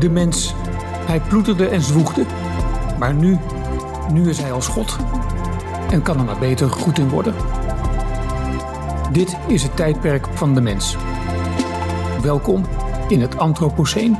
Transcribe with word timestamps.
De 0.00 0.10
mens, 0.10 0.54
hij 1.06 1.20
ploeterde 1.20 1.68
en 1.68 1.80
zwoegde. 1.80 2.24
Maar 2.98 3.14
nu, 3.14 3.38
nu 4.12 4.28
is 4.28 4.38
hij 4.38 4.52
als 4.52 4.68
God. 4.68 4.96
En 5.90 6.02
kan 6.02 6.18
er 6.18 6.24
maar 6.24 6.38
beter 6.38 6.70
goed 6.70 6.98
in 6.98 7.08
worden. 7.08 7.34
Dit 9.12 9.36
is 9.48 9.62
het 9.62 9.76
tijdperk 9.76 10.26
van 10.26 10.54
de 10.54 10.60
mens. 10.60 10.96
Welkom 12.22 12.64
in 13.08 13.20
het 13.20 13.38
Anthropoceen. 13.38 14.16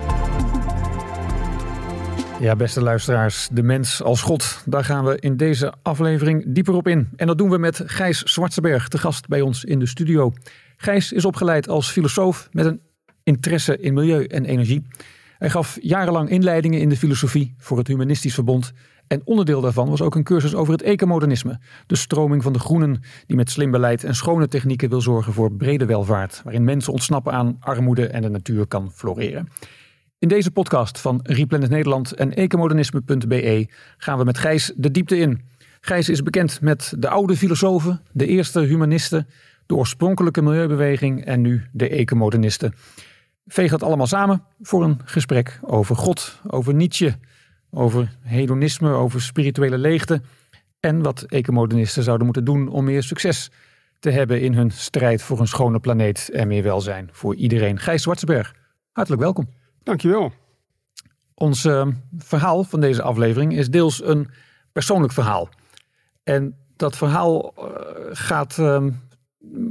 Ja, 2.41 2.57
beste 2.57 2.83
luisteraars, 2.83 3.49
de 3.53 3.63
mens 3.63 4.03
als 4.03 4.23
God. 4.23 4.63
Daar 4.67 4.85
gaan 4.85 5.05
we 5.05 5.17
in 5.21 5.37
deze 5.37 5.75
aflevering 5.83 6.45
dieper 6.47 6.75
op 6.75 6.89
in. 6.89 7.09
En 7.17 7.27
dat 7.27 7.39
doen 7.39 7.51
we 7.51 7.59
met 7.59 7.83
Gijs 7.87 8.23
Zwartsenberg, 8.23 8.89
te 8.89 8.99
gast 8.99 9.29
bij 9.29 9.41
ons 9.41 9.65
in 9.65 9.79
de 9.79 9.87
studio. 9.87 10.33
Gijs 10.77 11.13
is 11.13 11.25
opgeleid 11.25 11.69
als 11.69 11.91
filosoof 11.91 12.49
met 12.53 12.67
een 12.67 12.81
interesse 13.23 13.79
in 13.79 13.95
milieu 13.95 14.25
en 14.25 14.45
energie. 14.45 14.87
Hij 15.41 15.51
gaf 15.51 15.79
jarenlang 15.81 16.29
inleidingen 16.29 16.81
in 16.81 16.89
de 16.89 16.97
filosofie 16.97 17.55
voor 17.59 17.79
het 17.79 17.87
Humanistisch 17.87 18.35
Verbond. 18.35 18.73
En 19.07 19.21
onderdeel 19.25 19.61
daarvan 19.61 19.89
was 19.89 20.03
ook 20.03 20.15
een 20.15 20.25
cursus 20.25 20.55
over 20.55 20.73
het 20.73 20.83
ecomodernisme. 20.83 21.61
De 21.87 21.97
stroming 21.97 22.43
van 22.43 22.53
de 22.53 22.59
groenen 22.59 23.01
die 23.27 23.37
met 23.37 23.51
slim 23.51 23.71
beleid 23.71 24.05
en 24.05 24.15
schone 24.15 24.49
technieken 24.49 24.89
wil 24.89 25.01
zorgen 25.01 25.33
voor 25.33 25.53
brede 25.53 25.87
welvaart. 25.87 26.41
Waarin 26.45 26.65
mensen 26.65 26.93
ontsnappen 26.93 27.33
aan 27.33 27.57
armoede 27.61 28.07
en 28.07 28.23
de 28.23 28.29
natuur 28.29 28.67
kan 28.67 28.93
floreren. 28.95 29.49
In 30.19 30.29
deze 30.29 30.51
podcast 30.51 31.01
van 31.01 31.21
Replanet 31.23 31.71
Nederland 31.71 32.13
en 32.13 32.35
ecomodernisme.be 32.35 33.69
gaan 33.97 34.19
we 34.19 34.25
met 34.25 34.39
Gijs 34.39 34.73
de 34.77 34.91
diepte 34.91 35.19
in. 35.19 35.41
Gijs 35.81 36.09
is 36.09 36.23
bekend 36.23 36.61
met 36.61 36.95
de 36.99 37.09
oude 37.09 37.37
filosofen, 37.37 38.01
de 38.13 38.27
eerste 38.27 38.61
humanisten, 38.61 39.27
de 39.67 39.75
oorspronkelijke 39.75 40.43
milieubeweging 40.43 41.25
en 41.25 41.41
nu 41.41 41.63
de 41.73 41.89
ecomodernisten. 41.89 42.75
Veeg 43.47 43.71
dat 43.71 43.83
allemaal 43.83 44.07
samen 44.07 44.45
voor 44.61 44.85
een 44.85 45.01
gesprek 45.05 45.61
over 45.63 45.97
God, 45.97 46.41
over 46.47 46.75
Nietzsche, 46.75 47.19
over 47.71 48.17
hedonisme, 48.21 48.93
over 48.93 49.23
spirituele 49.23 49.79
leegte 49.79 50.23
en 50.81 51.03
wat 51.03 51.23
ecomodernisten 51.23 52.03
zouden 52.03 52.25
moeten 52.25 52.45
doen 52.45 52.69
om 52.69 52.85
meer 52.85 53.03
succes 53.03 53.51
te 53.99 54.11
hebben 54.11 54.41
in 54.41 54.55
hun 54.55 54.71
strijd 54.71 55.23
voor 55.23 55.41
een 55.41 55.47
schone 55.47 55.81
planeet 55.81 56.31
en 56.33 56.49
meer 56.49 56.63
welzijn 56.63 57.09
voor 57.13 57.35
iedereen. 57.35 57.79
Gijs 57.79 58.03
Zwartsberg, 58.03 58.55
hartelijk 58.93 59.23
welkom. 59.23 59.49
Dankjewel. 59.83 60.33
Ons 61.35 61.65
uh, 61.65 61.87
verhaal 62.19 62.65
van 62.65 62.81
deze 62.81 63.03
aflevering 63.03 63.57
is 63.57 63.71
deels 63.71 64.05
een 64.05 64.29
persoonlijk 64.73 65.13
verhaal. 65.13 65.49
En 66.23 66.57
dat 66.77 66.97
verhaal 66.97 67.55
uh, 67.59 67.65
gaat 68.11 68.59
uh, 68.59 68.87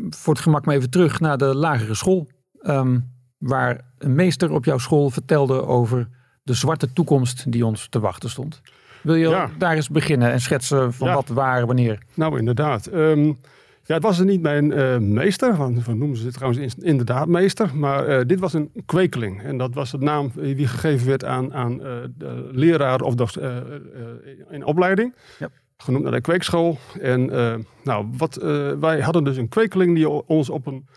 voor 0.09 0.33
het 0.33 0.43
gemak 0.43 0.65
maar 0.65 0.75
even 0.75 0.89
terug 0.89 1.19
naar 1.19 1.37
de 1.37 1.55
lagere 1.55 1.95
school. 1.95 2.27
Um, 2.61 3.17
waar 3.39 3.81
een 3.97 4.15
meester 4.15 4.51
op 4.51 4.65
jouw 4.65 4.77
school 4.77 5.09
vertelde 5.09 5.65
over 5.65 6.07
de 6.43 6.53
zwarte 6.53 6.93
toekomst 6.93 7.51
die 7.51 7.65
ons 7.65 7.87
te 7.89 7.99
wachten 7.99 8.29
stond. 8.29 8.61
Wil 9.01 9.15
je 9.15 9.29
ja. 9.29 9.49
daar 9.57 9.75
eens 9.75 9.89
beginnen 9.89 10.31
en 10.31 10.41
schetsen 10.41 10.93
van 10.93 11.07
ja. 11.07 11.13
wat, 11.13 11.27
waar, 11.27 11.65
wanneer? 11.65 11.99
Nou, 12.13 12.37
inderdaad. 12.37 12.93
Um, 12.93 13.39
ja, 13.83 13.93
het 13.93 14.03
was 14.03 14.19
er 14.19 14.25
niet 14.25 14.41
mijn 14.41 14.71
uh, 14.71 14.97
meester, 14.97 15.55
want 15.55 15.85
we 15.85 15.93
noemen 15.93 16.17
ze 16.17 16.23
dit 16.23 16.33
trouwens 16.33 16.75
inderdaad 16.75 17.27
meester, 17.27 17.75
maar 17.75 18.09
uh, 18.09 18.25
dit 18.25 18.39
was 18.39 18.53
een 18.53 18.71
kwekeling. 18.85 19.41
En 19.43 19.57
dat 19.57 19.73
was 19.73 19.91
de 19.91 19.97
naam 19.97 20.31
die 20.35 20.67
gegeven 20.67 21.07
werd 21.07 21.25
aan, 21.25 21.53
aan 21.53 21.71
uh, 21.71 21.87
de 22.17 22.49
leraar 22.51 23.01
of 23.01 23.15
de, 23.15 24.41
in 24.49 24.65
opleiding. 24.65 25.15
Ja. 25.39 25.49
Genoemd 25.77 26.03
naar 26.03 26.13
de 26.13 26.21
kweekschool. 26.21 26.77
En 27.01 27.25
nou, 27.83 28.07
wat, 28.17 28.35
wij 28.79 28.99
hadden 28.99 29.23
dus 29.23 29.37
een 29.37 29.49
kwekeling 29.49 29.95
die 29.95 30.09
ons 30.09 30.49
op 30.49 30.65
een 30.65 30.87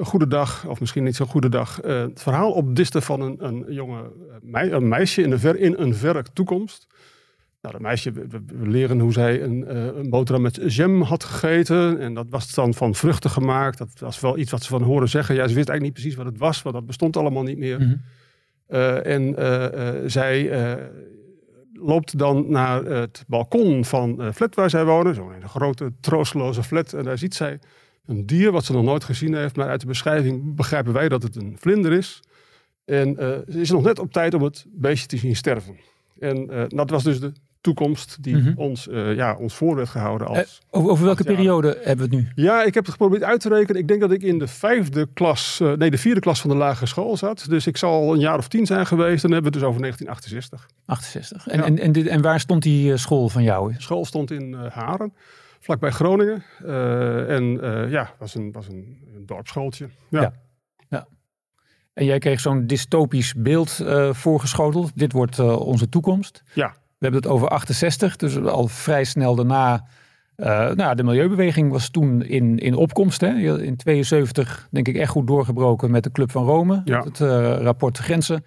een 0.00 0.06
goede 0.06 0.26
dag, 0.26 0.66
of 0.66 0.80
misschien 0.80 1.04
niet 1.04 1.16
zo'n 1.16 1.26
goede 1.26 1.48
dag, 1.48 1.84
uh, 1.84 2.00
het 2.00 2.22
verhaal 2.22 2.52
opdiste 2.52 3.00
van 3.00 3.20
een, 3.20 3.36
een 3.46 3.64
jonge 3.68 4.10
mei, 4.42 4.70
een 4.70 4.88
meisje 4.88 5.22
in 5.22 5.32
een, 5.32 5.38
ver, 5.38 5.56
in 5.56 5.74
een 5.78 5.94
verre 5.94 6.24
toekomst. 6.32 6.86
Nou, 7.60 7.74
dat 7.74 7.82
meisje, 7.82 8.12
we, 8.12 8.26
we, 8.46 8.68
leren 8.68 9.00
hoe 9.00 9.12
zij 9.12 9.42
een, 9.42 9.64
uh, 9.68 9.84
een 9.84 10.10
boterham 10.10 10.42
met 10.42 10.74
jam 10.74 11.02
had 11.02 11.24
gegeten. 11.24 11.98
En 11.98 12.14
dat 12.14 12.26
was 12.30 12.54
dan 12.54 12.74
van 12.74 12.94
vruchten 12.94 13.30
gemaakt. 13.30 13.78
Dat 13.78 13.90
was 13.98 14.20
wel 14.20 14.38
iets 14.38 14.50
wat 14.50 14.62
ze 14.62 14.68
van 14.68 14.82
horen 14.82 15.08
zeggen. 15.08 15.34
Ja, 15.34 15.48
ze 15.48 15.54
wist 15.54 15.68
eigenlijk 15.68 15.82
niet 15.82 15.92
precies 15.92 16.14
wat 16.14 16.26
het 16.26 16.38
was, 16.38 16.62
want 16.62 16.74
dat 16.74 16.86
bestond 16.86 17.16
allemaal 17.16 17.42
niet 17.42 17.58
meer. 17.58 17.80
Mm 17.80 17.86
-hmm. 17.86 18.00
uh, 18.68 19.06
en 19.06 20.10
zij 20.10 20.50
loopt 21.72 22.18
dan 22.18 22.44
naar 22.48 22.84
het 22.84 23.24
balkon 23.26 23.84
van 23.84 24.16
de 24.16 24.32
flat 24.32 24.54
waar 24.54 24.70
zij 24.70 24.84
wonen. 24.84 25.14
Zo'n 25.14 25.48
grote, 25.48 25.92
troosteloze 26.00 26.62
flat. 26.62 26.92
En 26.92 27.04
daar 27.04 27.18
ziet 27.18 27.34
zij 27.34 27.58
een 28.06 28.26
dier 28.26 28.52
wat 28.52 28.64
ze 28.64 28.72
nog 28.72 28.84
nooit 28.84 29.04
gezien 29.04 29.34
heeft. 29.34 29.56
Maar 29.56 29.68
uit 29.68 29.80
de 29.80 29.86
beschrijving 29.86 30.54
begrijpen 30.54 30.92
wij 30.92 31.08
dat 31.08 31.22
het 31.22 31.36
een 31.36 31.56
vlinder 31.58 31.92
is. 31.92 32.20
En 32.84 33.08
uh, 33.08 33.16
ze 33.48 33.60
is 33.60 33.70
nog 33.70 33.82
net 33.82 33.98
op 33.98 34.12
tijd 34.12 34.34
om 34.34 34.42
het 34.42 34.64
beestje 34.68 35.06
te 35.06 35.16
zien 35.16 35.36
sterven. 35.36 35.76
En 36.18 36.52
uh, 36.52 36.62
dat 36.68 36.90
was 36.90 37.02
dus 37.02 37.20
de 37.20 37.32
toekomst 37.60 38.22
die 38.22 38.36
mm 38.36 38.42
-hmm. 38.42 38.54
ons, 38.56 38.86
uh, 38.86 39.14
ja, 39.14 39.36
ons 39.36 39.54
voor 39.54 39.76
werd 39.76 39.88
gehouden. 39.88 40.26
Als 40.26 40.60
over, 40.70 40.90
over 40.90 41.04
welke 41.04 41.24
periode 41.24 41.78
hebben 41.82 42.10
we 42.10 42.16
het 42.16 42.24
nu? 42.24 42.44
Ja, 42.44 42.62
ik 42.62 42.74
heb 42.74 42.82
het 42.84 42.92
geprobeerd 42.92 43.22
uit 43.22 43.40
te 43.40 43.48
rekenen. 43.48 43.80
Ik 43.80 43.88
denk 43.88 44.00
dat 44.00 44.10
ik 44.10 44.22
in 44.22 44.38
de 44.38 44.46
vijfde 44.46 45.08
klas, 45.12 45.58
nee, 45.76 45.90
de 45.90 45.98
vierde 45.98 46.20
klas 46.20 46.40
van 46.40 46.50
de 46.50 46.56
lagere 46.56 46.86
school 46.86 47.16
zat. 47.16 47.46
Dus 47.48 47.66
ik 47.66 47.76
zal 47.76 48.12
een 48.12 48.20
jaar 48.20 48.38
of 48.38 48.48
tien 48.48 48.66
zijn 48.66 48.86
geweest. 48.86 49.24
En 49.24 49.30
dan 49.30 49.42
hebben 49.42 49.52
we 49.52 49.58
het 49.58 49.66
dus 49.66 49.68
over 49.68 49.80
1968. 49.80 50.68
68. 50.86 51.48
En, 51.48 51.58
ja. 51.58 51.64
en, 51.64 51.78
en, 51.78 51.92
dit, 51.92 52.06
en, 52.06 52.22
waar 52.22 52.40
stond 52.40 52.62
die 52.62 52.96
school 52.96 53.28
van 53.28 53.42
jou? 53.42 53.72
De 53.72 53.82
school 53.82 54.04
stond 54.04 54.30
in 54.30 54.54
Haren 54.54 55.12
vlakbij 55.60 55.90
Groningen. 55.90 56.42
Uh, 56.64 57.36
en 57.36 57.42
uh, 57.42 57.90
ja, 57.90 58.14
was 58.18 58.34
een, 58.34 58.52
was 58.52 58.68
een, 58.68 58.98
een 59.14 59.26
dorpsschooltje. 59.26 59.88
Ja. 60.08 60.20
ja. 60.20 60.32
ja. 60.88 61.06
En 61.92 62.04
jij 62.04 62.18
kreeg 62.18 62.40
zo'n 62.40 62.66
dystopisch 62.66 63.34
beeld 63.34 63.78
uh, 63.82 64.12
voorgeschoteld. 64.12 64.90
Dit 64.94 65.12
wordt 65.12 65.38
onze 65.38 65.88
toekomst. 65.88 66.42
Ja. 66.54 66.68
We 66.68 67.06
hebben 67.06 67.20
het 67.22 67.30
over 67.30 67.48
68, 67.48 68.16
dus 68.16 68.38
al 68.38 68.68
vrij 68.68 69.04
snel 69.04 69.34
daarna. 69.34 69.86
nou, 70.74 70.94
de 70.94 71.02
milieubeweging 71.02 71.70
was 71.70 71.88
toen 71.88 72.22
in, 72.22 72.58
in 72.58 72.74
opkomst. 72.74 73.20
Hè? 73.20 73.58
In 73.62 73.76
72 73.76 74.68
denk 74.70 74.88
ik 74.88 74.96
echt 74.96 75.10
goed 75.10 75.26
doorgebroken 75.26 75.90
met 75.90 76.02
de 76.02 76.12
Club 76.12 76.30
van 76.30 76.44
Rome. 76.44 76.82
Ja. 76.84 77.02
Het 77.02 77.18
rapport 77.62 77.98
Grenzen 77.98 78.44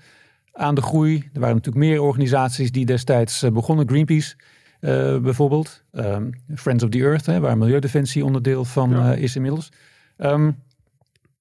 aan 0.51 0.75
de 0.75 0.81
groei. 0.81 1.30
Er 1.34 1.40
waren 1.40 1.56
natuurlijk 1.56 1.85
meer 1.85 2.01
organisaties 2.01 2.72
die 2.72 2.85
destijds 2.85 3.45
begonnen. 3.53 3.90
Greenpeace. 3.90 4.35
Uh, 4.83 5.17
bijvoorbeeld. 5.17 5.83
Um, 5.91 6.31
Friends 6.55 6.83
of 6.83 6.89
the 6.89 6.99
Earth, 6.99 7.25
hè, 7.25 7.39
waar 7.39 7.57
Milieudefensie 7.57 8.25
onderdeel 8.25 8.66
van 8.66 8.89
ja. 8.89 9.16
uh, 9.16 9.21
is 9.21 9.35
inmiddels. 9.35 9.71
Um, 10.17 10.55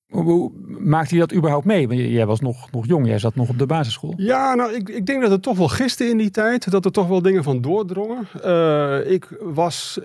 hoe, 0.09 0.53
maakte 0.79 1.11
hij 1.17 1.27
dat 1.27 1.37
überhaupt 1.37 1.65
mee? 1.65 1.89
Want 1.89 2.01
jij 2.01 2.27
was 2.27 2.41
nog, 2.41 2.71
nog 2.71 2.87
jong, 2.87 3.07
jij 3.07 3.19
zat 3.19 3.35
nog 3.35 3.49
op 3.49 3.59
de 3.59 3.67
basisschool. 3.67 4.15
Ja, 4.17 4.55
nou, 4.55 4.73
ik, 4.73 4.89
ik 4.89 5.07
denk 5.07 5.23
dat 5.23 5.31
het 5.31 5.43
toch 5.43 5.57
wel 5.57 5.69
giste 5.69 6.05
in 6.05 6.17
die 6.17 6.31
tijd. 6.31 6.71
Dat 6.71 6.85
er 6.85 6.93
toch 6.93 7.09
wel 7.09 7.23
dingen 7.23 7.43
van 7.43 7.61
doordrongen. 7.61 8.29
Uh, 8.45 9.11
ik 9.11 9.29
was, 9.41 9.99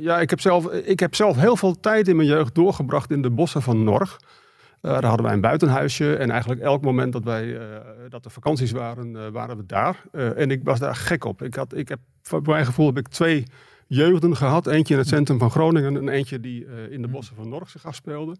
ja, 0.00 0.20
ik 0.20 0.30
heb, 0.30 0.40
zelf, 0.40 0.72
ik 0.72 1.00
heb 1.00 1.14
zelf 1.14 1.36
heel 1.36 1.56
veel 1.56 1.80
tijd 1.80 2.08
in 2.08 2.16
mijn 2.16 2.28
jeugd 2.28 2.54
doorgebracht 2.54 3.10
in 3.10 3.22
de 3.22 3.30
bossen 3.30 3.62
van 3.62 3.84
Norg. 3.84 4.18
Uh, 4.82 4.92
daar 4.92 5.04
hadden 5.04 5.24
wij 5.24 5.34
een 5.34 5.40
buitenhuisje 5.40 6.16
en 6.16 6.30
eigenlijk 6.30 6.60
elk 6.60 6.82
moment 6.82 7.12
dat, 7.12 7.24
wij, 7.24 7.44
uh, 7.44 7.60
dat 8.08 8.24
er 8.24 8.30
vakanties 8.30 8.70
waren, 8.70 9.10
uh, 9.10 9.26
waren 9.32 9.56
we 9.56 9.66
daar. 9.66 10.02
en 10.12 10.50
ik 10.50 10.60
was 10.64 10.78
daar 10.78 10.96
gek 10.96 11.24
op. 11.24 11.42
Ik, 11.42 11.54
had, 11.54 11.76
ik 11.76 11.88
heb, 11.88 11.98
voor 12.22 12.42
mijn 12.42 12.66
gevoel 12.66 12.86
heb 12.86 12.98
ik 12.98 13.08
twee 13.08 13.44
jeugden 13.86 14.36
gehad. 14.36 14.66
Eentje 14.66 14.94
in 14.94 15.00
het 15.00 15.08
centrum 15.08 15.38
van 15.38 15.50
Groningen 15.50 15.96
en 15.96 16.08
eentje 16.08 16.40
die 16.40 16.66
in 16.90 17.02
de 17.02 17.08
bossen 17.08 17.36
van 17.36 17.48
Norg 17.48 17.70
zich 17.70 17.86
afspeelde. 17.86 18.36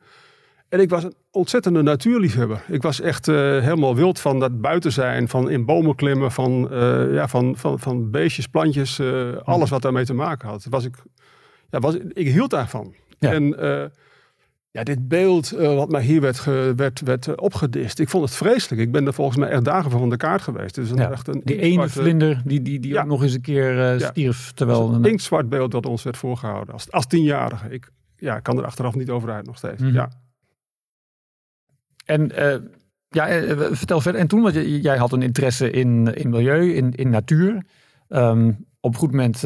En 0.69 0.81
ik 0.81 0.91
was 0.91 1.05
een 1.05 1.15
ontzettende 1.31 1.83
natuurliefhebber. 1.83 2.65
Ik 2.69 2.83
was 2.83 3.01
echt 3.01 3.27
helemaal 3.27 3.95
wild 3.95 4.21
van 4.21 4.41
dat 4.41 4.61
buiten 4.61 4.93
zijn, 4.93 5.29
van 5.29 5.51
in 5.51 5.65
bomen 5.65 5.95
klimmen, 5.95 6.33
van, 6.33 6.69
ja, 7.11 7.29
van, 7.29 7.57
van, 7.57 7.79
van 7.79 8.11
beestjes, 8.11 8.47
plantjes, 8.47 9.01
alles 9.43 9.71
wat 9.71 9.83
daarmee 9.83 10.05
te 10.05 10.15
maken 10.15 10.49
had. 10.49 10.67
Was 10.71 10.85
ik, 10.85 10.97
ja, 11.71 11.79
was, 11.79 11.97
ik 12.13 12.27
hield 12.27 12.51
daarvan. 12.51 12.95
Ja. 13.19 13.33
En 13.33 13.55
ja, 14.76 14.82
dit 14.82 15.09
beeld 15.09 15.53
uh, 15.53 15.75
wat 15.75 15.91
mij 15.91 16.03
hier 16.03 16.20
werd, 16.20 16.38
ge, 16.38 16.72
werd, 16.76 17.00
werd 17.00 17.26
uh, 17.26 17.34
opgedist. 17.37 17.98
Ik 17.98 18.09
vond 18.09 18.25
het 18.25 18.34
vreselijk. 18.34 18.82
Ik 18.82 18.92
ben 18.92 19.06
er 19.06 19.12
volgens 19.12 19.37
mij 19.37 19.48
echt 19.48 19.64
dagen 19.64 19.91
van 19.91 20.10
de 20.10 20.16
kaart 20.16 20.42
geweest. 20.42 20.75
Dus 20.75 20.91
ja, 20.94 21.11
echt 21.11 21.28
een 21.28 21.43
die 21.44 21.61
ene 21.61 21.88
vlinder 21.88 22.43
die, 22.44 22.62
die, 22.62 22.81
die 22.81 22.93
ja. 22.93 23.00
ook 23.00 23.06
nog 23.06 23.23
eens 23.23 23.34
een 23.34 23.40
keer 23.40 23.94
uh, 23.94 24.08
stierf. 24.08 24.52
Terwijl 24.52 24.94
een 24.94 25.05
inktzwart 25.05 25.49
beeld 25.49 25.70
dat 25.70 25.87
ons 25.87 26.02
werd 26.02 26.17
voorgehouden. 26.17 26.75
Als, 26.75 26.90
als 26.90 27.06
tienjarige. 27.06 27.69
Ik 27.69 27.90
ja, 28.17 28.40
kan 28.40 28.58
er 28.58 28.64
achteraf 28.64 28.94
niet 28.94 29.11
over 29.11 29.31
uit 29.31 29.46
nog 29.46 29.56
steeds. 29.56 29.81
Mm 29.81 29.87
-hmm. 29.87 29.96
Ja. 29.96 30.11
En 32.05 32.32
ja, 33.08 33.26
vertel 33.75 34.00
verder. 34.00 34.20
En 34.20 34.26
toen, 34.26 34.43
want 34.43 34.55
jij 34.82 34.96
had 34.96 35.12
een 35.12 35.22
interesse 35.22 35.70
in, 35.70 36.14
in 36.14 36.31
milieu, 36.31 36.72
in, 36.72 36.93
in 36.93 37.11
natuur. 37.11 37.64
Um, 38.08 38.67
op 38.87 38.97
goed 38.97 39.11
moment 39.11 39.38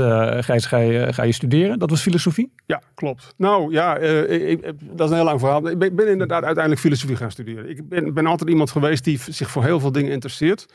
Gijs, 0.45 0.67
ga, 0.67 0.77
je, 0.77 1.13
ga 1.13 1.23
je 1.23 1.33
studeren. 1.33 1.79
Dat 1.79 1.91
was 1.91 2.01
filosofie? 2.01 2.53
Ja, 2.67 2.83
klopt. 2.95 3.35
Nou 3.37 3.73
ja, 3.73 4.01
uh, 4.01 4.51
ik, 4.51 4.63
dat 4.81 5.07
is 5.07 5.11
een 5.11 5.17
heel 5.17 5.25
lang 5.25 5.41
verhaal. 5.41 5.69
Ik 5.69 5.79
ben, 5.97 6.09
inderdaad 6.09 6.43
uiteindelijk 6.45 6.81
filosofie 6.81 7.17
gaan 7.17 7.31
studeren. 7.31 7.71
Ik 7.71 7.89
ben, 7.89 8.15
ben, 8.15 8.27
altijd 8.27 8.51
iemand 8.51 8.71
geweest 8.71 9.05
die 9.05 9.19
zich 9.29 9.51
voor 9.51 9.65
heel 9.65 9.81
veel 9.81 9.93
dingen 9.93 10.13
interesseert. 10.13 10.67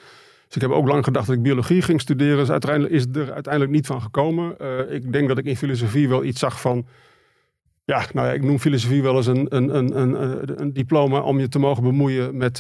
Dus 0.46 0.56
ik 0.56 0.62
heb 0.62 0.72
ook 0.72 0.88
lang 0.88 1.04
gedacht 1.04 1.28
dat 1.28 1.36
ik 1.36 1.42
biologie 1.42 1.82
ging 1.82 2.02
studeren. 2.02 2.38
Dus 2.38 2.52
uiteindelijk 2.52 2.94
is 2.94 3.06
er 3.14 3.34
uiteindelijk 3.34 3.74
niet 3.74 3.88
van 3.88 4.02
gekomen. 4.02 4.56
Uh, 4.62 4.94
ik 4.94 5.12
denk 5.12 5.28
dat 5.28 5.38
ik 5.38 5.46
in 5.46 5.58
filosofie 5.58 6.10
wel 6.10 6.24
iets 6.24 6.40
zag 6.40 6.62
van... 6.62 6.86
Ja, 7.86 8.06
nou 8.14 8.28
ja, 8.28 8.34
ik 8.34 8.44
noem 8.44 8.60
filosofie 8.60 9.02
wel 9.02 9.16
eens 9.16 9.28
een, 9.28 9.56
een, 9.56 9.76
een, 9.76 10.02
een, 10.02 10.62
een 10.62 10.74
diploma 10.74 11.20
om 11.20 11.40
je 11.40 11.48
te 11.48 11.60
mogen 11.60 11.84
bemoeien 11.84 12.38
met 12.38 12.58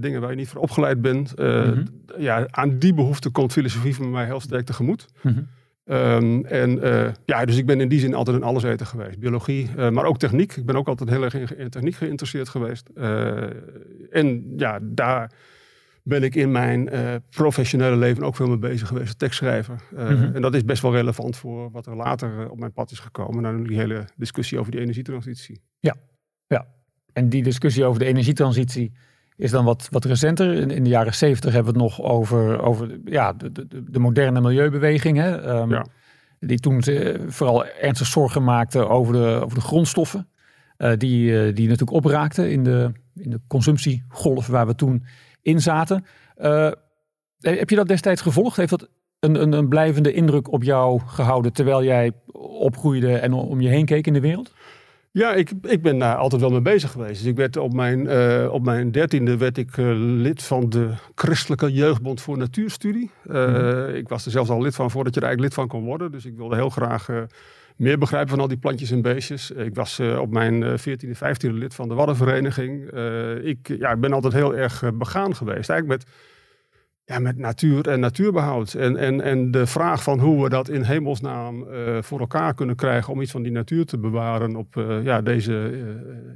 dingen 0.00 0.20
waar 0.20 0.30
je 0.30 0.36
niet 0.36 0.48
voor 0.48 0.60
opgeleid 0.60 1.00
bent. 1.00 1.38
Mhm. 1.38 1.84
Ja, 2.18 2.46
aan 2.50 2.78
die 2.78 2.94
behoefte 2.94 3.30
komt 3.30 3.52
filosofie 3.52 3.94
van 3.94 4.10
mij 4.10 4.24
heel 4.24 4.40
sterk 4.40 4.66
tegemoet. 4.66 5.06
Mm 5.22 5.48
Um, 5.90 6.44
en 6.44 6.84
uh, 6.84 7.08
ja, 7.24 7.44
dus 7.44 7.56
ik 7.56 7.66
ben 7.66 7.80
in 7.80 7.88
die 7.88 8.00
zin 8.00 8.14
altijd 8.14 8.36
in 8.36 8.42
alles 8.42 8.62
eten 8.62 8.86
geweest. 8.86 9.18
Biologie, 9.18 9.70
maar 9.90 10.04
ook 10.04 10.18
techniek. 10.18 10.56
Ik 10.56 10.66
ben 10.66 10.76
ook 10.76 10.88
altijd 10.88 11.10
heel 11.10 11.22
erg 11.22 11.56
in, 11.56 11.70
techniek 11.70 11.94
geïnteresseerd 11.94 12.48
geweest. 12.48 12.88
En 14.10 14.52
ja, 14.56 14.78
daar 14.82 15.32
ben 16.08 16.22
ik 16.22 16.34
in 16.34 16.50
mijn 16.50 16.90
professionele 17.30 17.96
leven 17.96 18.22
ook 18.22 18.36
veel 18.36 18.46
mee 18.46 18.58
bezig 18.58 18.88
geweest. 18.88 19.18
Tekstschrijver. 19.18 19.82
Mm 19.90 20.06
-hmm. 20.06 20.34
En 20.34 20.42
dat 20.42 20.54
is 20.54 20.64
best 20.64 20.82
wel 20.82 20.92
relevant 20.92 21.36
voor 21.36 21.70
wat 21.70 21.86
er 21.86 21.96
later 21.96 22.50
op 22.50 22.58
mijn 22.58 22.72
pad 22.72 22.90
is 22.90 22.98
gekomen. 22.98 23.42
Naar 23.42 23.62
die 23.62 23.76
hele 23.76 24.04
discussie 24.16 24.58
over 24.58 24.72
die 24.72 24.80
energietransitie. 24.80 25.60
Ja, 25.78 25.94
ja. 26.46 26.66
En 27.12 27.28
die 27.28 27.42
discussie 27.42 27.84
over 27.84 28.00
de 28.00 28.06
energietransitie 28.06 28.92
is 29.36 29.50
dan 29.50 29.64
wat, 29.64 29.88
wat 29.90 30.04
recenter. 30.04 30.54
In, 30.54 30.70
in 30.70 30.82
de 30.82 30.90
jaren 30.90 31.14
zeventig 31.14 31.52
hebben 31.52 31.72
we 31.74 31.80
het 31.80 31.88
nog 31.88 32.02
over, 32.06 32.60
over 32.62 32.98
ja, 33.04 33.32
de, 33.32 33.52
de, 33.52 33.90
de 33.90 33.98
moderne 33.98 34.40
milieubeweging. 34.40 35.16
Hè, 35.16 35.60
um, 35.60 35.82
Die 36.40 36.58
toen 36.58 36.82
vooral 37.28 37.66
ernstig 37.66 38.06
zorgen 38.06 38.44
maakte 38.44 38.88
over 38.88 39.12
de, 39.12 39.40
over 39.44 39.54
de 39.54 39.64
grondstoffen. 39.64 40.28
Uh, 40.78 40.90
die, 40.96 41.52
die 41.52 41.68
natuurlijk 41.68 41.96
opraakten 41.96 42.50
in 42.50 42.64
de, 42.64 42.92
in 43.14 43.30
de 43.30 43.40
consumptiegolf 43.46 44.46
waar 44.46 44.66
we 44.66 44.74
toen 44.74 45.04
in 45.42 45.60
zaten. 45.60 46.04
heb 47.38 47.70
je 47.70 47.76
dat 47.76 47.88
destijds 47.88 48.20
gevolgd? 48.20 48.56
Heeft 48.56 48.70
dat 48.70 48.88
een, 49.20 49.42
een, 49.42 49.52
een 49.52 49.68
blijvende 49.68 50.12
indruk 50.12 50.52
op 50.52 50.62
jou 50.62 51.00
gehouden 51.06 51.52
terwijl 51.52 51.84
jij 51.84 52.12
opgroeide 52.58 53.18
en 53.18 53.32
om 53.32 53.60
je 53.60 53.68
heen 53.68 53.84
keek 53.84 54.06
in 54.06 54.12
de 54.12 54.20
wereld? 54.20 54.52
Ja, 55.10 55.34
ik, 55.34 55.50
ik 55.62 55.82
ben 55.82 55.98
daar 55.98 56.16
altijd 56.16 56.40
wel 56.40 56.50
mee 56.50 56.60
bezig 56.60 56.90
geweest. 56.90 57.18
Dus 57.18 57.30
ik 57.30 57.36
werd 57.36 57.56
op 57.56 57.72
mijn, 57.72 58.00
uh, 58.00 58.52
op 58.52 58.64
mijn 58.64 58.90
dertiende 58.90 59.36
werd 59.36 59.58
ik 59.58 59.76
uh, 59.76 59.92
lid 59.96 60.42
van 60.42 60.68
de 60.68 60.90
Christelijke 61.14 61.72
Jeugdbond 61.72 62.20
voor 62.20 62.38
Natuurstudie. 62.38 63.10
Uh, 63.26 63.48
mm 63.48 63.94
Ik 63.94 64.08
was 64.08 64.24
er 64.24 64.30
zelfs 64.30 64.50
al 64.50 64.62
lid 64.62 64.74
van 64.74 64.90
voordat 64.90 65.14
je 65.14 65.20
er 65.20 65.26
eigenlijk 65.26 65.56
lid 65.56 65.66
van 65.66 65.78
kon 65.78 65.88
worden. 65.88 66.12
Dus 66.12 66.24
ik 66.24 66.36
wilde 66.36 66.54
heel 66.54 66.70
graag 66.70 67.08
meer 67.78 67.98
begrijpen 67.98 68.28
van 68.28 68.40
al 68.40 68.48
die 68.48 68.58
plantjes 68.58 68.90
en 68.90 69.02
beestjes. 69.02 69.50
Ik 69.50 69.74
was 69.74 70.00
op 70.00 70.32
mijn 70.32 70.78
veertiende, 70.78 71.14
vijftiende 71.14 71.58
lid 71.58 71.74
van 71.74 71.88
de 71.88 71.94
Waddenvereniging. 71.94 72.90
ik 73.42 73.68
ja, 73.78 73.96
ben 73.96 74.12
altijd 74.12 74.32
heel 74.32 74.56
erg 74.56 74.90
begaan 74.94 75.34
geweest. 75.34 75.70
Eigenlijk 75.70 76.00
met 76.00 76.12
ja, 77.04 77.18
met 77.18 77.36
natuur 77.36 77.88
en 77.88 78.00
natuurbehoud. 78.00 78.74
En, 78.74 78.96
en, 78.96 79.20
en 79.20 79.50
de 79.50 79.66
vraag 79.66 80.02
van 80.02 80.20
hoe 80.20 80.42
we 80.42 80.48
dat 80.48 80.68
in 80.68 80.82
hemelsnaam 80.82 81.66
voor 82.00 82.20
elkaar 82.20 82.54
kunnen 82.54 82.76
krijgen 82.76 83.12
om 83.12 83.20
iets 83.20 83.30
van 83.30 83.42
die 83.42 83.52
natuur 83.52 83.84
te 83.84 83.98
bewaren 83.98 84.56
op 84.56 84.74
ja, 85.02 85.22
deze, 85.22 85.70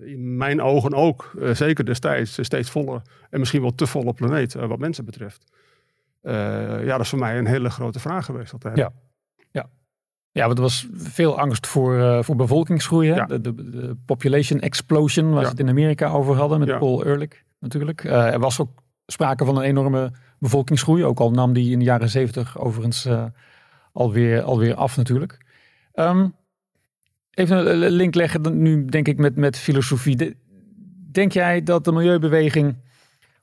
in 0.04 0.36
mijn 0.36 0.62
ogen 0.62 0.94
ook, 0.94 1.30
zeker 1.52 1.84
destijds, 1.84 2.38
steeds 2.42 2.70
volle 2.70 3.02
en 3.30 3.38
misschien 3.38 3.60
wel 3.60 3.74
te 3.74 3.86
volle 3.86 4.12
planeet 4.12 4.54
wat 4.54 4.78
mensen 4.78 5.04
betreft. 5.04 5.44
ja, 6.22 6.84
dat 6.84 7.00
is 7.00 7.08
voor 7.08 7.18
mij 7.18 7.38
een 7.38 7.46
hele 7.46 7.70
grote 7.70 8.00
vraag 8.00 8.24
geweest 8.24 8.52
altijd. 8.52 8.76
Ja. 8.76 8.92
Ja, 10.32 10.46
want 10.46 10.56
er 10.58 10.64
was 10.64 10.88
veel 10.92 11.38
angst 11.38 11.66
voor, 11.66 12.24
voor 12.24 12.36
bevolkingsgroei. 12.36 13.08
Ja. 13.08 13.24
De, 13.24 13.40
de, 13.40 13.54
de, 13.54 13.96
population 14.06 14.60
explosion, 14.60 15.32
waar 15.32 15.44
ze 15.44 15.50
het 15.50 15.60
in 15.60 15.68
Amerika 15.68 16.10
over 16.10 16.36
hadden 16.36 16.58
met 16.58 16.78
Paul 16.78 17.04
Ehrlich 17.04 17.42
natuurlijk. 17.58 18.04
er 18.04 18.38
was 18.38 18.60
ook 18.60 18.82
sprake 19.06 19.44
van 19.44 19.56
een 19.56 19.62
enorme 19.62 20.12
bevolkingsgroei. 20.38 21.04
Ook 21.04 21.20
al 21.20 21.30
nam 21.30 21.52
die 21.52 21.72
in 21.72 21.78
de 21.78 21.84
jaren 21.84 22.08
zeventig 22.08 22.58
overigens 22.58 23.06
uh, 23.06 23.24
alweer, 23.92 24.42
alweer 24.42 24.74
af 24.74 24.96
natuurlijk. 24.96 25.38
Um, 25.94 26.34
even 27.34 27.82
een 27.82 27.90
link 27.90 28.14
leggen 28.14 28.62
nu 28.62 28.84
denk 28.84 29.08
ik 29.08 29.18
met, 29.18 29.36
met 29.36 29.58
filosofie. 29.58 30.36
denk 31.12 31.32
jij 31.32 31.62
dat 31.62 31.84
de 31.84 31.92
milieubeweging 31.92 32.76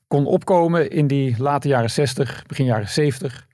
kon 0.07 0.25
opkomen 0.25 0.89
in 0.91 1.07
die 1.07 1.35
late 1.37 1.67
jaren 1.67 1.89
60, 1.89 2.43
begin 2.47 2.65
jaren 2.65 2.89
70, 2.89 3.47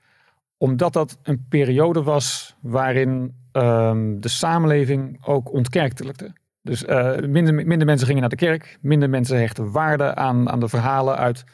omdat 0.56 0.92
dat 0.92 1.18
een 1.22 1.46
periode 1.48 2.02
was 2.02 2.56
waarin 2.60 3.34
um, 3.52 4.20
de 4.20 4.28
samenleving 4.28 5.24
ook 5.26 5.52
ontkerkelijkte? 5.52 6.32
Dus 6.62 6.82
uh, 6.82 7.18
minder, 7.18 7.54
minder 7.54 7.86
mensen 7.86 8.06
gingen 8.06 8.20
naar 8.20 8.30
de 8.30 8.36
kerk, 8.36 8.78
minder 8.80 9.10
mensen 9.10 9.38
hechten 9.38 9.70
waarde 9.72 10.14
aan, 10.14 10.50
aan 10.50 10.60
de 10.60 10.68
verhalen 10.68 11.16
uit 11.16 11.44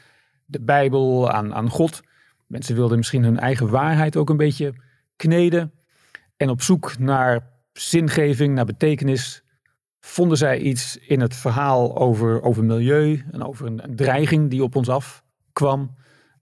de 0.44 0.60
Bijbel, 0.60 1.30
aan, 1.30 1.54
aan 1.54 1.68
God. 1.68 2.00
Mensen 2.46 2.74
wilden 2.74 2.96
misschien 2.96 3.24
hun 3.24 3.38
eigen 3.38 3.70
waarheid 3.70 4.16
ook 4.16 4.30
een 4.30 4.36
beetje 4.36 4.74
kneden. 5.16 5.72
En 6.36 6.48
op 6.48 6.62
zoek 6.62 6.98
naar 6.98 7.50
zingeving, 7.72 8.54
naar 8.54 8.64
betekenis, 8.64 9.42
vonden 10.00 10.36
zij 10.36 10.58
iets 10.58 10.96
in 10.96 11.20
het 11.20 11.36
verhaal 11.36 11.96
over, 11.96 12.42
over 12.42 12.64
milieu 12.64 13.24
en 13.30 13.44
over 13.44 13.66
een, 13.66 13.84
een 13.84 13.96
dreiging 13.96 14.50
die 14.50 14.62
op 14.62 14.76
ons 14.76 14.88
afkwam. 14.88 15.96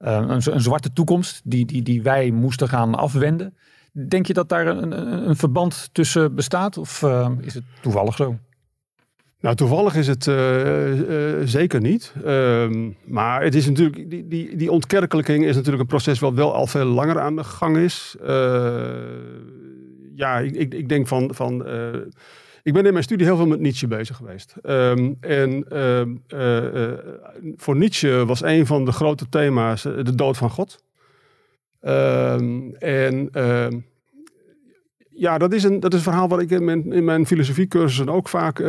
Uh, 0.04 0.12
een, 0.12 0.42
een, 0.52 0.60
zwarte 0.60 0.92
toekomst 0.92 1.40
die, 1.44 1.66
die, 1.66 1.82
die 1.82 2.02
wij 2.02 2.30
moesten 2.30 2.68
gaan 2.68 2.94
afwenden. 2.94 3.54
Denk 3.92 4.26
je 4.26 4.32
dat 4.32 4.48
daar 4.48 4.66
een, 4.66 5.28
een, 5.28 5.36
verband 5.36 5.88
tussen 5.92 6.34
bestaat 6.34 6.78
of 6.78 7.02
uh, 7.02 7.30
is 7.40 7.54
het 7.54 7.64
toevallig 7.80 8.16
zo? 8.16 8.38
Nou, 9.40 9.56
toevallig 9.56 9.94
is 9.94 10.06
het 10.06 10.26
uh, 10.26 10.98
uh, 10.98 11.46
zeker 11.46 11.80
niet. 11.80 12.14
Um, 12.26 12.96
maar 13.04 13.42
het 13.42 13.54
is 13.54 13.66
natuurlijk, 13.66 14.10
die, 14.10 14.28
die, 14.28 14.56
die 14.56 14.70
ontkerkelijking 14.70 15.44
is 15.44 15.54
natuurlijk 15.54 15.82
een 15.82 15.88
proces 15.88 16.18
wat 16.18 16.34
wel 16.34 16.54
al 16.54 16.66
veel 16.66 16.84
langer 16.84 17.20
aan 17.20 17.36
de 17.36 17.44
gang 17.44 17.76
is. 17.76 18.16
Uh, 18.22 18.28
ja, 20.14 20.38
ik, 20.38 20.54
ik, 20.54 20.74
ik, 20.74 20.88
denk 20.88 21.08
van. 21.08 21.34
van 21.34 21.64
ik 22.62 22.72
ben 22.72 22.86
in 22.86 22.92
mijn 22.92 23.04
studie 23.04 23.26
heel 23.26 23.36
veel 23.36 23.46
met 23.46 23.60
Nietzsche 23.60 23.86
bezig 23.86 24.16
geweest. 24.16 24.54
Um, 24.62 25.16
en 25.20 25.64
ehm, 25.68 26.16
voor 27.56 27.76
Nietzsche 27.76 28.24
was 28.26 28.42
een 28.42 28.66
van 28.66 28.84
de 28.84 28.92
grote 28.92 29.28
thema's 29.28 29.82
de 29.82 30.14
dood 30.14 30.36
van 30.36 30.50
God. 30.50 30.84
en 32.78 33.30
ja, 35.10 35.38
dat 35.38 35.52
is, 35.52 35.64
een, 35.64 35.80
dat 35.80 35.92
is 35.92 35.98
een 35.98 36.04
verhaal 36.04 36.28
waar 36.28 36.40
ik 36.40 36.50
in 36.50 36.64
mijn, 36.64 36.92
in 36.92 37.04
mijn 37.04 37.26
filosofiecursussen 37.26 38.08
ook 38.08 38.28
vaak 38.28 38.60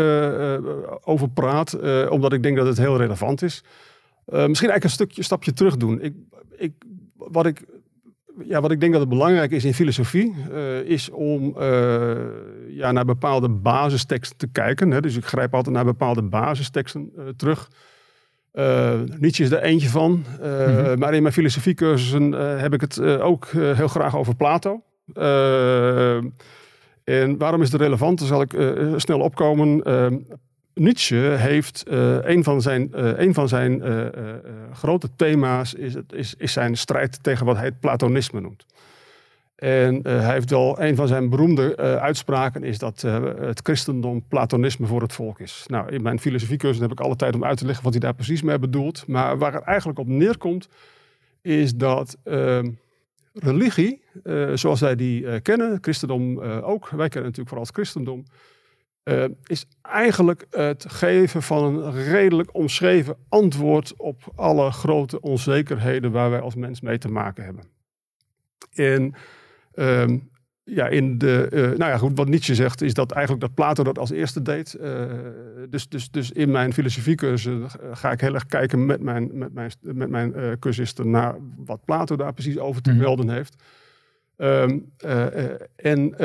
over 1.03 1.29
praat. 1.29 1.79
Omdat 2.09 2.33
ik 2.33 2.43
denk 2.43 2.57
dat 2.57 2.67
het 2.67 2.77
heel 2.77 2.97
relevant 2.97 3.41
is. 3.41 3.63
misschien 4.25 4.47
eigenlijk 4.47 4.83
een 4.83 4.89
stukje 4.89 5.23
stapje 5.23 5.53
terug 5.53 5.77
doen. 5.77 6.01
Ik, 6.01 6.13
ik, 6.55 6.73
wat, 7.15 7.45
ik, 7.45 7.61
ja, 8.39 8.61
wat 8.61 8.71
ik 8.71 8.79
denk 8.79 8.91
dat 8.91 9.01
het 9.01 9.09
belangrijk 9.09 9.51
is 9.51 9.65
in 9.65 9.73
filosofie, 9.73 10.35
is 10.85 11.09
om 11.09 11.55
ja, 12.67 12.91
naar 12.91 13.05
bepaalde 13.05 13.49
basisteksten 13.49 14.37
te 14.37 14.47
kijken. 14.47 14.91
Hè. 14.91 15.01
Dus 15.01 15.17
ik 15.17 15.25
grijp 15.25 15.53
altijd 15.53 15.75
naar 15.75 15.85
bepaalde 15.85 16.21
basisteksten 16.21 17.11
terug. 17.35 17.69
Nietzsche 19.19 19.43
is 19.43 19.51
er 19.51 19.61
eentje 19.61 19.89
van. 19.89 20.11
Mm 20.11 20.99
Maar 20.99 21.13
in 21.13 21.21
mijn 21.21 21.33
filosofiecursussen 21.33 22.31
heb 22.59 22.73
ik 22.73 22.81
het 22.81 23.01
ook 23.01 23.47
heel 23.51 23.87
graag 23.87 24.17
over 24.17 24.35
Plato. 24.35 24.83
En 27.03 27.37
waarom 27.37 27.61
is 27.61 27.71
het 27.71 27.81
relevant? 27.81 28.19
Dan 28.19 28.27
zal 28.27 28.41
ik 28.41 28.55
snel 28.95 29.19
opkomen. 29.19 29.83
Nietzsche 30.73 31.15
heeft 31.15 31.83
een 32.21 32.43
van 32.43 32.61
zijn, 32.61 32.89
een 33.21 33.33
van 33.33 33.47
zijn 33.47 33.81
grote 34.73 35.09
thema's 35.15 35.73
is, 35.73 35.95
is, 36.09 36.33
is 36.37 36.53
zijn 36.53 36.77
strijd 36.77 37.23
tegen 37.23 37.45
wat 37.45 37.55
hij 37.55 37.65
het 37.65 37.79
Platonisme 37.79 38.41
noemt. 38.41 38.65
En 39.55 39.99
hij 40.03 40.33
heeft 40.33 40.49
wel 40.49 40.81
een 40.81 40.95
van 40.95 41.07
zijn 41.07 41.29
beroemde 41.29 41.77
uitspraken 41.77 42.63
is 42.63 42.77
dat 42.77 43.01
het 43.01 43.59
christendom 43.63 44.23
Platonisme 44.27 44.87
voor 44.87 45.01
het 45.01 45.13
volk 45.13 45.39
is. 45.39 45.63
Nou, 45.67 45.91
in 45.91 46.01
mijn 46.01 46.19
filosofiecursus 46.19 46.81
heb 46.81 46.91
ik 46.91 46.99
alle 46.99 47.15
tijd 47.15 47.35
om 47.35 47.43
uit 47.43 47.57
te 47.57 47.65
leggen 47.65 47.83
wat 47.83 47.93
hij 47.93 48.01
daar 48.01 48.13
precies 48.13 48.41
mee 48.41 48.59
bedoelt. 48.59 49.07
Maar 49.07 49.37
waar 49.37 49.53
het 49.53 49.63
eigenlijk 49.63 49.99
op 49.99 50.07
neerkomt, 50.07 50.67
is 51.41 51.75
dat 51.75 52.17
ehm, 52.23 52.69
religie, 53.33 54.01
zoals 54.53 54.79
wij 54.79 54.95
die 54.95 55.41
kennen, 55.41 55.77
christendom 55.81 56.39
ook, 56.41 56.89
wij 56.89 57.09
kennen 57.09 57.29
natuurlijk 57.29 57.47
vooral 57.47 57.65
het 57.65 57.75
christendom, 57.75 58.23
is 59.43 59.65
eigenlijk 59.81 60.45
het 60.49 60.85
geven 60.87 61.43
van 61.43 61.63
een 61.63 62.03
redelijk 62.03 62.55
omschreven 62.55 63.15
antwoord 63.29 63.93
op 63.97 64.31
alle 64.35 64.71
grote 64.71 65.21
onzekerheden 65.21 66.11
waar 66.11 66.29
wij 66.29 66.39
als 66.39 66.55
mens 66.55 66.81
mee 66.81 66.97
te 66.97 67.07
maken 67.07 67.43
hebben. 67.43 67.63
En 68.73 69.13
um, 69.73 70.29
ja, 70.63 70.87
in 70.87 71.17
de, 71.17 71.47
uh, 71.53 71.61
nou 71.61 71.91
ja, 71.91 71.97
goed, 71.97 72.17
wat 72.17 72.27
Nietzsche 72.27 72.55
zegt 72.55 72.81
is 72.81 72.93
dat 72.93 73.11
eigenlijk 73.11 73.45
dat 73.45 73.53
Plato 73.53 73.83
dat 73.83 73.99
als 73.99 74.11
eerste 74.11 74.41
deed. 74.41 74.77
Uh, 74.81 75.05
dus, 75.69 75.89
dus, 75.89 76.11
dus 76.11 76.31
in 76.31 76.51
mijn 76.51 76.73
filosofiecursus 76.73 77.75
ga 77.91 78.11
ik 78.11 78.21
heel 78.21 78.33
erg 78.33 78.45
kijken 78.45 78.85
met 78.85 79.01
mijn, 79.01 79.29
met 79.33 79.53
mijn, 79.53 79.71
met 79.81 80.09
mijn 80.09 80.59
cursisten 80.59 81.09
naar 81.09 81.35
wat 81.57 81.85
Plato 81.85 82.15
daar 82.15 82.33
precies 82.33 82.57
over 82.57 82.81
te 82.81 82.91
mhm. 82.91 82.99
melden 82.99 83.29
heeft. 83.29 83.63
Um, 84.41 84.91
en 85.75 86.15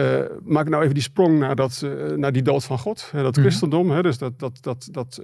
maak 0.45 0.69
nou 0.69 0.83
even 0.83 0.95
die 0.95 1.03
sprong 1.03 1.39
naar, 1.39 1.57
dat, 1.57 1.87
naar 2.17 2.33
die 2.33 2.43
dood 2.43 2.65
van 2.65 2.79
God, 2.79 3.09
hè, 3.13 3.23
dat 3.23 3.37
mm 3.37 3.43
christendom. 3.43 3.91
Hè, 3.91 4.03
dus 4.03 4.19
dat, 4.19 4.39
dat, 4.39 4.59
dat, 4.61 4.89
dat 4.91 5.21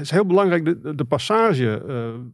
is 0.00 0.10
heel 0.10 0.26
belangrijk, 0.26 0.64
de, 0.64 0.94
de 0.94 1.04
passage 1.04 1.82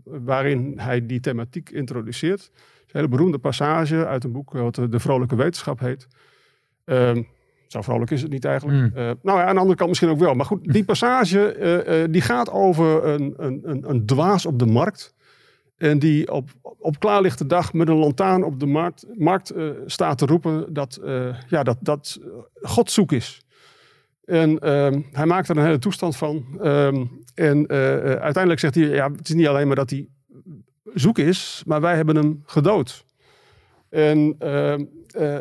waarin 0.05 0.73
hij 0.77 1.07
die 1.07 1.21
thematiek 1.21 1.71
introduceert 1.71 2.51
een 2.89 3.01
hele 3.01 3.09
beroemde 3.09 3.39
passage 3.39 4.07
uit 4.07 4.25
een 4.25 4.33
boek 4.33 4.53
wat 4.53 4.75
De 4.75 5.01
Vrolijke 5.01 5.37
Wetenschap 5.37 5.81
heet. 5.81 6.07
Ehm, 6.85 7.23
Zo 7.67 7.83
vrolijk 7.83 8.11
is 8.11 8.23
het 8.23 8.31
niet 8.31 8.45
eigenlijk. 8.45 8.95
Mm. 8.95 9.17
nou 9.23 9.39
ja, 9.39 9.45
aan 9.45 9.55
de 9.55 9.61
andere 9.61 9.77
kant 9.77 9.89
misschien 9.89 10.11
ook 10.11 10.19
wel. 10.19 10.35
Maar 10.35 10.47
goed, 10.47 10.73
die 10.73 10.85
passage 10.85 12.07
die 12.11 12.21
gaat 12.23 12.51
over 12.51 13.05
een, 13.05 13.35
een, 13.37 13.61
een, 13.63 13.91
een 13.91 14.07
dwaas 14.07 14.47
op 14.47 14.59
de 14.59 14.67
markt. 14.67 15.15
En 15.79 15.99
die 15.99 16.33
op, 16.33 16.51
op 16.63 16.99
klaarlichte 17.01 17.47
dag 17.47 17.73
met 17.73 17.89
een 17.89 17.97
lantaarn 17.97 18.45
op 18.45 18.61
de 18.61 18.67
markt, 18.67 19.07
markt 19.15 19.53
staat 19.87 20.19
te 20.19 20.27
roepen 20.27 20.75
dat, 20.75 21.01
ja, 21.49 21.63
dat, 21.63 21.77
dat 21.81 22.19
God 22.63 22.91
zoek 22.91 23.13
is. 23.13 23.43
En 24.25 24.59
ehm, 24.59 25.01
hij 25.13 25.27
maakt 25.27 25.49
er 25.49 25.57
een 25.57 25.65
hele 25.65 25.79
toestand 25.79 26.17
van. 26.17 26.59
Ehm, 26.61 27.05
en 27.35 27.69
uiteindelijk 28.21 28.61
zegt 28.61 28.75
hij, 28.75 28.85
ja, 28.85 29.11
het 29.11 29.29
is 29.29 29.35
niet 29.35 29.47
alleen 29.47 29.67
maar 29.67 29.77
dat 29.77 29.91
hij 29.91 30.09
zoek 30.95 31.19
is, 31.19 31.63
maar 31.67 31.81
wij 31.81 31.97
hebben 31.97 32.17
hem 32.17 32.43
gedood. 32.47 33.05
En 33.89 34.35
ehm, 34.39 34.85
uh, 35.17 35.39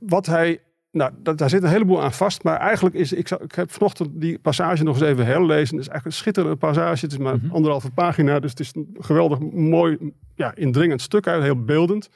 wat 0.00 0.26
hij, 0.26 0.60
nou, 0.96 1.12
dat, 1.22 1.38
daar 1.38 1.50
zit 1.50 1.62
een 1.62 1.68
heleboel 1.68 2.02
aan 2.02 2.12
vast, 2.12 2.42
maar 2.42 2.56
eigenlijk 2.56 2.94
is, 2.94 3.12
ik, 3.12 3.30
ik 3.30 3.54
heb 3.54 3.72
vanochtend 3.72 4.20
die 4.20 4.38
passage 4.38 4.82
nog 4.82 5.00
eens 5.00 5.08
even 5.08 5.26
herlezen. 5.26 5.76
Het 5.76 5.86
is 5.86 5.92
eigenlijk 5.92 6.04
een 6.04 6.12
schitterende 6.12 6.56
passage. 6.56 7.04
Het 7.04 7.12
is 7.12 7.18
maar 7.18 7.36
mm 7.36 7.50
anderhalve 7.50 7.90
pagina, 7.90 8.40
dus 8.40 8.50
het 8.50 8.60
is 8.60 8.74
een 8.74 8.96
geweldig 8.98 9.38
mooi, 9.52 10.12
ja, 10.34 10.54
indringend 10.54 11.02
stuk 11.02 11.26
uit, 11.26 11.42
heel 11.42 11.64
beeldend. 11.64 12.08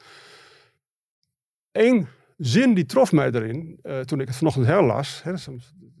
Eén 1.71 2.07
zin 2.37 2.73
die 2.73 2.85
trof 2.85 3.11
mij 3.11 3.31
erin, 3.31 3.79
uh, 3.83 3.99
toen 3.99 4.19
ik 4.19 4.27
het 4.27 4.35
vanochtend 4.35 4.65
herlas. 4.65 5.23
Hè, 5.23 5.31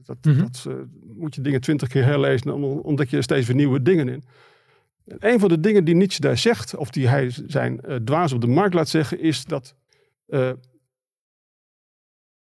dat, 0.03 0.17
mm 0.25 0.37
dat 0.37 0.65
uh, 0.67 0.73
moet 1.17 1.35
je 1.35 1.41
dingen 1.41 1.61
twintig 1.61 1.87
keer 1.87 2.03
herlezen, 2.03 2.47
dan 2.47 2.63
ontdek 2.63 3.09
je 3.09 3.17
er 3.17 3.23
steeds 3.23 3.47
weer 3.47 3.55
nieuwe 3.55 3.81
dingen 3.81 4.09
in. 4.09 4.23
een 5.05 5.39
van 5.39 5.49
de 5.49 5.59
dingen 5.59 5.85
die 5.85 5.95
Nietzsche 5.95 6.21
daar 6.21 6.37
zegt, 6.37 6.75
of 6.75 6.89
die 6.89 7.07
hij 7.07 7.31
zijn 7.45 7.79
uh, 7.87 7.95
dwaas 7.95 8.33
op 8.33 8.41
de 8.41 8.47
markt 8.47 8.73
laat 8.73 8.89
zeggen, 8.89 9.19
is 9.19 9.45
dat 9.45 9.75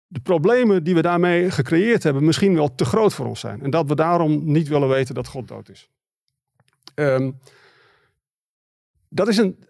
de 0.08 0.20
problemen 0.20 0.84
die 0.84 0.96
we 0.96 1.02
daarmee 1.02 1.52
gecreëerd 1.52 2.04
hebben 2.04 2.26
misschien 2.26 2.54
wel 2.54 2.76
te 2.76 2.86
groot 2.86 3.14
voor 3.14 3.26
ons 3.26 3.40
zijn. 3.40 3.62
En 3.62 3.70
dat 3.70 3.88
we 3.88 3.96
daarom 3.96 4.52
niet 4.52 4.68
willen 4.68 4.90
weten 4.90 5.16
dat 5.16 5.28
God 5.28 5.48
dood 5.48 5.70
is. 5.70 5.90
Um, 6.96 7.40
dat 9.10 9.28
is 9.28 9.38
een, 9.38 9.64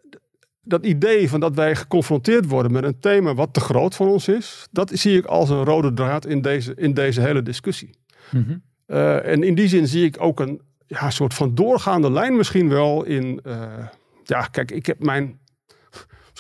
dat 0.62 0.86
idee 0.86 1.29
van 1.29 1.39
dat 1.39 1.56
wij 1.56 1.75
geconfronteerd 1.75 2.46
worden 2.46 2.72
met 2.72 2.84
een 2.84 3.00
thema 3.00 3.34
wat 3.34 3.53
te 3.53 3.60
groot 3.60 3.96
voor 3.96 4.08
ons 4.08 4.27
is, 4.27 4.67
dat 4.72 4.91
zie 4.94 5.17
ik 5.17 5.25
als 5.25 5.50
een 5.50 5.63
rode 5.63 5.94
draad 5.94 6.25
in 6.25 6.41
deze, 6.41 6.75
in 6.75 6.94
deze 6.94 7.22
hele 7.22 7.41
discussie. 7.41 7.89
Mm 8.32 8.44
-hmm. 8.44 8.62
uh, 8.88 9.25
en 9.25 9.44
in 9.44 9.56
die 9.56 9.67
zin 9.67 9.88
zie 9.88 10.06
ik 10.06 10.15
ook 10.20 10.39
een 10.39 10.62
ja, 10.88 11.10
soort 11.10 11.34
van 11.34 11.56
doorgaande 11.56 12.12
lijn 12.12 12.36
misschien 12.36 12.70
wel 12.70 13.03
in. 13.03 13.39
Uh, 13.44 13.88
ja, 14.24 14.41
kijk, 14.41 14.72
ik 14.72 14.86
heb 14.86 15.03
mijn 15.03 15.39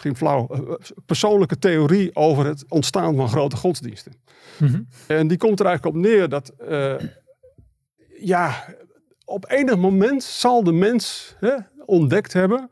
misschien 0.07 0.47
flauw, 0.47 0.67
eh, 0.67 0.73
persoonlijke 1.05 1.59
theorie 1.59 2.15
over 2.15 2.45
het 2.45 2.65
ontstaan 2.67 3.15
van 3.15 3.29
grote 3.29 3.55
godsdiensten. 3.55 4.13
Mhm. 4.57 4.81
En 5.07 5.27
die 5.27 5.37
komt 5.37 5.59
er 5.59 5.65
eigenlijk 5.65 5.95
op 5.95 6.01
neer 6.01 6.29
dat, 6.29 6.53
uh, 6.69 6.93
ja, 8.19 8.65
op 9.25 9.45
enig 9.51 9.77
moment 9.77 10.23
zal 10.23 10.63
de 10.63 10.71
mens 10.71 11.35
hè, 11.39 11.53
ontdekt 11.85 12.33
hebben 12.33 12.69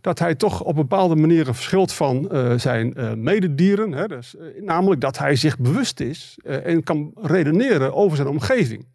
dat 0.00 0.18
hij 0.18 0.34
toch 0.34 0.62
op 0.62 0.74
bepaalde 0.74 1.16
manieren 1.16 1.54
verschilt 1.54 1.92
van 1.92 2.28
uh, 2.32 2.58
zijn 2.58 2.94
uh, 2.96 3.12
mededieren. 3.12 3.92
Hè, 3.92 4.08
dus, 4.08 4.34
namelijk 4.60 5.00
dat 5.00 5.18
hij 5.18 5.36
zich 5.36 5.58
bewust 5.58 6.00
is 6.00 6.38
en 6.44 6.82
kan 6.82 7.10
redeneren 7.14 7.94
over 7.94 8.16
zijn 8.16 8.28
omgeving. 8.28 8.86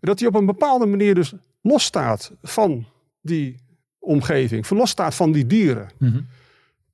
Dat 0.00 0.18
hij 0.18 0.28
op 0.28 0.34
een 0.34 0.46
bepaalde 0.46 0.86
manier 0.86 1.14
dus 1.14 1.34
losstaat 1.60 2.32
van 2.42 2.86
die 3.20 3.56
omgeving, 3.98 4.68
losstaat 4.70 5.14
van 5.14 5.32
die 5.32 5.46
dieren. 5.46 5.88
Mm 5.98 6.26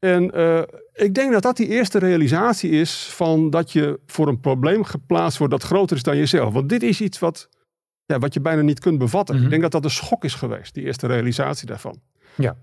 en 0.01 0.39
uh, 0.39 0.63
ik 0.93 1.15
denk 1.15 1.33
dat 1.33 1.43
dat 1.43 1.57
die 1.57 1.69
eerste 1.69 1.99
realisatie 1.99 2.71
is 2.71 3.09
van 3.11 3.51
dat 3.51 3.73
je 3.73 4.01
voor 4.07 4.29
een 4.29 4.41
probleem 4.41 4.85
geplaatst 4.85 5.39
wordt 5.39 5.53
dat 5.53 5.63
groter 5.63 5.97
is 5.97 6.03
dan 6.03 6.17
jezelf. 6.17 6.53
Want 6.53 6.69
dit 6.69 6.83
is 6.83 7.01
iets 7.01 7.19
wat, 7.19 7.49
ja, 8.05 8.19
wat 8.19 8.35
je 8.35 8.41
bijna 8.41 8.63
niet 8.63 8.81
kunt 8.81 8.99
bevatten. 8.99 9.35
Mm 9.35 9.41
-hmm. 9.41 9.53
Ik 9.53 9.61
denk 9.61 9.73
dat 9.73 9.83
dat 9.83 9.91
een 9.91 9.97
schok 9.97 10.25
is 10.25 10.35
geweest, 10.35 10.75
die 10.75 10.85
eerste 10.85 11.07
realisatie 11.07 11.67
daarvan. 11.67 12.01
Ja, 12.35 12.57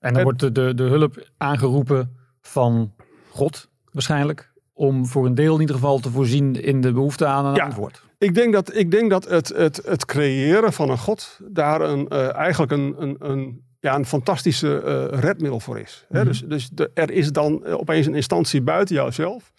en 0.00 0.12
dan 0.12 0.16
en, 0.16 0.22
wordt 0.22 0.40
de, 0.40 0.52
de, 0.52 0.74
de 0.74 0.82
hulp 0.82 1.28
aangeroepen 1.36 2.16
van 2.40 2.94
God 3.30 3.68
waarschijnlijk. 3.90 4.52
Om 4.72 5.06
voor 5.06 5.26
een 5.26 5.34
deel 5.34 5.54
in 5.54 5.60
ieder 5.60 5.74
geval 5.74 5.98
te 5.98 6.10
voorzien 6.10 6.62
in 6.62 6.80
de 6.80 6.92
behoefte 6.92 7.26
aan 7.26 7.46
een 7.46 7.54
ja, 7.54 7.64
antwoord. 7.64 8.02
Ik 8.18 8.34
denk 8.34 8.52
dat, 8.52 8.76
ik 8.76 8.90
denk 8.90 9.10
dat 9.10 9.28
het, 9.28 9.48
het, 9.48 9.80
het 9.84 10.04
creëren 10.04 10.72
van 10.72 10.90
een 10.90 10.98
God 10.98 11.40
daar 11.48 11.80
een, 11.80 12.06
uh, 12.12 12.34
eigenlijk 12.34 12.72
een, 12.72 12.94
een, 12.98 13.16
een 13.18 13.64
ja, 13.84 13.94
een 13.94 14.06
fantastische 14.06 14.82
uh, 14.84 15.18
redmiddel 15.20 15.60
voor 15.60 15.78
is. 15.78 16.06
Mm 16.08 16.16
-hmm. 16.16 16.26
Dus, 16.26 16.40
dus 16.40 16.68
de, 16.68 16.90
er 16.94 17.10
is 17.10 17.32
dan 17.32 17.64
eh, 17.64 17.74
opeens 17.74 18.06
een 18.06 18.14
instantie 18.14 18.62
buiten 18.62 18.94
jouzelf. 18.94 19.52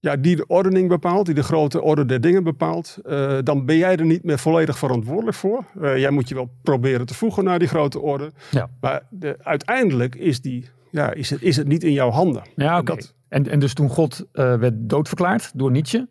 Ja, 0.00 0.16
die 0.16 0.36
de 0.36 0.46
ordening 0.46 0.88
bepaalt, 0.88 1.26
die 1.26 1.34
de 1.34 1.42
grote 1.42 1.82
orde 1.82 2.04
der 2.04 2.20
dingen 2.20 2.44
bepaalt. 2.44 2.98
Uh, 3.06 3.38
dan 3.42 3.64
ben 3.66 3.76
jij 3.76 3.96
er 3.96 4.04
niet 4.04 4.24
meer 4.24 4.38
volledig 4.38 4.78
verantwoordelijk 4.78 5.36
voor. 5.36 5.64
jij 5.80 6.10
moet 6.10 6.28
je 6.28 6.34
wel 6.34 6.50
proberen 6.62 7.06
te 7.06 7.14
voegen 7.14 7.44
naar 7.44 7.58
die 7.58 7.68
grote 7.68 8.00
orde. 8.00 8.32
Ja. 8.50 8.70
Maar 8.80 9.02
de, 9.08 9.36
uiteindelijk 9.42 10.14
is, 10.14 10.40
die, 10.40 10.68
ja, 10.90 11.12
is, 11.12 11.30
het, 11.30 11.42
is 11.42 11.56
het 11.56 11.68
niet 11.68 11.84
in 11.84 11.92
jouw 11.92 12.10
handen. 12.10 12.42
Ja, 12.54 12.78
oké. 12.78 12.92
Okay. 12.92 13.06
En, 13.28 13.48
en, 13.48 13.58
dus 13.58 13.74
toen 13.74 13.88
God 13.88 14.26
werd 14.32 14.74
doodverklaard 14.76 15.50
door 15.54 15.70
Nietzsche. 15.70 16.08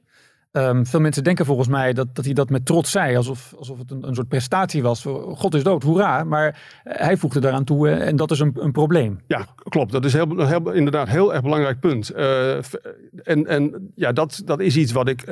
Um, 0.52 0.86
veel 0.86 1.00
mensen 1.00 1.24
denken 1.24 1.46
volgens 1.46 1.68
mij 1.68 1.94
dat, 1.94 2.16
dat 2.16 2.26
hij 2.26 2.34
dat 2.34 2.50
met 2.50 2.66
trots 2.66 2.92
zei, 2.92 3.16
alsof, 3.16 3.54
alsof 3.58 3.78
het 3.78 3.92
een, 3.92 4.08
een 4.08 4.16
soort 4.16 4.28
prestatie 4.28 4.82
was. 4.82 5.04
God 5.36 5.56
is 5.56 5.64
dood, 5.64 5.84
hoera. 5.84 6.24
Maar 6.24 6.62
eh, 6.84 7.06
hij 7.06 7.18
voegde 7.18 7.40
daaraan 7.40 7.64
toe 7.64 7.88
uh, 7.88 8.08
en 8.08 8.16
dat 8.16 8.32
is 8.32 8.40
een, 8.40 8.52
een 8.56 8.72
probleem. 8.72 9.20
Ja, 9.28 9.46
klopt. 9.64 9.92
Dat 9.92 10.06
is 10.06 10.14
heel, 10.14 10.48
heel, 10.48 10.72
inderdaad 10.72 11.08
een 11.08 11.14
heel 11.14 11.34
erg 11.34 11.42
belangrijk 11.42 11.80
punt. 11.80 12.12
Uh, 12.16 12.56
en, 13.24 13.46
en 13.46 13.92
ja, 13.96 14.12
dat, 14.12 14.42
dat 14.46 14.60
is 14.60 14.78
iets 14.78 14.92
wat 14.92 15.08
ik 15.08 15.28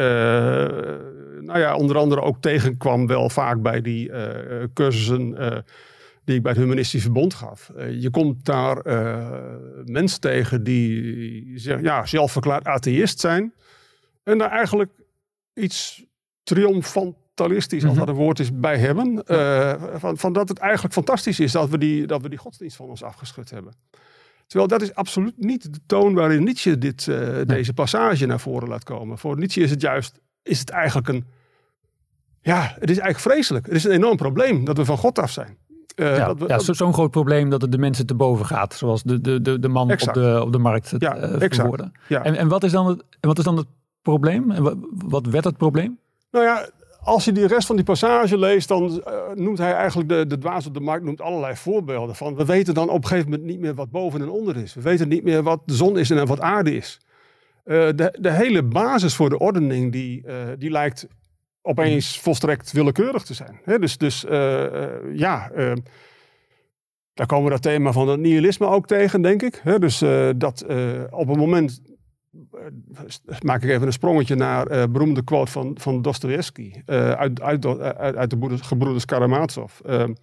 nou 1.42 1.60
ja, 1.60 1.76
onder 1.76 1.98
andere 1.98 2.22
ook 2.22 2.42
tegenkwam 2.42 3.08
wel 3.08 3.30
vaak 3.30 3.62
bij 3.62 3.82
die 3.82 4.12
cursussen 4.74 5.36
die 6.24 6.36
ik 6.36 6.42
bij 6.42 6.52
het 6.52 6.62
Humanistisch 6.62 7.02
Verbond 7.02 7.34
gaf. 7.34 7.72
je 8.00 8.10
komt 8.10 8.46
daar 8.46 8.82
mensen 9.86 10.20
tegen 10.20 10.64
die 10.64 11.82
ja, 11.82 12.06
zelfverklaard 12.06 12.66
atheïst 12.66 13.20
zijn. 13.20 13.54
En 14.24 14.38
daar 14.38 14.52
eigenlijk 14.52 14.90
iets 15.58 16.06
triomfantalistisch, 16.44 17.84
als 17.84 17.92
mhm. 17.92 18.00
dat 18.00 18.08
een 18.08 18.22
woord 18.22 18.40
is, 18.40 18.60
bij 18.60 18.78
hebben. 18.78 19.24
Uh, 19.26 19.74
van, 19.94 20.18
van 20.18 20.34
dat 20.34 20.50
het 20.50 20.58
eigenlijk 20.58 20.94
fantastisch 20.94 21.40
is 21.40 21.52
dat 21.52 21.70
we, 21.70 21.78
die, 21.78 22.08
dat 22.08 22.22
we 22.22 22.30
die 22.30 22.38
godsdienst 22.38 22.76
van 22.76 22.88
ons 22.88 23.04
afgeschud 23.04 23.50
hebben. 23.50 23.74
Terwijl 24.48 24.70
dat 24.70 24.82
is 24.82 24.94
absoluut 24.94 25.38
niet 25.38 25.74
de 25.74 25.80
toon 25.86 26.14
waarin 26.14 26.44
Nietzsche 26.44 26.78
dit, 26.78 27.08
uh, 27.08 27.42
deze 27.46 27.74
passage 27.74 28.26
naar 28.26 28.40
voren 28.40 28.68
laat 28.68 28.84
komen. 28.84 29.18
Voor 29.18 29.38
Nietzsche 29.38 29.62
is 29.62 29.70
het 29.70 29.82
juist, 29.82 30.20
is 30.44 30.60
het 30.60 30.70
eigenlijk 30.70 31.08
een, 31.08 31.26
ja, 32.42 32.62
het 32.62 32.90
is 32.90 32.98
eigenlijk 32.98 33.20
vreselijk. 33.20 33.66
Het 33.66 33.76
is 33.76 33.84
een 33.84 33.92
enorm 33.92 34.18
probleem 34.18 34.66
dat 34.66 34.78
we 34.78 34.86
van 34.86 34.98
God 34.98 35.20
af 35.20 35.32
zijn. 35.32 35.58
Uh, 35.96 36.18
ja, 36.18 36.36
ja 36.48 36.60
zo'n 36.60 36.94
groot 36.94 37.12
probleem 37.12 37.50
dat 37.50 37.62
het 37.62 37.72
de 37.72 37.78
mensen 37.78 38.06
te 38.06 38.16
boven 38.16 38.46
gaat. 38.46 38.74
Zoals 38.74 39.04
de, 39.04 39.22
de, 39.22 39.42
de, 39.42 39.60
de 39.60 39.68
man 39.68 39.92
op 39.92 40.14
de, 40.14 40.42
op 40.42 40.52
de 40.52 40.58
markt 40.58 40.92
het 40.92 41.02
ja, 41.02 41.18
uh. 41.18 41.70
Ja. 42.08 42.24
En, 42.24 42.36
en 42.36 42.48
wat, 42.48 42.64
is 42.64 42.72
dan 42.72 42.88
het, 42.88 43.04
wat 43.20 43.38
is 43.38 43.44
dan 43.44 43.58
het 43.58 43.68
probleem? 44.02 44.52
En 44.52 44.88
wat 45.06 45.26
werd 45.26 45.44
het 45.44 45.58
probleem? 45.58 46.00
Nou 46.32 46.46
ja, 46.46 46.70
als 47.08 47.26
je 47.26 47.32
die 47.32 47.48
rest 47.48 47.68
van 47.68 47.76
die 47.76 47.86
passage 47.86 48.38
leest, 48.38 48.68
dan 48.68 48.84
uh, 49.08 49.14
noemt 49.34 49.58
hij 49.58 49.74
eigenlijk 49.74 50.10
de, 50.10 50.28
de 50.28 50.38
dwaas 50.38 50.66
op 50.66 50.74
de 50.74 50.80
markt 50.80 51.06
noemt 51.06 51.22
allerlei 51.22 51.56
voorbeelden 51.56 52.16
van. 52.16 52.36
We 52.36 52.46
weten 52.46 52.74
dan 52.74 52.90
op 52.90 53.04
een 53.04 53.08
gegeven 53.08 53.30
moment 53.30 53.48
niet 53.48 53.60
meer 53.60 53.74
wat 53.74 53.92
boven 53.92 54.22
en 54.22 54.30
onder 54.30 54.58
is. 54.58 54.74
We 54.74 54.82
weten 54.82 55.08
niet 55.08 55.24
meer 55.24 55.44
wat 55.44 55.62
de 55.66 55.74
zon 55.74 55.98
is 55.98 56.10
en 56.10 56.28
wat 56.28 56.40
aarde 56.40 56.76
is. 56.76 57.00
Uh, 57.66 57.88
de, 57.96 58.16
de 58.20 58.32
hele 58.32 58.64
basis 58.64 59.16
voor 59.16 59.30
de 59.30 59.40
ordening 59.40 59.92
die, 59.92 60.24
uh, 60.26 60.36
die 60.58 60.72
lijkt 60.72 61.08
opeens 61.62 62.20
volstrekt 62.20 62.72
willekeurig 62.72 63.24
te 63.24 63.34
zijn. 63.34 63.60
Dus 63.80 63.98
dus 63.98 64.26
ja, 65.14 65.52
daar 67.14 67.26
komen 67.26 67.46
we 67.46 67.52
dat 67.52 67.62
thema 67.62 67.92
van 67.92 68.08
het 68.08 68.20
nihilisme 68.20 68.68
ook 68.68 68.88
tegen, 68.88 69.22
denk 69.22 69.42
ik. 69.42 69.62
Dus 69.80 70.04
dat 70.38 70.66
op 71.10 71.28
een 71.30 71.38
moment 71.38 71.82
maak 73.42 73.64
ik 73.64 73.70
even 73.70 73.88
een 73.88 73.94
sprongetje 73.94 74.36
naar 74.36 74.72
uh, 74.72 74.84
beroemde 74.90 75.24
quote 75.24 75.52
van, 75.52 75.78
van 75.80 76.02
Dostoevsky 76.02 76.72
uh, 76.86 77.12
uit, 77.12 77.42
uit, 77.42 77.66
uit, 77.98 78.30
de 78.30 78.58
gebroeders 78.58 79.06
Karamazov. 79.06 79.80
Ehm, 79.80 80.14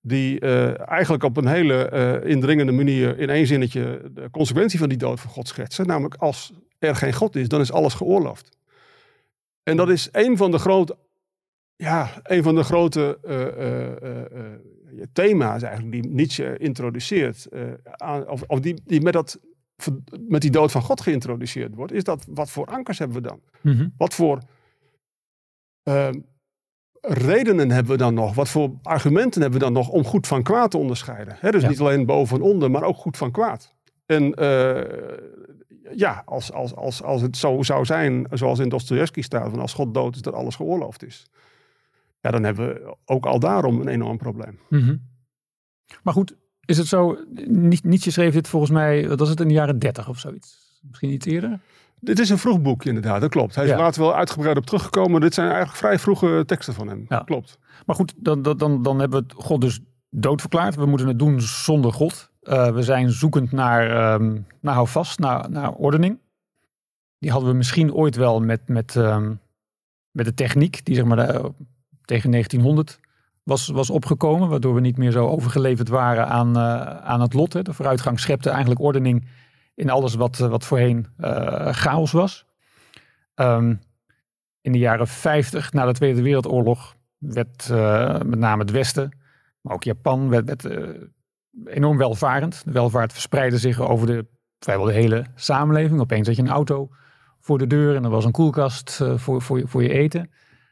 die 0.00 0.40
eigenlijk 0.40 1.22
op 1.22 1.36
een 1.36 1.46
hele 1.46 2.20
indringende 2.24 2.72
manier 2.72 3.18
in 3.18 3.30
één 3.30 3.46
zinnetje 3.46 4.10
de 4.14 4.28
consequentie 4.30 4.78
van 4.78 4.88
die 4.88 4.98
dood 4.98 5.20
van 5.20 5.30
God 5.30 5.48
schetsen. 5.48 5.86
Namelijk 5.86 6.14
als 6.14 6.52
er 6.78 6.96
geen 6.96 7.12
God 7.12 7.36
is, 7.36 7.48
dan 7.48 7.60
is 7.60 7.72
alles 7.72 7.94
geoorloofd. 7.94 8.48
En 9.62 9.76
dat 9.76 9.90
is 9.90 10.08
een 10.12 10.36
van 10.36 10.50
de 10.50 10.58
grote, 10.58 10.96
ja, 11.76 12.10
een 12.22 12.42
van 12.42 12.54
de 12.54 12.62
grote 12.62 13.18
thema's 15.12 15.62
eigenlijk 15.62 16.02
die 16.02 16.12
Nietzsche 16.12 16.56
introduceert. 16.58 17.48
Of, 18.26 18.42
of 18.46 18.60
die, 18.60 18.82
die 18.84 19.00
met 19.00 19.12
dat 19.12 19.38
met 20.28 20.40
die 20.40 20.50
dood 20.50 20.72
van 20.72 20.82
God 20.82 21.00
geïntroduceerd 21.00 21.74
wordt, 21.74 21.92
is 21.92 22.04
dat 22.04 22.26
wat 22.28 22.50
voor 22.50 22.66
ankers 22.66 22.98
hebben 22.98 23.22
we 23.22 23.28
dan? 23.28 23.40
Mhm. 23.60 23.88
Wat 23.96 24.14
voor 24.14 24.38
uh, 25.88 26.08
redenen 27.00 27.70
hebben 27.70 27.92
we 27.92 27.98
dan 27.98 28.14
nog? 28.14 28.34
Wat 28.34 28.48
voor 28.48 28.78
argumenten 28.82 29.40
hebben 29.40 29.58
we 29.58 29.64
dan 29.64 29.74
nog 29.74 29.88
om 29.88 30.04
goed 30.04 30.26
van 30.26 30.42
kwaad 30.42 30.70
te 30.70 30.78
onderscheiden? 30.78 31.36
dus 31.40 31.68
niet 31.68 31.80
alleen 31.80 32.06
boven 32.06 32.36
en 32.36 32.42
onder, 32.42 32.70
maar 32.70 32.82
ook 32.82 32.96
goed 32.96 33.16
van 33.16 33.30
kwaad. 33.30 33.74
En 34.06 34.34
ja, 35.96 36.22
als, 36.24 36.52
als, 36.52 36.74
als, 36.74 37.02
als 37.02 37.22
het 37.22 37.36
zo 37.36 37.62
zou 37.62 37.84
zijn, 37.84 38.26
zoals 38.30 38.58
in 38.58 38.68
Dostoevsky 38.68 39.22
staat, 39.22 39.50
van 39.50 39.60
als 39.60 39.72
God 39.72 39.94
dood 39.94 40.14
is, 40.14 40.22
dat 40.22 40.34
alles 40.34 40.56
geoorloofd 40.56 41.04
is. 41.04 41.26
Ja, 42.20 42.30
dan 42.30 42.42
hebben 42.42 42.68
we 42.68 42.96
ook 43.04 43.26
al 43.26 43.38
daarom 43.38 43.80
een 43.80 43.88
enorm 43.88 44.16
probleem. 44.16 44.58
Mhm. 44.68 44.96
Maar 46.02 46.14
goed, 46.14 46.36
is 46.66 46.78
het 46.78 46.86
zo, 46.86 47.18
Nietzsche 47.82 48.10
schreef 48.10 48.32
dit 48.32 48.48
volgens 48.48 48.72
mij, 48.72 49.08
wat 49.08 49.18
was 49.18 49.28
het 49.28 49.40
in 49.40 49.48
de 49.48 49.54
jaren 49.54 49.78
30 49.78 50.08
of 50.08 50.18
zoiets? 50.18 50.78
Misschien 50.82 51.10
iets 51.10 51.26
eerder? 51.26 51.60
Dit 52.00 52.18
is 52.18 52.30
een 52.30 52.38
vroeg 52.38 52.60
boekje 52.60 52.88
inderdaad, 52.88 53.20
dat 53.20 53.30
klopt. 53.30 53.54
Hij 53.54 53.64
is 53.64 53.70
later 53.70 54.02
wel 54.02 54.14
uitgebreid 54.14 54.56
op 54.56 54.66
teruggekomen. 54.66 55.20
Dit 55.20 55.34
zijn 55.34 55.46
eigenlijk 55.46 55.76
vrij 55.76 55.98
vroege 55.98 56.42
teksten 56.46 56.74
van 56.74 56.88
hem. 56.88 57.04
Ja. 57.08 57.18
Klopt. 57.18 57.58
Maar 57.86 57.96
goed, 57.96 58.14
dan, 58.16 58.42
dan, 58.42 58.82
dan 58.82 58.98
hebben 58.98 59.26
we 59.26 59.34
God 59.36 59.60
dus 59.60 59.80
doodverklaard. 60.10 60.74
We 60.74 60.86
moeten 60.86 61.08
het 61.08 61.18
doen 61.18 61.40
zonder 61.40 61.92
God. 61.92 62.30
Uh, 62.42 62.70
we 62.70 62.82
zijn 62.82 63.10
zoekend 63.10 63.52
naar, 63.52 64.14
um, 64.14 64.46
naar 64.60 64.74
houvast, 64.74 65.18
naar, 65.18 65.50
naar 65.50 65.72
ordening. 65.72 66.18
Die 67.18 67.30
hadden 67.30 67.50
we 67.50 67.56
misschien 67.56 67.94
ooit 67.94 68.16
wel 68.16 68.40
met, 68.40 68.68
met, 68.68 68.94
um, 68.94 69.40
met 70.10 70.24
de 70.24 70.34
techniek, 70.34 70.84
die 70.84 70.94
zeg 70.94 71.04
maar 71.04 71.16
de, 71.16 71.52
tegen 72.04 72.30
1900 72.30 73.00
was, 73.44 73.68
was 73.68 73.90
opgekomen. 73.90 74.48
Waardoor 74.48 74.74
we 74.74 74.80
niet 74.80 74.96
meer 74.96 75.10
zo 75.10 75.28
overgeleverd 75.28 75.88
waren 75.88 76.28
aan, 76.28 76.56
uh, 76.56 76.82
aan 76.96 77.20
het 77.20 77.32
lot. 77.32 77.52
Hè. 77.52 77.62
De 77.62 77.72
vooruitgang 77.72 78.20
schepte 78.20 78.50
eigenlijk 78.50 78.80
ordening 78.80 79.28
in 79.74 79.90
alles 79.90 80.14
wat, 80.14 80.38
wat 80.38 80.64
voorheen 80.64 81.06
uh, 81.18 81.68
chaos 81.72 82.12
was. 82.12 82.46
Um, 83.34 83.80
in 84.60 84.72
de 84.72 84.78
jaren 84.78 85.06
50, 85.06 85.72
na 85.72 85.86
de 85.86 85.92
Tweede 85.92 86.22
Wereldoorlog, 86.22 86.96
werd 87.18 87.68
met 88.24 88.38
name 88.38 88.62
het 88.62 88.70
Westen, 88.70 89.18
maar 89.60 89.74
ook 89.74 89.84
Japan, 89.84 90.28
werd, 90.28 90.44
werd 90.44 90.68
enorm 91.64 91.96
welvarend. 91.96 92.62
De 92.64 92.72
welvaart 92.72 93.12
verspreidde 93.12 93.58
zich 93.58 93.80
over 93.80 94.06
de, 94.06 94.26
vrijwel 94.58 94.86
de 94.86 94.92
hele 94.92 95.24
samenleving. 95.34 96.00
Opeens 96.00 96.26
had 96.26 96.36
je 96.36 96.42
een 96.42 96.48
auto 96.48 96.88
voor 97.40 97.58
de 97.58 97.66
deur 97.66 97.96
en 97.96 98.04
er 98.04 98.10
was 98.10 98.24
een 98.24 98.32
koelkast 98.32 99.00
voor, 99.16 99.42
voor, 99.42 99.58
je, 99.58 99.66
voor 99.66 99.82
je 99.82 99.92
eten. 99.92 100.30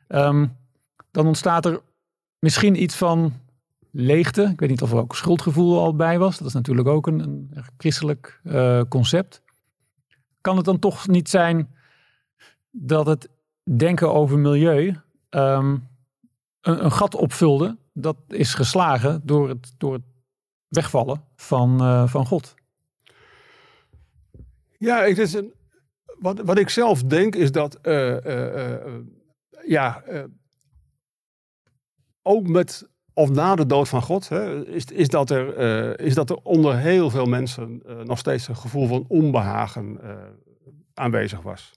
Um, 0.09 0.57
dan 1.11 1.27
ontstaat 1.27 1.67
er 1.67 1.81
misschien 2.43 2.83
iets 2.83 2.97
van 2.97 3.33
leegte. 3.91 4.43
Ik 4.43 4.61
weet 4.61 4.69
niet 4.69 4.83
of 4.83 4.93
er 4.93 4.99
ook 4.99 5.17
schuldgevoel 5.17 5.79
al 5.79 5.97
bij 5.97 6.19
was. 6.19 6.39
Dat 6.39 6.47
is 6.47 6.53
natuurlijk 6.55 6.89
ook 6.89 7.07
een, 7.07 7.21
een 7.21 7.51
christelijk 7.77 8.41
uh, 8.45 8.83
concept. 8.89 9.43
Kan 10.41 10.57
het 10.57 10.65
dan 10.65 10.79
toch 10.79 11.09
niet 11.09 11.29
zijn 11.29 11.75
dat 12.71 13.07
het 13.07 13.29
denken 13.63 14.13
over 14.13 14.39
milieu 14.39 14.97
um, 15.31 15.89
een, 16.61 16.85
een, 16.85 16.93
gat 16.93 17.15
opvulde 17.15 17.77
dat 17.93 18.17
is 18.29 18.55
geslagen 18.55 19.21
door 19.25 19.49
het, 19.49 19.75
door 19.79 19.93
het 19.93 20.05
wegvallen 20.69 21.25
van, 21.37 21.83
uh, 21.83 22.09
van 22.09 22.27
God. 22.27 22.55
Ja, 24.79 25.03
is 25.05 25.33
een, 25.33 25.53
wat, 26.19 26.41
wat 26.41 26.59
ik 26.59 26.69
zelf 26.69 27.03
denk 27.03 27.35
is 27.35 27.53
dat, 27.53 27.79
uh, 27.83 28.17
ja, 29.67 30.03
ook 32.23 32.49
met 32.49 32.91
of 33.15 33.31
na 33.31 33.55
de 33.55 33.67
dood 33.67 33.89
van 33.89 34.03
God, 34.03 34.29
hè, 34.29 34.67
is, 34.67 34.85
is, 34.85 35.09
dat 35.09 35.31
er, 35.31 36.01
is 36.01 36.15
dat 36.15 36.31
er 36.31 36.37
onder 36.37 36.77
heel 36.77 37.11
veel 37.11 37.27
mensen 37.27 37.83
nog 38.05 38.19
steeds 38.19 38.49
een 38.49 38.57
gevoel 38.57 38.87
van 38.87 39.05
onbehagen 39.09 40.01
aanwezig 40.95 41.41
was. 41.41 41.71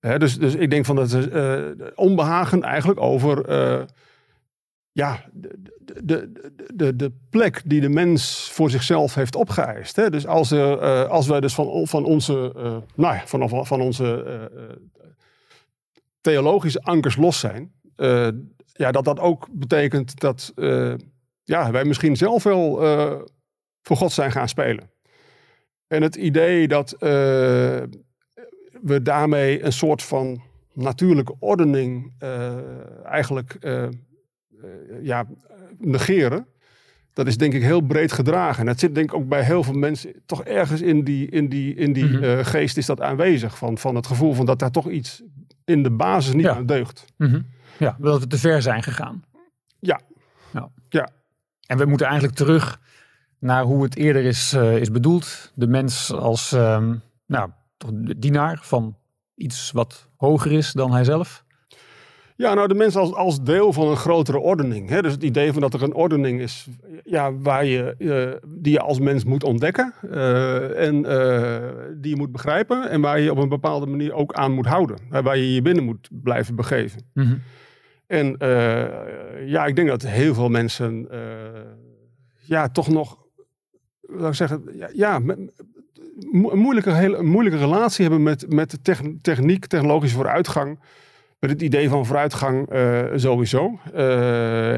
Hè, 0.00 0.18
dus, 0.18 0.38
dus 0.38 0.54
ik 0.54 0.70
denk 0.70 0.84
van 0.84 0.96
dat 0.96 1.28
onbehagen 1.94 2.62
eigenlijk 2.62 3.00
over 3.00 3.50
ja, 4.92 5.24
de, 5.32 5.58
de, 6.02 6.32
de, 6.74 6.96
de 6.96 7.12
plek 7.30 7.62
die 7.64 7.80
de 7.80 7.88
mens 7.88 8.50
voor 8.52 8.70
zichzelf 8.70 9.14
heeft 9.14 9.36
opgeëist. 9.36 9.96
Hè? 9.96 10.10
Dus 10.10 10.26
als, 10.26 10.50
er, 10.50 11.06
als 11.08 11.26
wij 11.26 11.40
dus 11.40 11.54
van, 11.54 11.86
van 11.86 12.04
onze, 12.04 12.52
nou 12.94 13.14
ja, 13.14 13.22
van, 13.26 13.66
van 13.66 13.80
onze 13.80 14.50
theologische 16.20 16.82
ankers 16.82 17.16
los 17.16 17.38
zijn, 17.38 17.72
ja, 18.76 18.92
dat 18.92 19.04
dat 19.04 19.20
ook 19.20 19.48
betekent 19.50 20.20
dat 20.20 20.52
ja, 21.44 21.70
wij 21.70 21.84
misschien 21.84 22.16
zelf 22.16 22.42
wel 22.42 22.76
voor 23.82 23.96
God 23.96 24.12
zijn 24.12 24.32
gaan 24.32 24.48
spelen. 24.48 24.90
En 25.86 26.02
het 26.02 26.16
idee 26.16 26.68
dat 26.68 26.96
we 28.82 29.02
daarmee 29.02 29.64
een 29.64 29.72
soort 29.72 30.02
van 30.02 30.42
natuurlijke 30.72 31.34
ordening 31.38 32.12
eigenlijk 33.04 33.56
eh, 34.62 35.02
ja, 35.02 35.26
negeren. 35.78 36.46
Dat 37.12 37.26
is 37.26 37.36
denk 37.36 37.54
ik 37.54 37.62
heel 37.62 37.80
breed 37.80 38.12
gedragen. 38.12 38.60
En 38.60 38.66
dat 38.66 38.78
zit 38.78 38.94
denk 38.94 39.10
ik 39.12 39.16
ook 39.16 39.28
bij 39.28 39.42
heel 39.42 39.62
veel 39.62 39.74
mensen 39.74 40.12
toch 40.26 40.44
ergens 40.44 40.80
in 40.80 41.04
die, 41.04 41.30
in 41.30 41.48
die, 41.48 41.74
in 41.74 41.92
die 41.92 42.04
mhm. 42.04 42.22
eh, 42.22 42.44
geest 42.44 42.76
is 42.76 42.86
dat 42.86 43.00
aanwezig. 43.00 43.58
Van, 43.58 43.78
van 43.78 43.94
het 43.94 44.06
gevoel 44.06 44.32
van 44.32 44.46
dat 44.46 44.58
daar 44.58 44.70
toch 44.70 44.90
iets 44.90 45.22
in 45.64 45.82
de 45.82 45.90
basis 45.90 46.34
niet 46.34 46.46
aan 46.46 46.66
deugt. 46.66 47.04
Mm 47.16 47.54
Ja, 47.78 47.96
dat 48.00 48.20
we 48.20 48.26
te 48.26 48.38
ver 48.38 48.62
zijn 48.62 48.82
gegaan. 48.82 49.24
Ja. 49.78 50.00
ja. 50.52 50.68
ja. 50.88 51.08
En 51.66 51.78
we 51.78 51.84
moeten 51.84 52.06
eigenlijk 52.06 52.36
terug 52.36 52.80
naar 53.38 53.62
hoe 53.64 53.82
het 53.82 53.96
eerder 53.96 54.24
is, 54.24 54.54
uh, 54.54 54.76
is 54.76 54.90
bedoeld. 54.90 55.52
De 55.54 55.66
mens 55.66 56.12
als 56.12 56.52
um, 56.52 57.02
nou, 57.26 57.50
dienaar 58.16 58.58
van 58.62 58.96
iets 59.34 59.70
wat 59.72 60.08
hoger 60.16 60.52
is 60.52 60.72
dan 60.72 60.92
hijzelf. 60.92 61.44
Ja, 62.36 62.54
nou 62.54 62.68
de 62.68 62.74
mens 62.74 62.96
als, 62.96 63.12
als 63.12 63.42
deel 63.42 63.72
van 63.72 63.88
een 63.88 63.96
grotere 63.96 64.38
ordening. 64.38 64.88
Hè? 64.88 65.02
Dus 65.02 65.12
het 65.12 65.22
idee 65.22 65.52
van 65.52 65.60
dat 65.60 65.74
er 65.74 65.82
een 65.82 65.94
ordening 65.94 66.40
is 66.40 66.66
ja, 67.04 67.36
waar 67.36 67.64
je, 67.64 67.94
uh, 67.98 68.50
die 68.60 68.72
je 68.72 68.80
als 68.80 68.98
mens 68.98 69.24
moet 69.24 69.44
ontdekken 69.44 69.94
uh, 70.04 70.86
en 70.86 70.94
uh, 70.94 71.68
die 71.96 72.10
je 72.10 72.16
moet 72.16 72.32
begrijpen 72.32 72.90
en 72.90 73.00
waar 73.00 73.20
je 73.20 73.30
op 73.30 73.38
een 73.38 73.48
bepaalde 73.48 73.86
manier 73.86 74.12
ook 74.12 74.32
aan 74.32 74.52
moet 74.52 74.66
houden. 74.66 74.98
waar 75.08 75.36
je 75.36 75.54
je 75.54 75.62
binnen 75.62 75.84
moet 75.84 76.08
blijven 76.10 76.54
begeven. 76.54 77.00
Mm 77.14 77.24
-hmm. 77.24 77.42
En 78.06 78.36
ja, 79.46 79.66
ik 79.66 79.76
denk 79.76 79.88
dat 79.88 80.02
heel 80.02 80.34
veel 80.34 80.48
mensen 80.48 81.08
ja, 82.36 82.68
toch 82.68 82.88
nog, 82.88 83.18
laat 84.00 84.28
ik 84.28 84.34
zeggen, 84.34 84.62
ja, 84.72 84.88
ja 84.92 85.16
een 85.16 85.52
moeilijke, 86.32 86.92
hele, 86.92 87.22
moeilijke 87.22 87.58
relatie 87.58 88.04
hebben 88.04 88.22
met, 88.22 88.52
met 88.52 88.78
techniek, 89.22 89.66
technologische 89.66 90.16
vooruitgang 90.16 90.78
met 91.38 91.50
het 91.50 91.62
idee 91.62 91.88
van 91.88 92.06
vooruitgang 92.06 92.72
uh, 92.72 93.04
sowieso. 93.14 93.78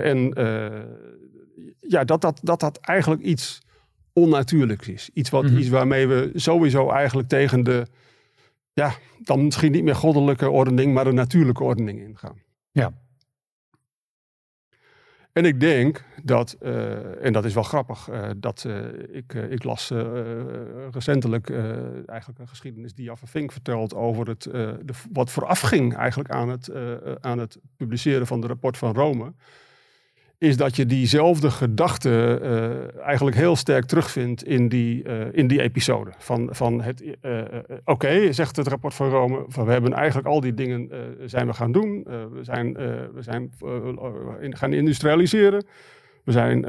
En 0.03 0.33
ja, 1.81 2.05
dat 2.05 2.21
dat, 2.21 2.41
dat 2.43 2.61
dat 2.61 2.79
eigenlijk 2.79 3.23
iets 3.23 3.61
onnatuurlijks 4.12 4.88
is. 4.88 5.11
Iets, 5.12 5.31
wat, 5.31 5.43
mm 5.43 5.49
-hmm. 5.49 5.59
iets 5.59 5.69
waarmee 5.69 6.07
we 6.07 6.31
sowieso 6.35 6.91
eigenlijk 6.91 7.29
tegen 7.29 7.64
de, 7.64 7.87
ja, 8.73 8.93
dan 9.19 9.45
misschien 9.45 9.73
niet 9.73 9.85
meer 9.85 9.95
goddelijke 9.95 10.51
ordening, 10.51 10.95
maar 10.95 11.05
de 11.05 11.12
natuurlijke 11.12 11.64
ordening 11.64 12.01
ingaan. 12.01 12.43
Ja. 12.71 12.93
En 15.33 15.45
ik 15.45 15.61
denk 15.61 16.05
dat, 16.23 16.57
uh, 16.62 17.25
en 17.25 17.33
dat 17.33 17.45
is 17.45 17.55
wel 17.55 17.62
grappig, 17.62 18.09
uh, 18.11 18.31
dat 18.37 18.64
uh, 18.67 18.85
ik, 19.11 19.33
ik 19.33 19.64
las 19.64 19.93
recentelijk 20.91 21.51
eigenlijk 22.07 22.38
een 22.38 22.49
geschiedenis 22.49 22.95
die 22.95 23.05
Jaffa 23.05 23.27
Vink 23.27 23.53
vertelt 23.53 23.95
over 23.95 24.29
het, 24.29 24.43
de, 24.43 24.93
wat 25.12 25.31
voorafging 25.31 25.97
eigenlijk 25.97 26.31
aan 26.31 26.49
het, 26.49 26.73
aan 27.21 27.38
het 27.38 27.59
publiceren 27.77 28.27
van 28.27 28.41
de 28.41 28.47
rapport 28.47 28.77
van 28.77 28.95
Rome 28.95 29.33
is 30.38 30.57
dat 30.57 30.77
je 30.77 30.87
diezelfde 30.87 31.51
gedachte 31.51 32.40
uh, 32.42 33.01
eigenlijk 33.03 33.37
heel 33.37 33.57
sterk 33.57 33.85
terugvindt 33.85 34.44
in 34.44 34.68
die, 34.68 35.05
uh, 35.05 35.20
in 35.33 35.46
die 35.46 35.62
episode. 35.62 36.11
Van, 36.18 36.48
van 36.51 36.81
het, 36.81 37.16
uh, 37.22 37.42
oké, 37.85 38.33
zegt 38.33 38.57
het 38.57 38.68
rapport 38.68 38.94
van 38.94 39.09
Rome, 39.09 39.44
van 39.48 39.64
we 39.64 39.72
hebben 39.72 39.92
eigenlijk 39.92 40.29
al 40.29 40.40
die 40.40 40.55
dingen 40.55 40.90
zijn 41.24 41.46
we 41.46 41.53
gaan 41.53 41.72
doen. 41.72 42.07
we 42.33 42.40
zijn, 42.42 42.72
we 43.14 43.22
zijn 43.22 43.53
gaan 44.57 44.72
industrialiseren. 44.72 45.64
We 46.24 46.33
zijn 46.33 46.61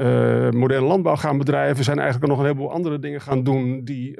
moderne 0.56 0.86
landbouw 0.86 1.16
gaan 1.16 1.38
bedrijven. 1.38 1.76
We 1.76 1.82
zijn 1.82 1.98
eigenlijk 1.98 2.28
nog 2.28 2.38
een 2.38 2.44
heleboel 2.44 2.72
andere 2.72 2.98
dingen 2.98 3.20
gaan 3.20 3.42
doen 3.42 3.84
die, 3.84 4.18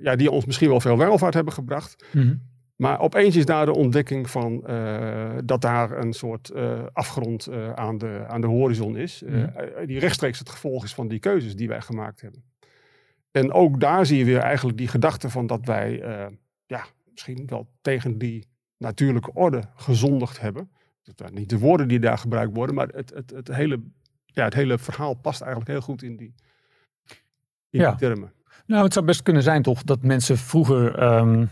ja, 0.00 0.16
die 0.16 0.30
ons 0.30 0.46
misschien 0.46 0.68
wel 0.68 0.80
veel 0.80 0.98
welvaart 0.98 1.34
hebben 1.34 1.52
gebracht. 1.52 2.04
Mm. 2.12 2.42
Maar 2.80 3.00
opeens 3.00 3.36
is 3.36 3.44
daar 3.44 3.66
de 3.66 3.74
ontdekking 3.74 4.30
van 4.30 4.64
uh, 4.66 5.38
dat 5.44 5.60
daar 5.60 5.98
een 5.98 6.12
soort 6.12 6.50
uh, 6.54 6.82
afgrond 6.92 7.48
uh, 7.48 7.72
aan, 7.72 7.98
de, 7.98 8.24
aan 8.28 8.40
de 8.40 8.46
horizon 8.46 8.96
is. 8.96 9.22
Mm. 9.26 9.52
die 9.86 9.98
rechtstreeks 9.98 10.38
het 10.38 10.48
gevolg 10.48 10.84
is 10.84 10.94
van 10.94 11.08
die 11.08 11.18
keuzes 11.18 11.56
die 11.56 11.68
wij 11.68 11.80
gemaakt 11.80 12.20
hebben. 12.20 12.44
En 13.30 13.52
ook 13.52 13.80
daar 13.80 14.06
zie 14.06 14.18
je 14.18 14.24
weer 14.24 14.38
eigenlijk 14.38 14.78
die 14.78 14.88
gedachte 14.88 15.30
van 15.30 15.46
dat 15.46 15.66
wij 15.66 16.02
ja, 16.66 16.84
misschien 17.10 17.46
wel 17.46 17.68
tegen 17.80 18.18
die 18.18 18.46
natuurlijke 18.76 19.32
orde 19.34 19.62
gezondigd 19.74 20.40
hebben. 20.40 20.70
Dat 21.14 21.32
niet 21.32 21.50
de 21.50 21.58
woorden 21.58 21.88
die 21.88 22.00
daar 22.00 22.18
gebruikt 22.18 22.56
worden, 22.56 22.74
maar 22.74 22.88
het, 22.88 23.14
het, 23.14 23.30
het, 23.30 23.48
hele, 23.48 23.80
ja, 24.26 24.44
het 24.44 24.54
hele 24.54 24.78
verhaal 24.78 25.14
past 25.14 25.40
eigenlijk 25.40 25.70
heel 25.70 25.80
goed 25.80 26.02
in 26.02 26.16
die, 26.16 26.34
in 27.70 27.80
ja. 27.80 27.90
die 27.90 27.98
termen. 27.98 28.32
Nou, 28.66 28.84
het 28.84 28.92
zou 28.92 29.04
best 29.04 29.22
kunnen 29.22 29.42
zijn 29.42 29.62
toch 29.62 29.82
dat 29.82 30.02
mensen 30.02 30.36
vroeger... 30.36 31.02
Um 31.02 31.50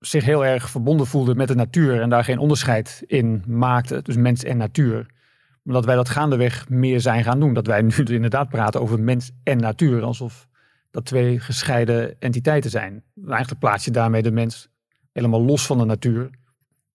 zich 0.00 0.24
heel 0.24 0.44
erg 0.44 0.70
verbonden 0.70 1.06
voelde 1.06 1.34
met 1.34 1.48
de 1.48 1.54
natuur 1.54 2.00
en 2.00 2.10
daar 2.10 2.24
geen 2.24 2.38
onderscheid 2.38 3.02
in 3.06 3.44
maakte, 3.46 4.02
dus 4.02 4.16
mens 4.16 4.44
en 4.44 4.56
natuur. 4.56 5.06
Dat 5.62 5.84
wij 5.84 5.94
dat 5.94 6.08
gaandeweg 6.08 6.68
meer 6.68 7.00
zijn 7.00 7.24
gaan 7.24 7.40
doen. 7.40 7.54
Dat 7.54 7.66
wij 7.66 7.82
nu 7.82 7.94
inderdaad 8.04 8.48
praten 8.48 8.80
over 8.80 9.00
mens 9.00 9.30
en 9.42 9.58
natuur, 9.58 10.02
alsof 10.02 10.48
dat 10.90 11.04
twee 11.04 11.40
gescheiden 11.40 12.20
entiteiten 12.20 12.70
zijn. 12.70 13.04
Eigenlijk 13.26 13.60
plaats 13.60 13.84
je 13.84 13.90
daarmee 13.90 14.22
de 14.22 14.30
mens 14.30 14.68
helemaal 15.12 15.42
los 15.42 15.66
van 15.66 15.78
de 15.78 15.84
natuur. 15.84 16.30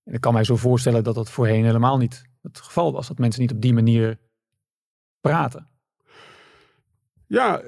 En 0.03 0.13
ik 0.13 0.21
kan 0.21 0.33
mij 0.33 0.43
zo 0.43 0.55
voorstellen 0.55 1.03
dat 1.03 1.15
dat 1.15 1.29
voorheen 1.29 1.65
helemaal 1.65 1.97
niet 1.97 2.23
het 2.41 2.59
geval 2.59 2.91
was. 2.91 3.07
Dat 3.07 3.17
mensen 3.17 3.41
niet 3.41 3.51
op 3.51 3.61
die 3.61 3.73
manier 3.73 4.19
praten. 5.21 5.67
Ja, 7.27 7.61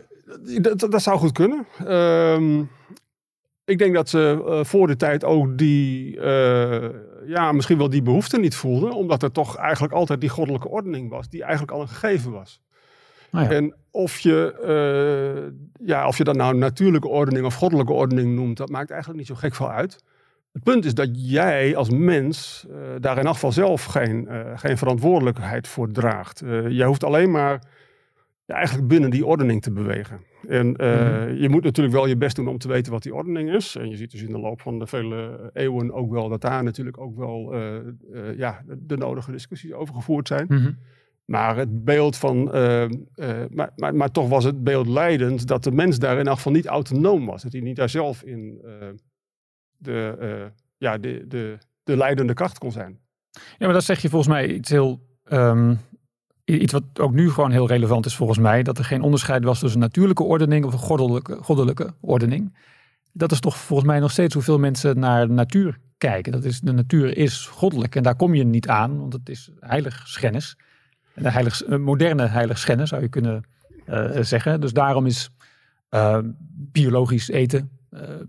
dat, 0.61 0.79
dat 0.79 1.01
zou 1.01 1.19
goed 1.19 1.31
kunnen. 1.31 1.67
Ehm, 1.85 2.63
ik 3.67 3.77
denk 3.77 3.93
dat 3.93 4.09
ze 4.09 4.43
uh, 4.47 4.63
voor 4.63 4.87
de 4.87 4.95
tijd 4.95 5.23
ook 5.23 5.57
die, 5.57 6.15
uh, 6.15 6.89
ja, 7.25 7.51
misschien 7.51 7.77
wel 7.77 7.89
die 7.89 8.01
behoefte 8.01 8.39
niet 8.39 8.55
voelden. 8.55 8.91
Omdat 8.91 9.23
er 9.23 9.31
toch 9.31 9.55
eigenlijk 9.55 9.93
altijd 9.93 10.21
die 10.21 10.29
goddelijke 10.29 10.67
ordening 10.67 11.09
was. 11.09 11.29
Die 11.29 11.41
eigenlijk 11.43 11.71
al 11.71 11.81
een 11.81 11.87
gegeven 11.87 12.31
was. 12.31 12.61
Oh 13.31 13.41
ja. 13.41 13.49
En 13.49 13.75
of 13.91 14.19
je, 14.19 14.55
uh, 14.65 15.85
ja, 15.87 16.07
of 16.07 16.17
je 16.17 16.23
dat 16.23 16.35
nou 16.35 16.55
natuurlijke 16.55 17.07
ordening 17.07 17.45
of 17.45 17.55
goddelijke 17.55 17.93
ordening 17.93 18.35
noemt, 18.35 18.57
dat 18.57 18.69
maakt 18.69 18.89
eigenlijk 18.89 19.19
niet 19.19 19.27
zo 19.27 19.35
gek 19.35 19.55
veel 19.55 19.71
uit. 19.71 20.03
Het 20.53 20.63
punt 20.63 20.85
is 20.85 20.93
dat 20.93 21.09
jij 21.11 21.75
als 21.75 21.89
mens 21.89 22.65
daar 22.99 23.17
in 23.17 23.27
afval 23.27 23.51
zelf 23.51 23.83
geen, 23.83 24.27
geen 24.55 24.77
verantwoordelijkheid 24.77 25.67
voor 25.67 25.91
draagt. 25.91 26.43
jij 26.67 26.85
hoeft 26.85 27.03
alleen 27.03 27.31
maar 27.31 27.61
ja, 28.45 28.55
eigenlijk 28.55 28.87
binnen 28.87 29.09
die 29.09 29.25
ordening 29.25 29.61
te 29.61 29.71
bewegen. 29.71 30.21
En 30.47 30.67
mm-hmm. 30.67 31.35
je 31.35 31.49
moet 31.49 31.63
natuurlijk 31.63 31.95
wel 31.95 32.07
je 32.07 32.17
best 32.17 32.35
doen 32.35 32.47
om 32.47 32.57
te 32.57 32.67
weten 32.67 32.91
wat 32.91 33.03
die 33.03 33.15
ordening 33.15 33.53
is. 33.53 33.75
En 33.75 33.89
je 33.89 33.95
ziet 33.95 34.11
dus 34.11 34.21
in 34.21 34.31
de 34.31 34.39
loop 34.39 34.61
van 34.61 34.79
de 34.79 34.87
vele 34.87 35.49
eeuwen 35.53 35.93
ook 35.93 36.11
wel 36.11 36.29
dat 36.29 36.41
daar 36.41 36.63
natuurlijk 36.63 36.99
ook 36.99 37.17
wel 37.17 37.55
ja, 38.35 38.63
de, 38.67 38.97
nodige 38.97 39.31
discussies 39.31 39.73
over 39.73 39.95
gevoerd 39.95 40.27
zijn. 40.27 40.45
Mm-hmm. 40.49 40.77
Maar 41.25 41.57
het 41.57 41.83
beeld 41.85 42.17
van, 42.17 42.43
maar, 42.43 43.71
maar, 43.75 43.95
maar, 43.95 44.11
toch 44.11 44.29
was 44.29 44.43
het 44.43 44.63
beeld 44.63 44.87
leidend 44.87 45.47
dat 45.47 45.63
de 45.63 45.71
mens 45.71 45.99
daar 45.99 46.19
in 46.19 46.27
elk 46.27 46.35
geval 46.35 46.51
niet 46.51 46.65
autonoom 46.65 47.25
was. 47.25 47.43
Dat 47.43 47.51
hij 47.51 47.61
niet 47.61 47.75
daar 47.75 47.89
zelf 47.89 48.23
in 48.23 48.61
de, 49.77 50.51
ja, 50.77 50.97
de, 50.97 51.25
de, 51.27 51.57
de 51.83 51.97
leidende 51.97 52.33
kracht 52.33 52.57
kon 52.57 52.71
zijn. 52.71 52.99
Ja, 53.31 53.65
maar 53.65 53.73
dat 53.73 53.83
zeg 53.83 54.01
je 54.01 54.09
volgens 54.09 54.31
mij 54.31 54.53
iets 54.53 54.69
heel, 54.69 55.01
um, 55.31 55.79
iets 56.55 56.73
wat 56.73 56.83
ook 56.99 57.13
nu 57.13 57.29
gewoon 57.29 57.51
heel 57.51 57.67
relevant 57.67 58.05
is 58.05 58.15
volgens 58.15 58.39
mij. 58.39 58.63
Dat 58.63 58.77
er 58.77 58.85
geen 58.85 59.01
onderscheid 59.01 59.43
was 59.43 59.59
tussen 59.59 59.79
natuurlijke 59.79 60.23
ordening 60.23 60.65
of 60.65 60.73
een 60.73 60.79
goddelijke, 60.79 61.37
goddelijke 61.41 61.93
ordening. 61.99 62.55
Dat 63.11 63.31
is 63.31 63.39
toch 63.39 63.57
volgens 63.57 63.89
mij 63.89 63.99
nog 63.99 64.11
steeds 64.11 64.33
hoeveel 64.33 64.59
mensen 64.59 64.99
naar 64.99 65.27
de 65.27 65.33
natuur 65.33 65.77
kijken. 65.97 66.31
Dat 66.31 66.43
is, 66.43 66.59
de 66.59 66.73
natuur 66.73 67.17
is 67.17 67.45
goddelijk 67.45 67.95
en 67.95 68.03
daar 68.03 68.15
kom 68.15 68.33
je 68.33 68.43
niet 68.43 68.67
aan, 68.67 68.99
want 68.99 69.13
het 69.13 69.29
is 69.29 69.49
heilig 69.59 70.07
schennis 70.07 70.55
de 71.21 71.31
heilig, 71.31 71.67
moderne 71.67 72.25
heiligschennis 72.25 72.89
zou 72.89 73.01
je 73.01 73.07
kunnen 73.07 73.43
uh, 73.89 74.09
zeggen. 74.21 74.61
Dus 74.61 74.73
daarom 74.73 75.05
is 75.05 75.29
uh, 75.89 76.17
biologisch 76.71 77.29
eten 77.29 77.69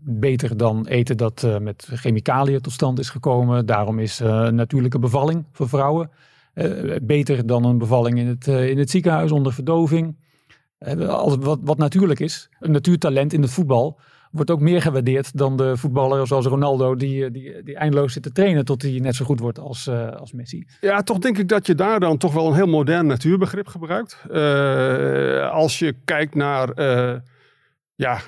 beter 0.01 0.57
dan 0.57 0.87
eten 0.87 1.17
dat 1.17 1.47
met 1.61 1.89
chemicaliën 1.93 2.61
tot 2.61 2.73
stand 2.73 2.99
is 2.99 3.11
gekomen. 3.11 3.67
Daarom 3.67 3.99
is 3.99 4.19
natuurlijke 4.51 4.99
bevalling 4.99 5.45
voor 5.53 5.69
vrouwen 5.69 6.11
beter 7.03 7.47
dan 7.47 7.65
een 7.65 7.79
bevalling 7.79 8.19
in 8.19 8.27
het, 8.27 8.47
in 8.47 8.79
het 8.79 8.91
ziekenhuis 8.91 9.31
onder 9.31 9.53
verdoving. 9.53 10.17
Alles 11.09 11.37
wat, 11.41 11.59
wat 11.63 11.79
natuurlijk 11.79 12.21
is, 12.21 12.49
een 12.61 12.73
natuurtalent 12.73 13.33
in 13.33 13.43
het 13.43 13.51
voetbal 13.51 14.01
wordt 14.31 14.51
ook 14.51 14.61
meer 14.61 14.83
gewaardeerd 14.83 15.37
dan 15.37 15.57
de 15.57 15.77
voetballer 15.77 16.27
zoals 16.27 16.47
Ronaldo, 16.47 16.95
die, 16.95 17.31
die, 17.31 17.63
die 17.63 17.77
eindeloos 17.77 18.13
zit 18.13 18.23
te 18.23 18.33
trainen 18.33 18.65
tot 18.65 18.83
hij 18.83 18.99
net 18.99 19.15
zo 19.15 19.25
goed 19.25 19.41
wordt 19.41 19.59
als, 19.59 19.87
uh, 19.87 20.11
als 20.11 20.33
Messi. 20.33 20.67
Ja, 20.81 21.03
toch 21.03 21.19
denk 21.19 21.39
ik 21.39 21.49
dat 21.49 21.67
je 21.67 21.75
daar 21.75 22.01
dan 22.01 22.19
toch 22.19 22.33
wel 22.33 22.47
een 22.47 22.55
heel 22.55 22.67
modern 22.67 23.07
natuurbegrip 23.07 23.67
gebruikt. 23.67 24.25
Uh, 24.31 25.51
als 25.51 25.79
je 25.79 25.95
kijkt 26.05 26.35
naar. 26.35 26.79
Uh, 26.79 27.15
ja, 27.95 28.21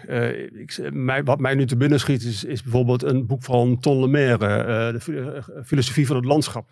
wat 1.24 1.40
mij 1.40 1.54
nu 1.54 1.66
te 1.66 1.76
binnen 1.76 2.00
schiet 2.00 2.22
is, 2.22 2.44
is 2.44 2.62
bijvoorbeeld 2.62 3.02
een 3.02 3.26
boek 3.26 3.42
van 3.42 3.78
Ton 3.78 4.00
Lemaire, 4.00 4.92
de 4.92 5.42
filosofie 5.64 6.06
van 6.06 6.16
het 6.16 6.24
landschap. 6.24 6.68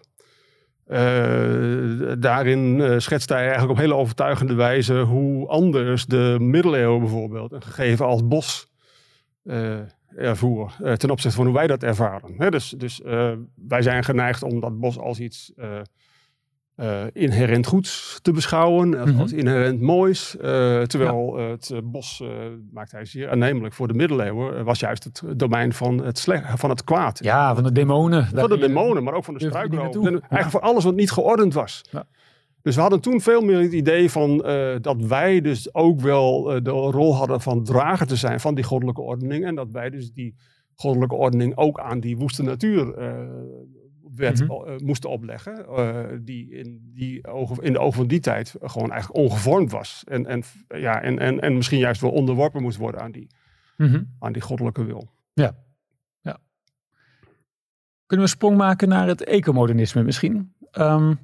Daarin 2.18 2.94
schetst 3.00 3.28
hij 3.28 3.42
eigenlijk 3.42 3.70
op 3.70 3.76
hele 3.76 3.94
overtuigende 3.94 4.54
wijze 4.54 5.00
hoe 5.00 5.48
anders 5.48 6.06
de 6.06 6.36
middeleeuwen 6.40 7.00
bijvoorbeeld, 7.00 7.52
een 7.52 7.62
gegeven 7.62 8.06
als 8.06 8.26
bos, 8.26 8.72
uh, 9.44 9.78
ervoer 10.16 10.72
ten 10.96 11.10
opzichte 11.10 11.36
van 11.36 11.46
hoe 11.46 11.54
wij 11.54 11.66
dat 11.66 11.82
ervaren. 11.82 12.50
Dus 12.50 12.70
dus 12.70 13.00
wij 13.54 13.82
zijn 13.82 14.04
geneigd 14.04 14.42
om 14.42 14.60
dat 14.60 14.78
bos 14.78 14.98
als 14.98 15.20
iets 15.20 15.52
inherent 17.12 17.66
goeds 17.66 18.18
te 18.22 18.32
beschouwen, 18.32 19.00
als, 19.00 19.10
mm 19.10 19.16
-hmm. 19.16 19.38
inherent 19.38 19.80
moois. 19.80 20.36
terwijl 20.86 21.40
ja. 21.40 21.48
het 21.48 21.72
bos, 21.84 22.22
maakt 22.72 22.92
hij 22.92 23.04
zeer 23.04 23.30
aannemelijk 23.30 23.74
voor 23.74 23.88
de 23.88 23.94
middeleeuwen, 23.94 24.64
was 24.64 24.80
juist 24.80 25.04
het 25.04 25.22
domein 25.36 25.72
van 25.72 26.04
het, 26.04 26.26
van 26.54 26.70
het 26.70 26.84
kwaad. 26.84 27.18
Ja, 27.24 27.54
van 27.54 27.64
de 27.64 27.72
demonen. 27.72 28.26
Van 28.34 28.48
de 28.48 28.58
demonen, 28.58 29.02
maar 29.02 29.14
ook 29.14 29.24
van 29.24 29.34
de 29.34 29.44
struikroop. 29.44 29.94
Eigenlijk 30.04 30.50
voor 30.50 30.60
alles 30.60 30.84
wat 30.84 30.94
niet 30.94 31.10
geordend 31.10 31.54
was. 31.54 31.84
Ja. 31.90 32.06
Dus 32.62 32.76
we 32.76 32.82
hadden 32.82 33.00
toen 33.00 33.20
veel 33.20 33.40
meer 33.40 33.60
het 33.60 33.72
idee 33.72 34.10
van 34.10 34.44
uh, 34.46 34.76
dat 34.80 34.96
wij 35.02 35.40
dus 35.40 35.74
ook 35.74 36.00
wel 36.00 36.54
uh, 36.56 36.62
de 36.62 36.70
rol 36.70 37.16
hadden 37.16 37.40
van 37.40 37.64
drager 37.64 38.06
te 38.06 38.16
zijn 38.16 38.40
van 38.40 38.54
die 38.54 38.64
goddelijke 38.64 39.00
ordening. 39.00 39.44
En 39.44 39.54
dat 39.54 39.70
wij 39.70 39.90
dus 39.90 40.12
die 40.12 40.34
goddelijke 40.74 41.14
ordening 41.14 41.56
ook 41.56 41.80
aan 41.80 42.00
die 42.00 42.16
woeste 42.16 42.42
natuur 42.42 42.98
uh, 42.98 43.10
wet, 44.14 44.40
mm 44.40 44.50
-hmm. 44.50 44.84
moesten 44.84 45.10
opleggen. 45.10 45.66
die, 46.24 46.50
in, 46.50 46.90
die 46.94 47.26
ogen, 47.26 47.62
in 47.62 47.72
de 47.72 47.78
ogen 47.78 47.96
van 47.96 48.06
die 48.06 48.20
tijd 48.20 48.54
gewoon 48.60 48.90
eigenlijk 48.90 49.20
ongevormd 49.20 49.70
was. 49.70 50.04
En, 50.06 50.26
en, 50.26 50.42
ja, 50.68 51.02
en, 51.02 51.18
en, 51.18 51.40
en 51.40 51.54
misschien 51.54 51.78
juist 51.78 52.00
wel 52.00 52.10
onderworpen 52.10 52.62
moest 52.62 52.78
worden 52.78 53.00
aan 53.00 53.12
die, 53.12 53.26
mm 53.76 53.86
-hmm. 53.86 54.14
aan 54.18 54.32
die 54.32 54.42
goddelijke 54.42 54.84
wil. 54.84 55.10
Ja. 55.32 55.54
ja. 56.20 56.38
Kunnen 58.06 58.26
we 58.26 58.32
sprong 58.32 58.56
maken 58.56 58.88
naar 58.88 59.06
het 59.06 59.24
ecomodernisme 59.24 60.02
misschien? 60.02 60.52
Um, 60.72 61.18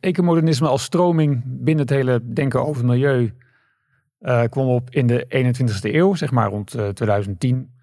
ecomodernisme 0.00 0.68
als 0.68 0.82
stroming 0.82 1.42
binnen 1.44 1.84
het 1.86 1.94
hele 1.94 2.32
denken 2.32 2.66
over 2.66 2.84
milieu 2.84 3.32
uh, 4.20 4.42
kwam 4.44 4.66
op 4.66 4.90
in 4.90 5.06
de 5.06 5.26
21ste 5.26 5.94
eeuw, 5.94 6.14
zeg 6.14 6.30
maar 6.30 6.48
rond 6.48 6.76
uh, 6.76 6.88
2010. 6.88 7.74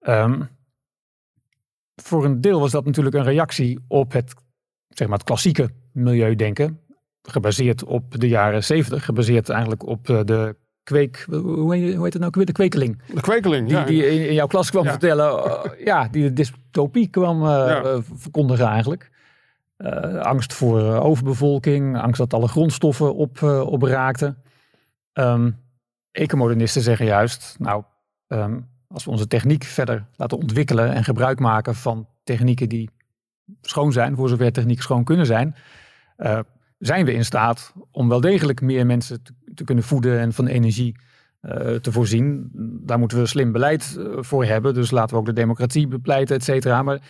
Um, 0.00 0.48
voor 2.02 2.24
een 2.24 2.40
deel 2.40 2.60
was 2.60 2.70
dat 2.70 2.84
natuurlijk 2.84 3.14
een 3.14 3.24
reactie 3.24 3.78
op 3.88 4.12
het, 4.12 4.34
zeg 4.88 5.08
maar, 5.08 5.16
het 5.18 5.26
klassieke 5.26 5.70
milieudenken, 5.92 6.80
gebaseerd 7.22 7.84
op 7.84 8.20
de 8.20 8.28
jaren 8.28 8.64
70, 8.64 9.04
gebaseerd 9.04 9.48
eigenlijk 9.48 9.86
op 9.86 10.08
uh, 10.08 10.20
de 10.24 10.56
kweek, 10.82 11.26
hoe 11.30 11.74
heet, 11.76 12.12
het 12.12 12.18
nou, 12.18 12.44
de 12.44 12.52
kwekeling. 12.52 13.02
De 13.14 13.20
kwekeling, 13.20 13.68
die, 13.68 13.76
ja. 13.76 13.84
Die 13.84 14.26
in, 14.28 14.34
jouw 14.34 14.46
klas 14.46 14.70
kwam 14.70 14.84
Ja. 14.84 14.90
vertellen, 14.90 15.46
uh, 15.46 15.64
ja, 15.90 16.08
die 16.08 16.22
de 16.22 16.32
dystopie 16.32 17.08
kwam 17.08 17.42
uh, 17.42 17.48
Ja. 17.48 18.00
verkondigen 18.14 18.66
eigenlijk. 18.66 19.10
Uh, 19.78 20.16
angst 20.20 20.52
voor 20.52 20.80
overbevolking, 20.82 21.98
angst 21.98 22.18
dat 22.18 22.34
alle 22.34 22.48
grondstoffen 22.48 23.14
op, 23.14 23.42
opraakten. 23.42 24.42
Um, 25.12 25.58
ecomodernisten 26.10 26.82
zeggen 26.82 27.06
juist, 27.06 27.56
nou, 27.58 27.84
um, 28.28 28.68
als 28.94 29.04
we 29.04 29.10
onze 29.10 29.26
techniek 29.26 29.64
verder 29.64 30.06
laten 30.16 30.38
ontwikkelen 30.38 30.92
en 30.92 31.04
gebruik 31.04 31.40
maken 31.40 31.74
van 31.74 32.08
technieken 32.24 32.68
die 32.68 32.90
schoon 33.60 33.92
zijn, 33.92 34.16
voor 34.16 34.28
zover 34.28 34.52
techniek 34.52 34.82
schoon 34.82 35.04
kunnen 35.04 35.26
zijn, 35.26 35.54
uh, 36.18 36.38
zijn 36.78 37.04
we 37.04 37.12
in 37.12 37.24
staat 37.24 37.72
om 37.90 38.08
wel 38.08 38.20
degelijk 38.20 38.60
meer 38.60 38.86
mensen 38.86 39.22
te, 39.54 39.64
kunnen 39.64 39.84
voeden 39.84 40.18
en 40.18 40.32
van 40.32 40.46
energie 40.46 40.96
uh, 41.42 41.74
te 41.74 41.92
voorzien. 41.92 42.50
Daar 42.82 42.98
moeten 42.98 43.18
we 43.18 43.26
slim 43.26 43.52
beleid 43.52 43.96
uh, 43.98 44.16
voor 44.20 44.44
hebben, 44.44 44.74
dus 44.74 44.90
laten 44.90 45.14
we 45.14 45.20
ook 45.20 45.26
de 45.26 45.32
democratie 45.32 45.88
bepleiten, 45.88 46.36
et 46.36 46.44
cetera. 46.44 46.82
Maar 46.82 47.00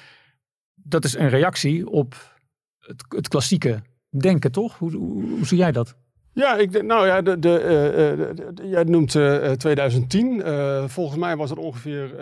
dat 0.74 1.04
is 1.04 1.16
een 1.16 1.28
reactie 1.28 1.88
op 1.88 2.36
het, 2.78 3.04
het 3.08 3.28
klassieke 3.28 3.82
denken, 4.08 4.52
toch? 4.52 4.78
Hoe, 4.78 4.92
hoe, 4.92 5.28
hoe, 5.28 5.46
zie 5.46 5.58
jij 5.58 5.72
dat? 5.72 5.96
Ja, 6.34 6.56
ik 6.56 6.72
denk, 6.72 6.84
nou 6.84 7.06
ja, 7.06 7.22
de, 7.22 7.38
de, 7.38 7.60
uh, 7.60 8.36
de, 8.36 8.52
de 8.54 8.68
jij 8.68 8.84
noemt 8.84 9.14
uh, 9.14 9.50
2010. 9.50 10.42
Uh, 10.46 10.84
volgens 10.86 11.18
mij 11.18 11.36
was 11.36 11.50
het 11.50 11.58
ongeveer 11.58 12.14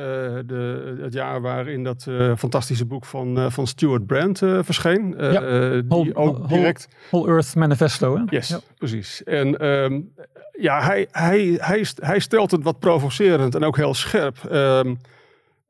de, 0.47 0.95
het 1.01 1.13
jaar 1.13 1.41
waarin 1.41 1.85
dat 1.85 2.07
fantastische 2.37 2.85
boek 2.85 3.05
van, 3.05 3.53
van 3.53 3.67
Stuart 3.67 4.07
Brand 4.07 4.39
verscheen. 4.39 5.15
ja. 5.19 5.41
die 5.71 5.83
whole, 5.89 6.15
ook 6.15 6.49
direct. 6.49 6.89
Whole 7.11 7.29
Earth 7.29 7.55
Manifesto, 7.55 8.17
hè? 8.17 8.23
Yes, 8.27 8.49
ja. 8.49 8.61
precies. 8.79 9.23
En 9.25 9.67
um, 9.67 10.13
ja, 10.59 10.83
hij, 10.83 11.07
hij, 11.11 11.57
hij, 11.61 11.87
hij 11.95 12.19
stelt 12.19 12.51
het 12.51 12.63
wat 12.63 12.79
provocerend 12.79 13.55
en 13.55 13.65
ook 13.65 13.77
heel 13.77 13.95
scherp. 13.95 14.37
Um, 14.53 14.99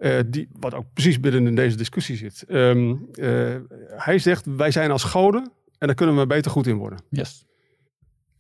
uh, 0.03 0.19
die, 0.27 0.49
wat 0.61 0.75
ook 0.75 0.85
precies 0.93 1.21
binnen 1.21 1.47
in 1.47 1.55
deze 1.55 1.77
discussie 1.77 2.17
zit. 2.17 2.45
Um, 2.49 3.09
uh, 3.15 3.55
hij 3.97 4.19
zegt, 4.19 4.47
wij 4.57 4.71
zijn 4.71 4.91
als 4.91 5.05
goden 5.05 5.53
en 5.79 5.87
daar 5.87 5.97
kunnen 5.97 6.17
we 6.17 6.27
beter 6.27 6.51
goed 6.51 6.67
in 6.67 6.77
worden. 6.77 6.99
Yes. 7.09 7.47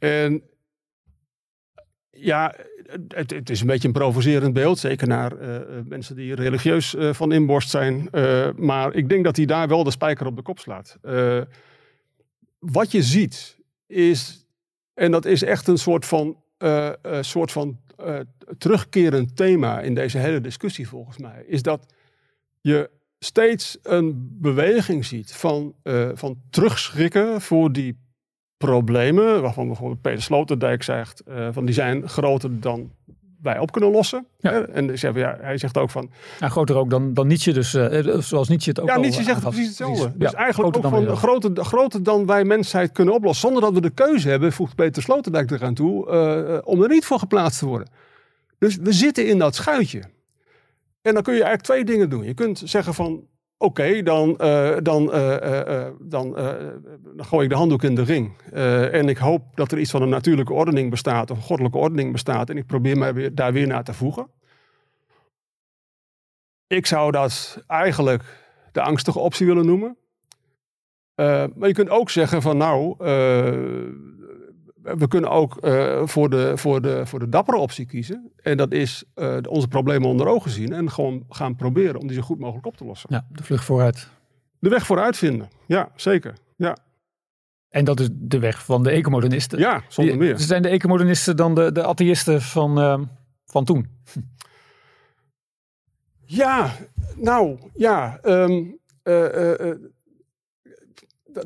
En 0.02 0.42
ja, 2.10 2.54
het, 3.08 3.30
het, 3.30 3.50
is 3.50 3.60
een 3.60 3.66
beetje 3.66 3.88
een 3.88 3.94
provocerend 3.94 4.52
beeld, 4.52 4.78
zeker 4.78 5.08
naar 5.08 5.32
uh, 5.32 5.58
mensen 5.84 6.16
die 6.16 6.34
religieus 6.34 6.94
van 6.98 7.32
inborst 7.32 7.70
zijn. 7.70 8.08
maar 8.56 8.94
ik 8.94 9.08
denk 9.08 9.24
dat 9.24 9.36
hij 9.36 9.46
daar 9.46 9.68
wel 9.68 9.84
de 9.84 9.90
spijker 9.90 10.26
op 10.26 10.36
de 10.36 10.42
kop 10.42 10.58
slaat. 10.58 10.98
wat 12.58 12.90
je 12.90 13.02
ziet 13.02 13.58
is, 13.86 14.46
en 14.94 15.10
dat 15.10 15.24
is 15.24 15.42
echt 15.42 15.66
een 15.66 15.78
soort 15.78 16.06
van, 16.06 16.36
soort 17.20 17.52
van 17.52 17.80
terugkerend 18.58 19.36
thema 19.36 19.80
in 19.80 19.94
deze 19.94 20.18
hele 20.18 20.40
discussie 20.40 20.88
volgens 20.88 21.18
mij, 21.18 21.44
is 21.46 21.62
dat 21.62 21.92
je 22.60 22.90
steeds 23.18 23.78
een 23.82 24.28
beweging 24.40 25.04
ziet 25.04 25.32
van, 25.32 25.74
van 26.14 26.42
terugschrikken 26.50 27.40
voor 27.40 27.72
die 27.72 28.01
problemen, 28.66 29.42
waarvan 29.42 29.66
bijvoorbeeld 29.66 30.00
Peter 30.00 30.22
Sloterdijk 30.22 30.82
zegt, 30.82 31.22
uh, 31.28 31.48
van 31.52 31.64
die 31.64 31.74
zijn 31.74 32.08
groter 32.08 32.60
dan 32.60 32.90
wij 33.42 33.58
op 33.58 33.72
kunnen 33.72 33.90
lossen. 33.90 34.26
Ja. 34.38 34.62
En 34.62 34.90
ja, 35.14 35.36
hij 35.40 35.58
zegt 35.58 35.78
ook 35.78 35.90
van... 35.90 36.10
Ja, 36.40 36.48
groter 36.48 36.76
ook 36.76 36.90
dan, 36.90 37.14
dan 37.14 37.26
Nietzsche, 37.26 37.52
dus 37.52 37.74
uh, 37.74 38.18
zoals 38.18 38.48
Nietzsche 38.48 38.70
het 38.70 38.80
ook 38.80 38.88
Ja, 38.88 38.98
Nietzsche 38.98 39.22
zegt 39.22 39.40
precies 39.40 39.66
hetzelfde. 39.66 40.12
Dus 40.14 40.34
eigenlijk 40.34 40.76
ook 40.76 40.88
van 40.88 41.16
groter, 41.16 41.64
groter 41.64 42.02
dan 42.02 42.26
wij 42.26 42.44
mensheid 42.44 42.92
kunnen 42.92 43.14
oplossen. 43.14 43.40
Zonder 43.48 43.62
dat 43.62 43.74
we 43.74 43.80
de 43.80 43.94
keuze 43.94 44.28
hebben, 44.28 44.52
voegt 44.52 44.74
Peter 44.74 45.02
Sloterdijk 45.02 45.50
eraan 45.50 45.74
toe, 45.74 46.10
uh, 46.10 46.58
om 46.64 46.82
er 46.82 46.88
niet 46.88 47.04
voor 47.04 47.18
geplaatst 47.18 47.58
te 47.58 47.66
worden. 47.66 47.88
Dus 48.58 48.76
we 48.76 48.92
zitten 48.92 49.26
in 49.26 49.38
dat 49.38 49.54
schuitje. 49.54 50.02
En 51.02 51.14
dan 51.14 51.22
kun 51.22 51.34
je 51.34 51.42
eigenlijk 51.42 51.62
twee 51.62 51.84
dingen 51.84 52.10
doen. 52.10 52.24
Je 52.24 52.34
kunt 52.34 52.62
zeggen 52.64 52.94
van, 52.94 53.22
oké, 53.62 54.02
dan, 54.02 54.38
uh, 54.40 54.76
dan, 54.82 55.02
uh, 55.02 55.86
dan, 56.00 56.34
dan 57.16 57.24
gooi 57.24 57.44
ik 57.44 57.50
de 57.50 57.56
handdoek 57.56 57.82
in 57.82 57.94
de 57.94 58.02
ring. 58.02 58.32
en 58.92 59.08
ik 59.08 59.18
hoop 59.18 59.42
dat 59.54 59.72
er 59.72 59.78
iets 59.78 59.90
van 59.90 60.02
een 60.02 60.08
natuurlijke 60.08 60.52
ordening 60.52 60.90
bestaat, 60.90 61.30
of 61.30 61.36
een 61.36 61.42
goddelijke 61.42 61.78
ordening 61.78 62.12
bestaat. 62.12 62.50
En 62.50 62.56
ik 62.56 62.66
probeer 62.66 62.98
mij 62.98 63.34
daar 63.34 63.52
weer 63.52 63.66
naar 63.66 63.84
te 63.84 63.94
voegen. 63.94 64.26
Ik 66.66 66.86
zou 66.86 67.10
dat 67.10 67.62
eigenlijk 67.66 68.22
de 68.72 68.82
angstige 68.82 69.18
optie 69.18 69.46
willen 69.46 69.66
noemen. 69.66 69.96
maar 71.54 71.68
je 71.68 71.72
kunt 71.72 71.90
ook 71.90 72.10
zeggen 72.10 72.42
van 72.42 72.56
nou, 72.56 72.94
we 74.82 75.08
kunnen 75.08 75.30
ook 75.30 75.58
uh, 75.64 76.06
voor, 76.06 76.30
de, 76.30 76.56
voor, 76.56 76.82
de, 76.82 77.06
voor 77.06 77.18
de 77.18 77.28
dappere 77.28 77.56
optie 77.58 77.86
kiezen. 77.86 78.32
En 78.36 78.56
dat 78.56 78.72
is 78.72 79.04
uh, 79.14 79.36
onze 79.48 79.68
problemen 79.68 80.08
onder 80.08 80.26
ogen 80.26 80.50
zien. 80.50 80.72
En 80.72 80.90
gewoon 80.90 81.24
gaan 81.28 81.56
proberen 81.56 82.00
om 82.00 82.06
die 82.06 82.16
zo 82.16 82.22
goed 82.22 82.38
mogelijk 82.38 82.66
op 82.66 82.76
te 82.76 82.84
lossen. 82.84 83.08
Ja, 83.12 83.26
de 83.28 83.42
vlucht 83.42 83.64
vooruit. 83.64 84.08
De 84.58 84.68
weg 84.68 84.86
vooruit 84.86 85.16
vinden. 85.16 85.48
Ja, 85.66 85.88
zeker. 85.94 86.34
Ja. 86.56 86.76
En 87.68 87.84
dat 87.84 88.00
is 88.00 88.08
de 88.12 88.38
weg 88.38 88.64
van 88.64 88.82
de 88.82 88.90
ecomodernisten. 88.90 89.58
Ja, 89.58 89.82
zonder 89.88 90.16
meer. 90.16 90.38
Ze 90.38 90.46
zijn 90.46 90.62
de 90.62 90.68
ecomodernisten 90.68 91.36
dan 91.36 91.54
de, 91.54 91.72
de 91.72 91.84
atheïsten 91.84 92.42
van, 92.42 92.78
uh, 92.78 93.00
van 93.44 93.64
toen. 93.64 93.88
Ja, 96.24 96.72
nou 97.16 97.58
ja. 97.74 98.18
Um, 98.22 98.80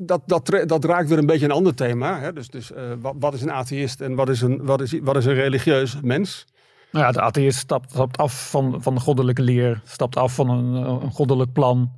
dat, 0.00 0.20
dat, 0.26 0.62
dat 0.66 0.84
raakt 0.84 1.08
weer 1.08 1.18
een 1.18 1.26
beetje 1.26 1.44
een 1.44 1.52
ander 1.52 1.74
thema. 1.74 2.20
Hè? 2.20 2.32
Dus, 2.32 2.48
dus 2.48 2.70
uh, 2.70 2.78
wat, 3.00 3.14
wat, 3.18 3.34
is 3.34 3.42
een 3.42 3.52
atheïst 3.52 4.00
en 4.00 4.14
wat 4.14 4.28
is 4.28 4.40
een, 4.40 4.64
wat 4.64 4.80
is, 4.80 4.98
wat 5.02 5.16
is 5.16 5.24
een 5.24 5.34
religieus 5.34 6.00
mens? 6.02 6.46
Nou 6.92 7.04
ja, 7.04 7.12
de 7.12 7.20
atheïst 7.20 7.58
stapt, 7.58 7.90
stapt 7.90 8.16
af 8.16 8.50
van, 8.50 8.82
van 8.82 8.94
de 8.94 9.00
goddelijke 9.00 9.42
leer, 9.42 9.80
stapt 9.84 10.16
af 10.16 10.34
van 10.34 10.50
een, 10.50 10.74
een 11.02 11.12
goddelijk 11.12 11.52
plan. 11.52 11.92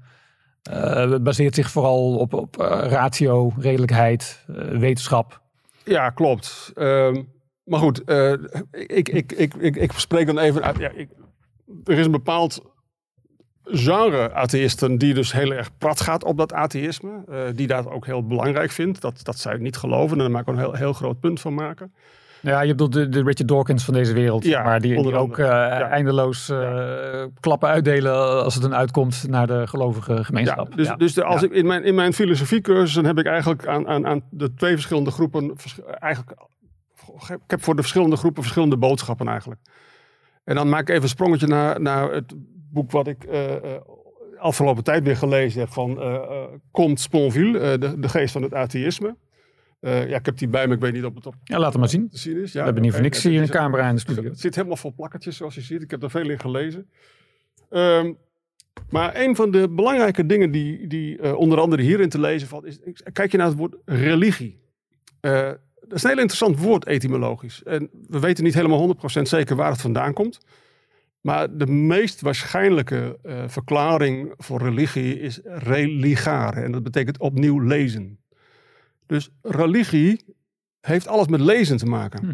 Uh, 0.70 1.16
baseert 1.16 1.54
zich 1.54 1.70
vooral 1.70 2.16
op, 2.16 2.34
op 2.34 2.56
ratio, 2.88 3.52
redelijkheid, 3.58 4.44
wetenschap. 4.70 5.40
Ja, 5.84 6.10
klopt. 6.10 6.70
Ehm, 6.74 7.22
maar 7.64 7.80
goed, 7.80 8.02
ik, 8.70 9.08
ik, 9.08 9.32
ik, 9.32 9.54
ik, 9.54 9.76
ik 9.76 9.92
spreek 9.92 10.26
dan 10.26 10.38
even 10.38 10.62
uit. 10.62 10.78
Ja, 10.78 10.90
ik, 10.90 11.08
er 11.84 11.98
is 11.98 12.04
een 12.04 12.12
bepaald 12.12 12.62
genre 13.70 14.32
atheïsten 14.32 14.98
die 14.98 15.14
dus 15.14 15.32
heel 15.32 15.52
erg 15.52 15.70
prat 15.78 16.00
gaat 16.00 16.24
op 16.24 16.36
dat 16.36 16.52
atheïsme. 16.52 17.10
Uh, 17.28 17.38
die 17.54 17.66
dat 17.66 17.90
ook 17.90 18.06
heel 18.06 18.26
belangrijk 18.26 18.70
vindt. 18.70 19.00
Dat, 19.00 19.24
dat 19.24 19.38
zij 19.38 19.56
niet 19.56 19.76
geloven 19.76 20.16
en 20.16 20.22
daar 20.22 20.30
maak 20.30 20.42
ik 20.42 20.48
een 20.48 20.58
heel, 20.58 20.72
heel 20.72 20.92
groot 20.92 21.20
punt 21.20 21.40
van 21.40 21.54
maken. 21.54 21.92
Ja, 22.40 22.60
je 22.60 22.70
bedoelt 22.70 22.92
de, 22.92 23.08
de 23.08 23.22
Richard 23.22 23.48
Dawkins 23.48 23.84
van 23.84 23.94
deze 23.94 24.12
wereld. 24.12 24.44
Ja, 24.44 24.62
maar 24.62 24.80
die, 24.80 25.02
die 25.02 25.14
ook 25.14 25.38
uh, 25.38 25.48
eindeloos 25.80 26.48
uh, 26.48 27.24
klappen 27.40 27.68
uitdelen 27.68 28.44
als 28.44 28.54
het 28.54 28.62
dan 28.62 28.74
uitkomt 28.74 29.24
naar 29.28 29.46
de 29.46 29.66
gelovige 29.66 30.24
gemeenschap. 30.24 30.68
Ja, 30.70 30.76
dus, 30.76 31.14
dus 31.14 31.24
als 31.24 31.42
ik 31.42 31.52
in 31.52 31.66
mijn, 31.66 31.84
in 31.84 31.94
mijn 31.94 32.12
filosofiecursus 32.12 33.04
heb 33.04 33.18
ik 33.18 33.26
eigenlijk 33.26 33.66
aan, 33.66 33.88
aan, 33.88 34.06
aan 34.06 34.22
de 34.30 34.54
twee 34.54 34.72
verschillende 34.72 35.10
groepen 35.10 35.56
eigenlijk 35.98 36.36
ik 37.28 37.50
heb 37.50 37.62
voor 37.62 37.74
de 37.74 37.80
verschillende 37.80 38.16
groepen 38.16 38.42
verschillende 38.42 38.76
boodschappen 38.76 39.28
eigenlijk. 39.28 39.60
En 40.44 40.54
dan 40.54 40.68
maak 40.68 40.80
ik 40.80 40.88
even 40.88 41.02
een 41.02 41.08
sprongetje 41.08 41.46
naar, 41.46 41.80
naar 41.80 42.12
het 42.12 42.34
boek 42.70 42.90
wat 42.90 43.06
ik 43.06 43.24
uh, 43.24 43.54
afgelopen 44.38 44.84
tijd 44.84 45.04
weer 45.04 45.16
gelezen 45.16 45.60
heb 45.60 45.68
van 45.68 45.90
uh, 45.90 46.44
Comte 46.70 47.02
Sponville, 47.02 47.78
de, 47.78 47.98
de 47.98 48.08
geest 48.08 48.32
van 48.32 48.42
het 48.42 48.54
atheïsme. 48.54 49.16
ja, 49.80 50.16
ik 50.16 50.26
heb 50.26 50.38
die 50.38 50.48
bij 50.48 50.66
me, 50.66 50.74
ik 50.74 50.80
weet 50.80 50.92
niet 50.92 51.04
of 51.04 51.14
het 51.14 51.26
op 51.26 51.34
ja, 51.44 51.58
laat 51.58 51.72
het 51.72 51.80
maar 51.80 51.88
zien. 51.88 52.08
te 52.08 52.18
zien 52.18 52.42
is. 52.42 52.52
Ja, 52.52 52.58
We 52.58 52.64
hebben 52.64 52.82
niet 52.82 52.92
voor 52.92 53.02
niks 53.02 53.22
hier 53.22 53.42
een 53.42 53.48
camera 53.48 53.88
in 53.88 53.94
de 53.94 54.00
studio. 54.00 54.30
Het 54.30 54.40
zit 54.40 54.54
helemaal 54.54 54.76
vol 54.76 54.92
plakkertjes 54.96 55.36
zoals 55.36 55.54
je 55.54 55.60
ziet. 55.60 55.82
Ik 55.82 55.90
heb 55.90 56.02
er 56.02 56.10
veel 56.10 56.30
in 56.30 56.40
gelezen. 56.40 56.90
Um, 57.70 58.16
maar 58.90 59.16
een 59.16 59.36
van 59.36 59.50
de 59.50 59.68
belangrijke 59.68 60.26
dingen 60.26 60.50
die, 60.50 60.86
die 60.86 61.36
onder 61.36 61.60
andere 61.60 61.82
hierin 61.82 62.08
te 62.08 62.20
lezen 62.20 62.48
valt, 62.48 62.64
is, 62.64 62.78
kijk 63.12 63.30
je 63.30 63.36
naar 63.36 63.46
het 63.46 63.56
woord 63.56 63.76
religie. 63.84 64.60
dat 65.20 65.58
is 65.90 66.02
een 66.02 66.10
heel 66.10 66.18
interessant 66.18 66.58
woord 66.58 66.86
etymologisch. 66.86 67.62
En 67.62 67.90
we 68.08 68.18
weten 68.18 68.44
niet 68.44 68.54
helemaal 68.54 68.94
100% 68.94 69.22
zeker 69.22 69.56
waar 69.56 69.70
het 69.70 69.80
vandaan 69.80 70.12
komt. 70.12 70.40
Maar 71.28 71.56
de 71.56 71.66
meest 71.66 72.20
waarschijnlijke 72.20 73.18
uh, 73.22 73.42
verklaring 73.46 74.34
voor 74.36 74.62
religie 74.62 75.20
is 75.20 75.40
religare. 75.44 76.60
En 76.60 76.72
dat 76.72 76.82
betekent 76.82 77.18
opnieuw 77.18 77.60
lezen. 77.60 78.18
Dus 79.06 79.30
religie 79.42 80.24
heeft 80.80 81.06
alles 81.06 81.26
met 81.26 81.40
lezen 81.40 81.76
te 81.76 81.86
maken. 81.86 82.20
Hm. 82.24 82.32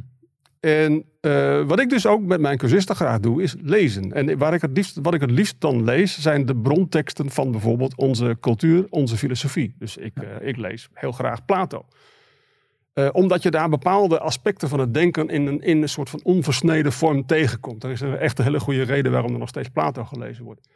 En 0.61 1.05
uh, 1.21 1.67
wat 1.67 1.81
ik 1.81 1.91
dus 1.91 2.07
ook 2.07 2.23
met 2.23 2.41
mijn 2.41 2.59
cursisten 2.59 2.97
graag 2.97 3.21
doe, 3.21 3.43
is 3.43 3.55
lezen. 3.61 4.13
En 4.13 4.39
waar 4.39 4.55
ik 4.55 4.61
het 4.61 4.77
liefst, 4.77 4.99
wat 5.03 5.15
ik 5.15 5.21
het 5.21 5.31
liefst 5.31 5.61
dan 5.61 5.85
lees, 5.85 6.21
zijn 6.21 6.47
de 6.47 6.57
bronteksten 6.57 7.31
van 7.31 7.51
bijvoorbeeld 7.51 7.97
onze 7.97 8.37
cultuur, 8.41 8.87
onze 8.91 9.17
filosofie. 9.17 9.75
Dus 9.79 9.97
ik, 9.97 10.13
uh, 10.23 10.49
ik 10.49 10.57
lees 10.57 10.89
heel 10.93 11.13
graag 11.13 11.45
Plato. 11.45 11.85
Uh, 12.95 13.09
omdat 13.13 13.43
je 13.43 13.51
daar 13.51 13.69
bepaalde 13.69 14.19
aspecten 14.19 14.69
van 14.69 14.79
het 14.81 14.95
denken 14.95 15.29
in 15.29 15.47
een, 15.47 15.61
in 15.61 15.83
een 15.83 15.89
soort 15.89 16.11
van 16.11 16.21
onversneden 16.23 16.93
vorm 16.93 17.27
tegenkomt. 17.27 17.85
Er 17.85 17.91
is 17.91 18.01
een 18.01 18.17
echt 18.17 18.39
een 18.39 18.45
hele 18.45 18.61
goede 18.61 18.83
reden 18.83 19.13
waarom 19.13 19.33
er 19.33 19.39
nog 19.39 19.49
steeds 19.49 19.69
Plato 19.69 20.05
gelezen 20.05 20.45
wordt. 20.45 20.69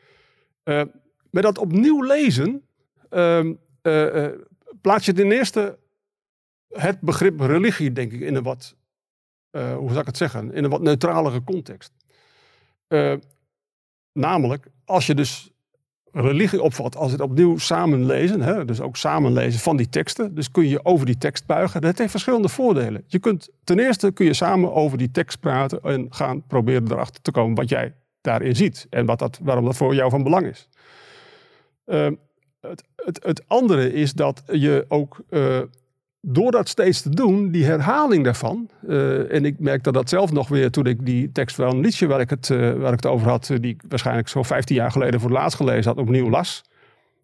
Uh, 0.64 0.82
met 1.30 1.42
dat 1.42 1.58
opnieuw 1.58 2.02
lezen 2.02 2.62
uh, 3.10 3.52
plaats 4.80 5.06
je 5.06 5.12
ten 5.12 5.32
eerste 5.32 5.78
het 6.68 7.00
begrip 7.00 7.40
religie, 7.40 7.92
denk 7.92 8.12
ik, 8.12 8.20
in 8.20 8.34
een 8.34 8.42
wat, 8.42 8.76
hoe 9.50 9.88
zou 9.88 9.98
ik 9.98 10.06
het 10.06 10.16
zeggen, 10.16 10.52
in 10.52 10.64
een 10.64 10.70
wat 10.70 10.80
neutralere 10.80 11.44
context. 11.44 11.92
namelijk, 14.12 14.66
als 14.84 15.06
je 15.06 15.14
dus 15.14 15.52
religie 16.20 16.62
opvat 16.62 16.96
als 16.96 17.12
het 17.12 17.20
opnieuw 17.20 17.58
samenlezen, 17.58 18.40
hè, 18.40 18.64
dus 18.64 18.80
ook 18.80 18.96
samenlezen 18.96 19.60
van 19.60 19.76
die 19.76 19.88
teksten. 19.88 20.34
Dus 20.34 20.50
kun 20.50 20.68
je 20.68 20.84
over 20.84 21.06
die 21.06 21.18
tekst 21.18 21.46
buigen. 21.46 21.80
Dat 21.80 21.98
heeft 21.98 22.10
verschillende 22.10 22.48
voordelen. 22.48 23.04
Je 23.06 23.18
kunt, 23.18 23.48
ten 23.64 23.78
eerste 23.78 24.12
kun 24.12 24.26
je 24.26 24.34
samen 24.34 24.72
over 24.72 24.98
die 24.98 25.10
tekst 25.10 25.40
praten 25.40 25.82
en 25.82 26.06
gaan 26.10 26.46
proberen 26.46 26.92
erachter 26.92 27.22
te 27.22 27.30
komen 27.30 27.54
wat 27.54 27.68
jij 27.68 27.94
daarin 28.20 28.56
ziet 28.56 28.86
en 28.90 29.06
wat 29.06 29.18
dat, 29.18 29.38
waarom 29.42 29.64
dat 29.64 29.76
voor 29.76 29.94
jou 29.94 30.10
van 30.10 30.22
belang 30.22 30.46
is. 30.46 30.68
Uh, 31.86 32.08
het, 32.60 32.84
het, 32.96 33.24
het, 33.24 33.42
andere 33.46 33.92
is 33.92 34.12
dat 34.12 34.42
je 34.46 34.84
ook 34.88 35.20
uh, 35.30 35.58
door 36.30 36.50
dat 36.50 36.68
steeds 36.68 37.02
te 37.02 37.08
doen, 37.08 37.50
die 37.50 37.64
herhaling 37.64 38.24
daarvan. 38.24 38.70
Uh, 38.88 39.32
en 39.32 39.44
ik 39.44 39.58
merk 39.58 39.82
dat 39.82 40.08
zelf 40.08 40.32
nog 40.32 40.48
weer 40.48 40.70
toen 40.70 40.86
ik 40.86 41.06
die 41.06 41.32
tekst 41.32 41.56
van 41.56 41.80
Nietzsche, 41.80 42.06
waar 42.06 42.20
ik 42.20 42.30
het, 42.30 42.48
uh, 42.48 42.72
waar 42.72 42.92
ik 42.92 43.02
het 43.02 43.06
over 43.06 43.28
had, 43.28 43.46
die 43.46 43.74
ik 43.74 43.82
waarschijnlijk 43.88 44.28
zo 44.28 44.42
15 44.42 44.76
jaar 44.76 44.90
geleden 44.90 45.20
voor 45.20 45.30
het 45.30 45.38
laatst 45.38 45.56
gelezen 45.56 45.90
had, 45.90 46.00
opnieuw 46.00 46.30
las. 46.30 46.64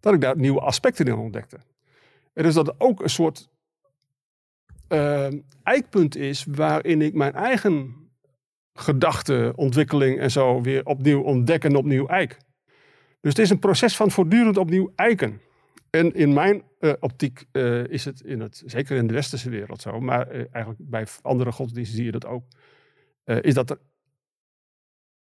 Dat 0.00 0.14
ik 0.14 0.20
daar 0.20 0.36
nieuwe 0.36 0.60
aspecten 0.60 1.06
in 1.06 1.14
ontdekte. 1.14 1.56
En 2.32 2.42
dus 2.42 2.54
dat 2.54 2.74
ook 2.80 3.02
een 3.02 3.10
soort 3.10 3.48
eikpunt 5.62 6.16
is 6.16 6.46
waarin 6.48 7.02
ik 7.02 7.14
mijn 7.14 7.32
eigen 7.32 7.94
gedachten, 8.74 9.56
ontwikkeling 9.56 10.18
en 10.18 10.30
zo 10.30 10.60
weer 10.60 10.86
opnieuw 10.86 11.20
ontdek 11.20 11.64
en 11.64 11.76
opnieuw 11.76 12.06
eik. 12.06 12.36
Dus 13.20 13.32
het 13.32 13.38
is 13.38 13.50
een 13.50 13.58
proces 13.58 13.96
van 13.96 14.10
voortdurend 14.10 14.56
opnieuw 14.56 14.92
eiken. 14.96 15.40
En 15.94 16.14
in 16.14 16.32
mijn 16.32 16.62
uh, 16.80 16.92
optiek 17.00 17.44
uh, 17.52 17.86
is 17.86 18.04
het, 18.04 18.20
in 18.20 18.40
het, 18.40 18.62
zeker 18.66 18.96
in 18.96 19.06
de 19.06 19.12
westerse 19.12 19.50
wereld 19.50 19.80
zo, 19.80 20.00
maar 20.00 20.34
uh, 20.34 20.44
eigenlijk 20.50 20.90
bij 20.90 21.06
andere 21.22 21.52
godsdiensten 21.52 21.96
zie 21.96 22.04
je 22.04 22.12
dat 22.12 22.26
ook, 22.26 22.44
is 23.24 23.54
dat 23.54 23.70
er 23.70 23.78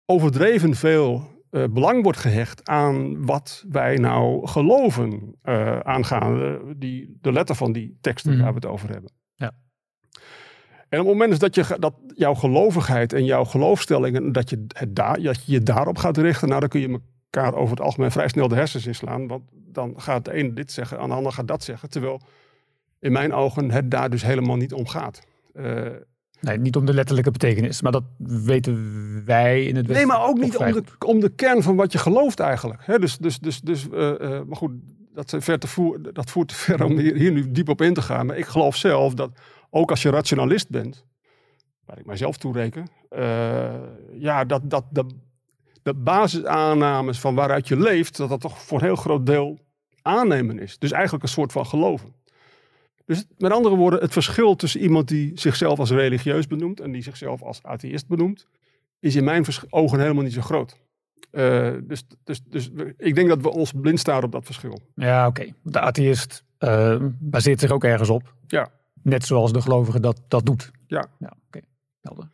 overdreven 0.06 0.76
veel 0.76 1.36
belang 1.50 2.04
wordt 2.04 2.18
gehecht 2.18 2.68
aan 2.68 3.26
wat 3.26 3.66
wij 3.70 3.96
nou 3.96 4.48
geloven 4.48 5.36
aangaande 5.84 6.74
die, 6.78 7.18
de 7.22 7.32
letter 7.32 7.56
van 7.56 7.72
die 7.72 7.98
teksten 8.02 8.34
mm. 8.34 8.42
waar 8.42 8.50
we 8.50 8.56
het 8.56 8.66
over 8.66 8.90
hebben. 8.90 9.12
Ja. 9.36 9.52
En 10.90 11.00
op 11.00 11.06
het 11.06 11.18
moment 11.18 11.40
dat, 11.40 11.56
je, 11.56 11.78
dat 11.80 11.96
jouw 12.16 12.34
gelovigheid 12.34 13.14
en 13.14 13.26
jouw 13.26 13.44
geloofstellingen, 13.44 14.32
dat 14.32 14.50
je, 14.50 14.66
het 14.68 14.96
daar, 14.96 15.22
dat 15.22 15.46
je 15.46 15.52
je 15.52 15.64
daarop 15.64 15.98
gaat 15.98 16.18
richten, 16.18 16.48
nou 16.48 16.60
dan 16.60 16.70
kun 16.70 16.80
je 16.80 17.00
elkaar 17.30 17.54
over 17.54 17.76
het 17.76 17.86
algemeen 17.86 18.12
vrij 18.12 18.28
snel 18.28 18.48
de 18.48 18.56
hersens 18.56 18.86
inslaan. 18.86 19.28
Want 19.28 19.44
dan 19.52 19.94
gaat 19.98 20.26
de 20.26 20.34
ene 20.34 20.54
dit 20.54 20.72
zeggen, 20.72 21.00
en 21.00 21.08
de 21.08 21.14
ander 21.14 21.32
gaat 21.32 21.48
dat 21.48 21.64
zeggen. 21.64 21.90
Terwijl 21.90 22.22
in 23.00 23.12
mijn 23.12 23.34
ogen 23.34 23.72
het 23.72 23.92
daar 23.92 24.10
dus 24.10 24.24
helemaal 24.24 24.56
niet 24.56 24.74
om 24.74 24.88
gaat. 24.88 25.22
Uh, 25.54 25.86
Nee, 26.40 26.58
niet 26.58 26.76
om 26.76 26.86
de 26.86 26.94
letterlijke 26.94 27.32
betekenis, 27.32 27.82
maar 27.82 27.92
dat 27.92 28.04
weten 28.18 28.76
wij 29.26 29.64
in 29.64 29.76
het 29.76 29.88
Nee, 29.88 29.96
Westen 29.96 30.08
maar 30.08 30.28
ook 30.28 30.38
niet 30.38 30.58
om 30.58 30.72
de, 30.72 30.84
om 31.06 31.20
de 31.20 31.30
kern 31.30 31.64
van 31.64 31.76
wat 31.76 31.92
je 31.92 31.98
gelooft 31.98 32.40
eigenlijk. 32.40 33.00
Dus, 33.00 33.18
dus, 33.18 33.40
dus, 33.40 33.62
dus, 33.62 33.90
eh, 33.90 34.10
eh, 34.10 34.46
maar 34.46 34.58
goed, 34.58 34.72
dat, 35.14 35.36
ver 35.40 35.60
te 35.60 35.68
voer, 35.68 36.14
dat 36.14 36.30
voert 36.30 36.48
te 36.48 36.56
ver 36.56 36.84
om 36.84 36.98
hier, 36.98 37.16
hier 37.16 37.32
nu 37.32 37.52
diep 37.52 37.70
op 37.70 37.82
in 37.82 37.94
te 37.94 38.02
gaan. 38.02 38.26
Maar 38.26 38.38
ik 38.38 38.46
geloof 38.46 38.76
zelf 38.76 39.14
dat 39.14 39.32
ook 39.70 39.90
als 39.90 40.02
je 40.02 40.10
rationalist 40.10 40.70
bent, 40.70 41.06
waar 41.86 42.00
ik 42.00 42.06
mijzelf 42.06 42.38
toe 42.38 42.54
reken, 42.54 42.88
eh, 43.10 43.74
ja, 44.14 44.46
dat, 44.46 44.62
dat 44.70 44.84
de, 44.90 45.06
de 45.88 45.94
basisaannames 45.94 47.20
van 47.20 47.36
waaruit 47.36 47.68
je 47.68 47.78
leeft, 47.78 48.18
dat 48.18 48.30
dat 48.30 48.42
toch 48.42 48.62
voor 48.62 48.80
een 48.80 48.86
heel 48.86 48.96
groot 48.96 49.26
deel 49.26 49.60
aannemen 50.02 50.60
is. 50.60 50.78
Dus 50.78 50.92
eigenlijk 50.92 51.24
een 51.24 51.30
soort 51.30 51.52
van 51.52 51.66
geloven. 51.66 52.14
Dus 53.06 53.26
met 53.38 53.52
andere 53.52 53.76
woorden, 53.76 54.00
het 54.00 54.14
verschil 54.14 54.56
tussen 54.56 54.82
iemand 54.82 55.08
die 55.08 55.32
zichzelf 55.40 55.80
als 55.80 55.92
religieus 55.92 56.48
benoemt 56.48 56.80
en 56.80 56.92
die 56.92 57.02
zichzelf 57.02 57.42
als 57.42 57.64
atheïst 57.64 58.08
benoemt, 58.08 58.48
is 59.00 59.16
in 59.16 59.24
mijn 59.24 59.46
ogen 59.70 60.00
helemaal 60.00 60.24
niet 60.24 60.34
zo 60.34 60.42
groot. 60.42 60.78
Eh, 61.32 61.74
dus, 61.84 62.04
dus, 62.24 62.42
dus 62.44 62.70
ik 62.98 63.16
denk 63.16 63.28
dat 63.30 63.42
we 63.42 63.52
ons 63.52 63.72
blind 63.72 64.00
staren 64.00 64.24
op 64.24 64.32
dat 64.32 64.46
verschil. 64.46 64.80
Ja, 64.96 65.28
oké. 65.28 65.54
De 65.64 65.80
atheïst 65.80 66.44
eh, 66.58 66.98
baseert 67.20 67.60
zich 67.60 67.72
ook 67.72 67.84
ergens 67.84 68.10
op. 68.10 68.34
Ja. 68.48 68.70
Net 69.02 69.26
zoals 69.26 69.54
de 69.54 69.62
gelovige 69.62 70.00
dat, 70.00 70.22
dat 70.28 70.46
doet. 70.46 70.72
Ja. 70.88 71.06
Ja, 71.20 71.34
oké. 71.48 71.60
Helder. 72.02 72.30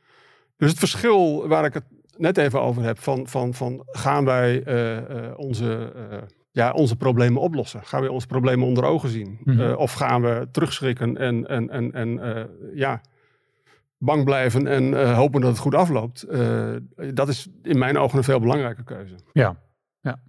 Dus 0.58 0.70
het 0.70 0.80
verschil 0.80 1.48
waar 1.48 1.66
ik 1.66 1.74
het 1.74 1.84
net 2.18 2.38
even 2.38 2.62
over 2.62 2.84
heb, 2.84 3.00
van, 3.00 3.28
van, 3.28 3.54
van 3.54 3.82
gaan 3.86 4.26
wij 4.26 4.64
eh, 4.64 4.98
eh, 4.98 5.38
onze, 5.38 5.92
eh, 5.96 6.18
ja, 6.52 6.72
onze 6.72 6.96
problemen 6.96 7.42
oplossen? 7.42 7.84
Gaan 7.84 8.02
wij 8.02 8.10
onze 8.10 8.28
problemen 8.28 8.68
onder 8.68 8.84
ogen 8.84 9.10
zien? 9.10 9.40
Mhm. 9.44 9.74
Of 9.74 9.94
gaan 9.94 10.22
we 10.22 10.48
terugschrikken 10.52 11.18
en, 11.18 11.48
en, 11.48 11.70
en, 11.70 11.92
en 11.92 12.20
ja, 12.74 13.02
bang 13.98 14.24
blijven 14.24 14.68
en 14.68 15.14
hopen 15.14 15.42
dat 15.42 15.50
het 15.50 15.60
goed 15.60 15.76
afloopt? 15.76 16.26
Dat 17.14 17.28
is 17.28 17.48
in 17.62 17.78
mijn 17.78 17.98
ogen 17.98 18.18
een 18.18 18.24
veel 18.24 18.40
belangrijke 18.40 18.84
keuze. 18.84 19.16
Ja, 19.32 19.56
ja. 20.02 20.20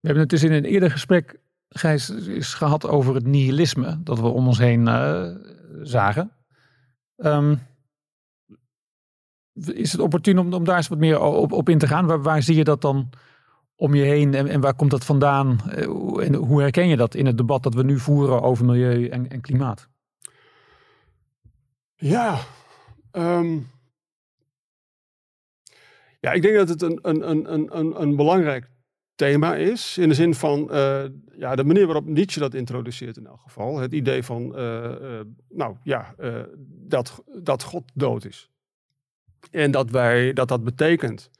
We 0.00 0.10
hebben 0.10 0.22
het 0.22 0.30
dus 0.30 0.42
in 0.42 0.52
een 0.52 0.64
eerder 0.64 0.90
gesprek, 0.90 1.40
Gijs, 1.68 2.10
is 2.10 2.54
gehad 2.54 2.86
over 2.88 3.14
het 3.14 3.26
nihilisme 3.26 4.00
dat 4.02 4.20
we 4.20 4.26
om 4.26 4.46
ons 4.46 4.58
heen 4.58 4.86
zagen. 5.82 6.30
Ehm, 7.16 7.54
is 9.54 9.92
het 9.92 10.00
opportun 10.00 10.38
om, 10.38 10.52
om 10.52 10.64
daar 10.64 10.76
eens 10.76 10.88
wat 10.88 10.98
meer 10.98 11.20
op, 11.20 11.52
op 11.52 11.68
in 11.68 11.78
te 11.78 11.86
gaan? 11.86 12.22
Waar, 12.22 12.42
zie 12.42 12.56
je 12.56 12.64
dat 12.64 12.80
dan 12.80 13.10
om 13.76 13.94
je 13.94 14.02
heen 14.02 14.34
en, 14.34 14.60
waar 14.60 14.74
komt 14.74 14.90
dat 14.90 15.04
vandaan? 15.04 15.60
Eh, 15.70 16.26
En 16.26 16.34
hoe 16.34 16.60
herken 16.60 16.88
je 16.88 16.96
dat 16.96 17.14
in 17.14 17.26
het 17.26 17.36
debat 17.36 17.62
dat 17.62 17.74
we 17.74 17.82
nu 17.82 17.98
voeren 17.98 18.42
over 18.42 18.64
milieu 18.64 19.08
en, 19.08 19.28
en 19.28 19.40
klimaat? 19.40 19.88
Ja, 21.96 22.38
ehm, 23.10 23.58
ja, 26.20 26.32
ik 26.32 26.42
denk 26.42 26.56
dat 26.56 26.68
het 26.68 26.82
een, 26.82 26.98
een, 27.02 27.30
een, 27.30 27.78
een, 27.78 28.00
een, 28.00 28.16
belangrijk 28.16 28.70
thema 29.14 29.56
is. 29.56 29.98
In 29.98 30.08
de 30.08 30.14
zin 30.14 30.34
van 30.34 30.70
eh, 30.70 31.04
ja, 31.36 31.54
de 31.54 31.64
manier 31.64 31.86
waarop 31.86 32.06
Nietzsche 32.06 32.40
dat 32.40 32.54
introduceert 32.54 33.16
in 33.16 33.26
elk 33.26 33.40
geval. 33.40 33.78
Het 33.78 33.92
idee 33.92 34.22
van, 34.22 34.56
eh, 34.56 35.20
nou 35.48 35.76
ja, 35.82 36.14
dat, 36.66 37.24
dat 37.42 37.62
God 37.62 37.84
dood 37.94 38.24
is. 38.24 38.53
En 39.50 39.70
dat, 39.70 39.90
wij, 39.90 40.32
dat 40.32 40.48
dat 40.48 40.64
betekent 40.64 41.30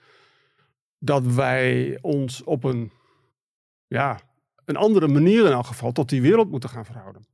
dat 0.98 1.22
wij 1.26 1.98
ons 2.00 2.42
op 2.44 2.64
een, 2.64 2.90
ja, 3.86 4.20
een 4.64 4.76
andere 4.76 5.08
manier 5.08 5.44
in 5.46 5.52
elk 5.52 5.66
geval 5.66 5.92
tot 5.92 6.08
die 6.08 6.22
wereld 6.22 6.50
moeten 6.50 6.68
gaan 6.68 6.84
verhouden. 6.84 7.26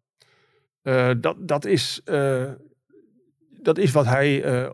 Eh, 0.82 1.10
dat, 1.20 1.36
dat, 1.48 1.64
is, 1.64 2.00
eh, 2.04 2.50
dat 3.60 3.78
is 3.78 3.92
wat 3.92 4.06
hij. 4.06 4.42
eh, 4.42 4.70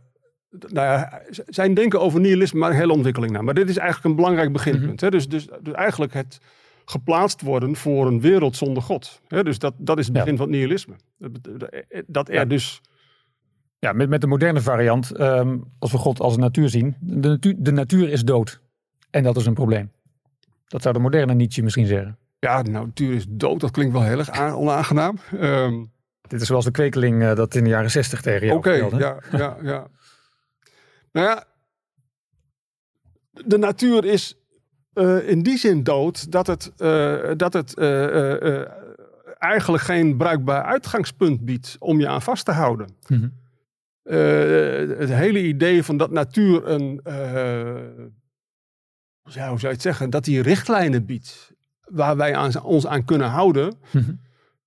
nou 0.50 0.86
ja, 0.86 1.22
zijn 1.30 1.74
denken 1.74 2.00
over 2.00 2.20
nihilisme, 2.20 2.58
maar 2.58 2.70
een 2.70 2.76
hele 2.76 2.92
ontwikkeling 2.92 3.32
naar. 3.32 3.44
Maar 3.44 3.54
dit 3.54 3.68
is 3.68 3.76
eigenlijk 3.76 4.08
een 4.08 4.16
belangrijk 4.16 4.52
beginpunt. 4.52 5.00
hè? 5.00 5.10
Dus, 5.10 5.28
dus, 5.28 5.46
dus 5.60 5.74
eigenlijk 5.74 6.12
het 6.12 6.38
geplaatst 6.84 7.40
worden 7.40 7.76
voor 7.76 8.06
een 8.06 8.20
wereld 8.20 8.56
zonder 8.56 8.82
God. 8.82 9.20
Hè? 9.28 9.42
Dus 9.44 9.58
dat, 9.58 9.74
dat 9.78 9.98
is 9.98 10.06
het 10.06 10.14
Ja. 10.16 10.22
begin 10.22 10.36
van 10.36 10.46
het 10.46 10.54
nihilisme. 10.56 10.94
Dat 11.18 11.30
Dat 12.06 12.28
er 12.28 12.34
Ja. 12.34 12.44
dus. 12.44 12.80
Ja, 13.86 13.92
met, 13.92 14.08
met 14.08 14.20
de 14.20 14.26
moderne 14.26 14.60
variant, 14.60 15.10
ehm, 15.10 15.58
als 15.78 15.92
we 15.92 15.98
God 15.98 16.20
als 16.20 16.36
natuur 16.36 16.68
zien, 16.68 16.96
de 17.00 17.28
natuur, 17.28 17.54
de 17.58 17.72
natuur 17.72 18.08
is 18.08 18.24
dood. 18.24 18.60
En 19.10 19.22
dat 19.22 19.36
is 19.36 19.46
een 19.46 19.54
probleem. 19.54 19.90
Dat 20.68 20.82
zou 20.82 20.94
de 20.94 21.00
moderne 21.00 21.34
Nietzsche 21.34 21.62
misschien 21.62 21.86
zeggen. 21.86 22.18
Ja, 22.38 22.62
de 22.62 22.70
natuur 22.70 23.14
is 23.14 23.24
dood. 23.28 23.60
Dat 23.60 23.70
klinkt 23.70 23.92
wel 23.92 24.02
heel 24.02 24.18
erg 24.18 24.30
aan- 24.30 24.54
onaangenaam. 24.54 25.18
Ehm, 25.40 25.84
Dit 26.28 26.40
is 26.40 26.46
zoals 26.46 26.64
de 26.64 26.70
kwekeling 26.70 27.22
eh, 27.22 27.34
dat 27.34 27.54
in 27.54 27.64
de 27.64 27.70
jaren 27.70 27.90
zestig 27.90 28.20
tegen 28.20 28.46
jou 28.46 28.58
Oké, 28.58 28.72
ja, 28.72 29.16
ja, 29.32 29.56
ja. 29.62 29.86
Nou 31.12 31.26
ja, 31.26 31.44
de 33.46 33.58
natuur 33.58 34.04
is 34.04 34.36
eh, 34.92 35.28
in 35.28 35.42
die 35.42 35.58
zin 35.58 35.82
dood 35.82 36.32
dat 36.32 36.46
het, 36.46 36.72
eh, 36.76 37.30
dat 37.36 37.52
het 37.52 37.78
eigenlijk 39.38 39.82
geen 39.82 40.16
bruikbaar 40.16 40.62
uitgangspunt 40.62 41.44
biedt 41.44 41.76
om 41.78 42.00
je 42.00 42.08
aan 42.08 42.22
vast 42.22 42.44
te 42.44 42.52
houden. 42.52 42.86
Eh, 43.06 43.16
het 44.98 45.08
hele 45.12 45.42
idee 45.42 45.82
van 45.82 45.96
dat 45.96 46.10
natuur 46.10 46.66
een, 46.68 47.00
eh, 47.04 47.14
ja, 49.22 49.48
hoe 49.48 49.58
zou 49.58 49.60
je 49.60 49.66
het 49.68 49.82
zeggen, 49.82 50.10
dat 50.10 50.24
die 50.24 50.42
richtlijnen 50.42 51.04
biedt 51.06 51.52
waar 51.80 52.16
wij 52.16 52.34
aan, 52.34 52.62
ons 52.62 52.86
aan 52.86 53.04
kunnen 53.04 53.28
houden, 53.28 53.74
Mhm. 53.92 54.10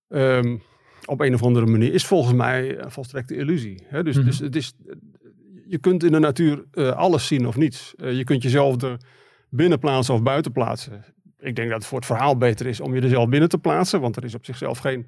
Ehm, 0.07 0.57
op 1.05 1.19
een 1.19 1.33
of 1.33 1.43
andere 1.43 1.65
manier 1.65 1.93
is 1.93 2.05
volgens 2.05 2.33
mij 2.35 2.79
een 2.79 2.91
volstrekte 2.91 3.35
illusie. 3.35 3.83
Hè? 3.85 4.03
Dus, 4.03 4.15
Mhm. 4.15 4.25
dus 4.25 4.39
het 4.39 4.55
is, 4.55 4.73
je 5.67 5.77
kunt 5.77 6.03
in 6.03 6.11
de 6.11 6.19
natuur 6.19 6.63
eh, 6.71 6.91
alles 6.91 7.27
zien 7.27 7.47
of 7.47 7.55
niets. 7.57 7.93
Eh, 7.95 8.17
je 8.17 8.23
kunt 8.23 8.43
jezelf 8.43 8.81
er 8.81 8.97
binnen 9.49 9.79
plaatsen 9.79 10.13
of 10.13 10.23
buiten 10.23 10.51
plaatsen. 10.51 11.03
Ik 11.39 11.55
denk 11.55 11.69
dat 11.69 11.77
het 11.77 11.87
voor 11.87 11.97
het 11.97 12.07
verhaal 12.07 12.37
beter 12.37 12.65
is 12.65 12.79
om 12.79 12.95
je 12.95 13.01
er 13.01 13.09
zelf 13.09 13.29
binnen 13.29 13.49
te 13.49 13.57
plaatsen, 13.57 14.01
want 14.01 14.15
er 14.15 14.23
is 14.23 14.35
op 14.35 14.45
zichzelf 14.45 14.77
geen 14.77 15.07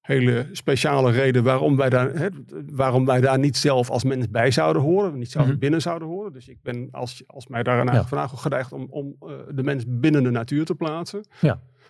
hele 0.00 0.46
speciale 0.52 1.10
reden 1.10 1.42
waarom 1.42 1.76
wij 1.76 1.88
daar, 1.90 2.10
hè, 2.14 2.28
waarom 2.72 3.04
wij 3.06 3.20
daar 3.20 3.38
niet 3.38 3.56
zelf 3.56 3.90
als 3.90 4.04
mens 4.04 4.30
bij 4.30 4.50
zouden 4.50 4.82
horen, 4.82 5.18
niet 5.18 5.30
zouden 5.30 5.52
Mhm. 5.54 5.62
binnen 5.62 5.80
zouden 5.82 6.08
horen. 6.08 6.32
Dus 6.32 6.48
ik 6.48 6.58
ben 6.62 6.88
als, 6.90 7.22
als 7.26 7.46
mij 7.46 7.62
daar 7.62 7.80
een 7.86 7.92
Ja. 7.94 8.04
vraag 8.04 8.32
geneigd 8.34 8.72
om, 8.72 8.86
om 8.90 9.16
eh, 9.20 9.28
de 9.54 9.62
mens 9.62 9.84
binnen 9.86 10.22
de 10.22 10.30
natuur 10.30 10.64
te 10.64 10.74
plaatsen. 10.74 11.24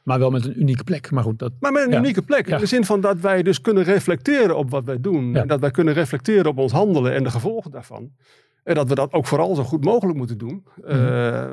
Maar 0.04 0.18
wel 0.18 0.30
met 0.30 0.44
een 0.46 0.60
unieke 0.60 0.84
plek. 0.84 1.10
Maar 1.10 1.22
goed, 1.22 1.38
dat, 1.38 1.52
Maar 1.60 1.72
met 1.72 1.84
een 1.84 1.90
Ja. 1.90 1.98
unieke 1.98 2.22
plek. 2.22 2.46
Ja. 2.48 2.54
In 2.54 2.60
de 2.60 2.66
zin 2.66 2.84
van 2.84 3.00
dat 3.00 3.20
wij 3.20 3.42
dus 3.42 3.60
kunnen 3.60 3.82
reflecteren 3.82 4.56
op 4.56 4.70
wat 4.70 4.84
wij 4.84 5.00
doen. 5.00 5.32
Ja. 5.32 5.40
En 5.40 5.48
dat 5.48 5.60
wij 5.60 5.70
kunnen 5.70 5.94
reflecteren 5.94 6.46
op 6.46 6.58
ons 6.58 6.72
handelen 6.72 7.14
en 7.14 7.22
de 7.22 7.30
gevolgen 7.30 7.70
daarvan. 7.70 8.10
En 8.64 8.74
dat 8.74 8.88
we 8.88 8.94
dat 8.94 9.12
ook 9.12 9.26
vooral 9.26 9.54
zo 9.54 9.62
goed 9.62 9.84
mogelijk 9.84 10.18
moeten 10.18 10.38
doen. 10.38 10.64
Mhm. 10.76 10.88
Eh, 10.90 11.44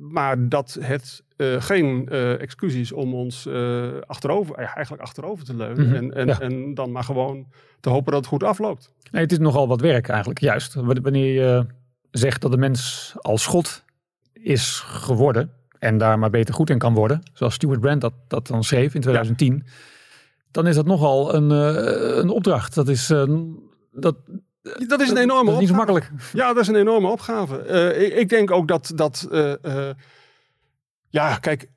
maar 0.00 0.48
dat 0.48 0.76
het 0.80 1.22
eh, 1.42 1.62
geen 1.62 2.08
eh 2.08 2.40
excuus 2.40 2.74
is 2.74 2.92
om 2.92 3.14
ons 3.14 3.46
eh, 3.46 3.88
achterover, 4.06 4.54
eigenlijk 4.54 5.02
achterover 5.02 5.44
te 5.44 5.56
leunen. 5.56 5.86
Mhm. 5.86 5.94
En, 5.94 6.14
en, 6.14 6.26
Ja. 6.26 6.40
en 6.40 6.74
dan 6.74 6.92
maar 6.92 7.04
gewoon 7.04 7.46
te 7.80 7.88
hopen 7.88 8.12
dat 8.12 8.20
het 8.20 8.30
goed 8.30 8.42
afloopt. 8.42 8.92
nee, 9.10 9.22
het 9.22 9.32
is 9.32 9.38
nogal 9.38 9.68
wat 9.68 9.80
werk 9.80 10.08
eigenlijk. 10.08 10.40
Juist. 10.40 10.74
Wanneer 10.74 11.34
je 11.34 11.66
zegt 12.10 12.40
dat 12.42 12.50
de 12.50 12.56
mens 12.56 13.12
als 13.16 13.46
God 13.46 13.84
is 14.32 14.82
geworden. 14.86 15.52
En 15.78 15.98
daar 15.98 16.18
maar 16.18 16.30
beter 16.30 16.54
goed 16.54 16.70
in 16.70 16.78
kan 16.78 16.94
worden. 16.94 17.22
Zoals 17.32 17.54
Stuart 17.54 17.80
Brand 17.80 18.00
dat, 18.00 18.12
dat 18.28 18.46
dan 18.46 18.64
schreef 18.64 18.94
in 18.94 19.00
2010. 19.00 19.64
Dan 20.50 20.66
is 20.66 20.74
dat 20.74 20.86
nogal 20.86 21.34
een, 21.34 21.50
een 22.18 22.28
opdracht. 22.28 22.74
Dat 22.74 22.88
is, 22.88 23.06
dat, 23.92 24.16
Dat 24.88 25.00
is 25.00 25.10
een 25.10 25.16
enorme 25.16 25.44
dat 25.44 25.54
is 25.54 25.60
niet 25.60 25.68
zo 25.68 25.74
makkelijk. 25.74 26.10
Ja, 26.32 26.52
dat 26.52 26.62
is 26.62 26.68
een 26.68 26.76
enorme 26.76 27.08
opgave. 27.08 27.94
Ik, 27.94 28.14
ik 28.14 28.28
denk 28.28 28.50
ook 28.50 28.68
dat, 28.68 28.92
dat 28.94 29.28
ja, 31.12 31.36
kijk, 31.36 31.68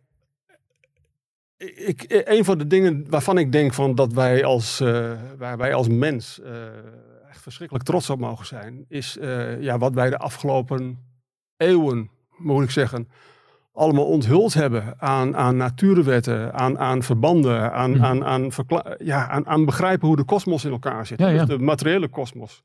ik, 1.57 2.05
een 2.25 2.45
van 2.45 2.57
de 2.57 2.67
dingen 2.67 3.05
waarvan 3.09 3.37
ik 3.37 3.51
denk 3.51 3.73
van 3.73 3.95
dat 3.95 4.13
wij 4.13 4.45
als, 4.45 4.79
eh, 4.79 5.11
waar 5.37 5.57
wij 5.57 5.73
als 5.73 5.87
mens 5.87 6.41
eh, 6.41 6.51
echt 7.29 7.41
verschrikkelijk 7.41 7.85
trots 7.85 8.09
op 8.09 8.19
mogen 8.19 8.45
zijn, 8.45 8.85
is 8.87 9.17
eh, 9.17 9.61
ja, 9.61 9.77
wat 9.77 9.93
wij 9.93 10.09
de 10.09 10.17
afgelopen 10.17 10.99
eeuwen, 11.57 12.09
moet 12.37 12.63
ik 12.63 12.71
zeggen, 12.71 13.09
allemaal 13.73 14.05
onthuld 14.05 14.53
hebben 14.53 15.01
aan, 15.01 15.35
aan 15.35 15.57
natuurwetten, 15.57 16.53
aan, 16.53 16.79
aan 16.79 17.03
verbanden, 17.03 17.71
aan, 17.73 17.91
Mhm. 17.91 18.03
aan, 18.03 18.25
aan, 18.25 18.51
ja, 18.97 19.27
aan, 19.29 19.47
aan 19.47 19.65
begrijpen 19.65 20.07
hoe 20.07 20.15
de 20.15 20.23
kosmos 20.23 20.65
in 20.65 20.71
elkaar 20.71 21.05
zit. 21.05 21.19
Ja, 21.19 21.27
ja. 21.27 21.45
Dus 21.45 21.57
de 21.57 21.63
materiële 21.63 22.07
kosmos. 22.07 22.61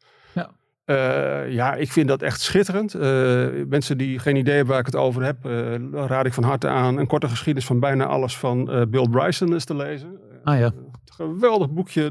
Ja. 0.95 1.43
Eh, 1.43 1.53
ja, 1.53 1.75
ik 1.75 1.93
vind 1.93 2.09
dat 2.09 2.23
echt 2.23 2.41
schitterend. 2.41 2.95
Eh, 2.95 3.47
mensen 3.69 3.99
die 3.99 4.19
geen 4.19 4.37
idee 4.37 4.55
hebben 4.55 4.71
waar 4.73 4.81
ik 4.81 4.87
het 4.93 4.97
over 4.97 5.23
heb, 5.25 5.45
eh, 5.45 5.75
raad 6.07 6.27
ik 6.27 6.33
van 6.33 6.45
harte 6.45 6.69
aan 6.69 6.99
een 6.99 7.07
korte 7.07 7.29
geschiedenis 7.29 7.67
van 7.67 7.81
bijna 7.81 8.05
alles 8.05 8.39
van 8.39 8.65
Bill 8.91 9.09
Bryson 9.11 9.53
eens 9.53 9.65
te 9.65 9.77
lezen. 9.77 10.19
Ah 10.45 10.59
ja. 10.59 10.73
Geweldig 11.05 11.71
boekje. 11.71 12.05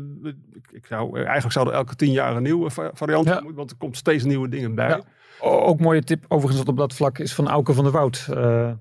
Ik, 0.54 0.72
ik 0.72 0.86
zou, 0.86 1.16
eigenlijk 1.18 1.52
zou 1.52 1.68
er 1.68 1.74
elke 1.74 1.96
tien 1.96 2.12
jaar 2.12 2.36
een 2.36 2.44
nieuwe 2.44 2.70
va- 2.70 2.92
variant 2.94 3.28
Ja. 3.28 3.36
komen, 3.38 3.56
want 3.56 3.72
er 3.72 3.78
komt 3.78 3.98
steeds 3.98 4.24
nieuwe 4.24 4.50
dingen 4.50 4.76
bij. 4.76 4.90
Ja. 4.90 5.02
Ook 5.42 5.80
mooie 5.80 6.04
tip 6.04 6.26
overigens 6.28 6.68
op 6.68 6.78
dat 6.78 6.94
vlak 6.94 7.18
is 7.20 7.34
van 7.36 7.48
Auke 7.48 7.74
van 7.74 7.84
der 7.84 7.94
Woud. 7.94 8.26
De, 8.26 8.76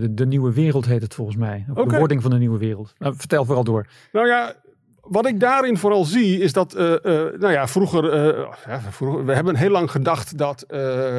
de, 0.00 0.14
de 0.14 0.26
nieuwe 0.26 0.52
wereld 0.52 0.86
heet 0.86 1.02
het 1.02 1.14
volgens 1.14 1.36
mij. 1.36 1.66
Of. 1.74 1.88
De 1.88 1.98
wording 1.98 2.22
van 2.22 2.30
de 2.30 2.38
nieuwe 2.38 2.58
wereld. 2.58 2.92
Nou, 2.98 3.14
vertel 3.16 3.44
vooral 3.44 3.64
door. 3.64 3.86
Nou 4.12 4.26
ja, 4.26 4.54
wat 5.00 5.26
ik 5.26 5.40
daarin 5.40 5.76
vooral 5.76 6.04
zie 6.04 6.38
is 6.38 6.52
dat, 6.52 6.76
uh, 6.76 6.90
uh, 6.90 6.96
nou 7.38 7.50
ja, 7.50 7.68
vroeger, 7.68 8.04
uh, 8.04 8.48
ja, 8.66 8.80
vroeger, 8.80 9.24
we 9.24 9.34
hebben 9.34 9.56
heel 9.56 9.70
lang 9.70 9.90
gedacht 9.90 10.38
dat, 10.38 10.64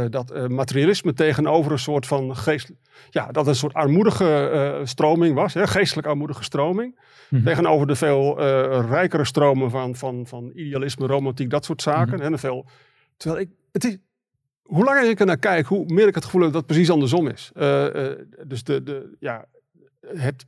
dat 0.09 0.49
materialisme 0.49 1.13
tegenover 1.13 1.71
een 1.71 1.79
soort 1.79 2.07
van 2.07 2.35
geest, 2.35 2.71
ja, 3.09 3.31
dat 3.31 3.47
een 3.47 3.55
soort 3.55 3.73
armoedige 3.73 4.81
stroming 4.83 5.35
was, 5.35 5.53
hè, 5.53 5.67
geestelijk 5.67 6.07
armoedige 6.07 6.43
stroming. 6.43 6.99
Mhm. 7.29 7.43
Tegenover 7.43 7.87
de 7.87 7.95
veel 7.95 8.41
rijkere 8.81 9.25
stromen 9.25 9.69
van, 9.69 9.95
van, 9.95 10.27
van 10.27 10.51
idealisme, 10.55 11.07
romantiek, 11.07 11.49
dat 11.49 11.65
soort 11.65 11.81
zaken. 11.81 12.17
Mhm. 12.17 12.33
en 12.33 12.39
veel, 12.39 12.65
terwijl 13.17 13.41
ik, 13.41 13.49
het 13.71 13.83
is, 13.83 13.97
hoe 14.61 14.83
langer 14.83 15.09
ik 15.09 15.19
er 15.19 15.25
naar 15.25 15.37
kijk, 15.37 15.65
hoe 15.65 15.85
meer 15.85 16.07
ik 16.07 16.15
het 16.15 16.25
gevoel 16.25 16.41
heb 16.41 16.51
dat 16.51 16.61
het 16.61 16.71
precies 16.71 16.91
andersom 16.91 17.27
is. 17.27 17.51
dus 18.47 18.63
de, 18.63 18.83
de, 18.83 19.15
ja, 19.19 19.45
het 20.07 20.45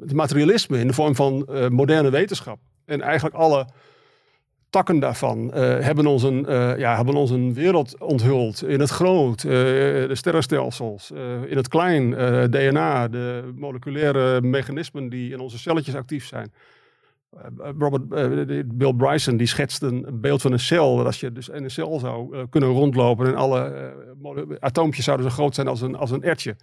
het 0.00 0.12
materialisme 0.12 0.78
in 0.78 0.86
de 0.86 0.92
vorm 0.92 1.14
van 1.14 1.46
uh, 1.50 1.68
moderne 1.68 2.10
wetenschap. 2.10 2.58
En 2.84 3.00
eigenlijk 3.00 3.34
alle 3.34 3.66
takken 4.70 4.98
daarvan 4.98 5.44
uh, 5.44 5.52
hebben, 5.78 6.06
ons 6.06 6.22
een, 6.22 6.46
uh, 6.48 6.78
ja, 6.78 6.96
hebben 6.96 7.14
ons 7.14 7.30
een 7.30 7.54
wereld 7.54 8.00
onthuld. 8.00 8.64
In 8.64 8.80
het 8.80 8.90
groot, 8.90 9.40
de 9.40 10.10
sterrenstelsels, 10.12 11.10
in 11.46 11.56
het 11.56 11.68
klein, 11.68 12.10
DNA, 12.50 13.08
de 13.08 13.52
moleculaire 13.54 14.40
mechanismen 14.40 15.08
die 15.08 15.32
in 15.32 15.40
onze 15.40 15.58
celletjes 15.58 15.94
actief 15.94 16.26
zijn. 16.26 16.52
Robert, 17.78 18.08
Bill 18.76 18.94
Bryson 18.94 19.36
die 19.36 19.46
schetst 19.46 19.82
een 19.82 20.06
beeld 20.10 20.42
van 20.42 20.52
een 20.52 20.60
cel. 20.60 20.96
Dat 20.96 21.06
als 21.06 21.20
je 21.20 21.32
dus 21.32 21.48
in 21.48 21.64
een 21.64 21.70
cel 21.70 21.98
zou 21.98 22.46
kunnen 22.48 22.68
rondlopen 22.68 23.26
en 23.26 23.34
alle 23.34 23.92
atoompjes 24.60 25.04
zouden 25.04 25.26
zo 25.26 25.32
groot 25.32 25.54
zijn 25.54 25.68
als 25.68 25.80
een, 25.80 25.96
als 25.96 26.10
een 26.10 26.22
ertje. 26.22 26.56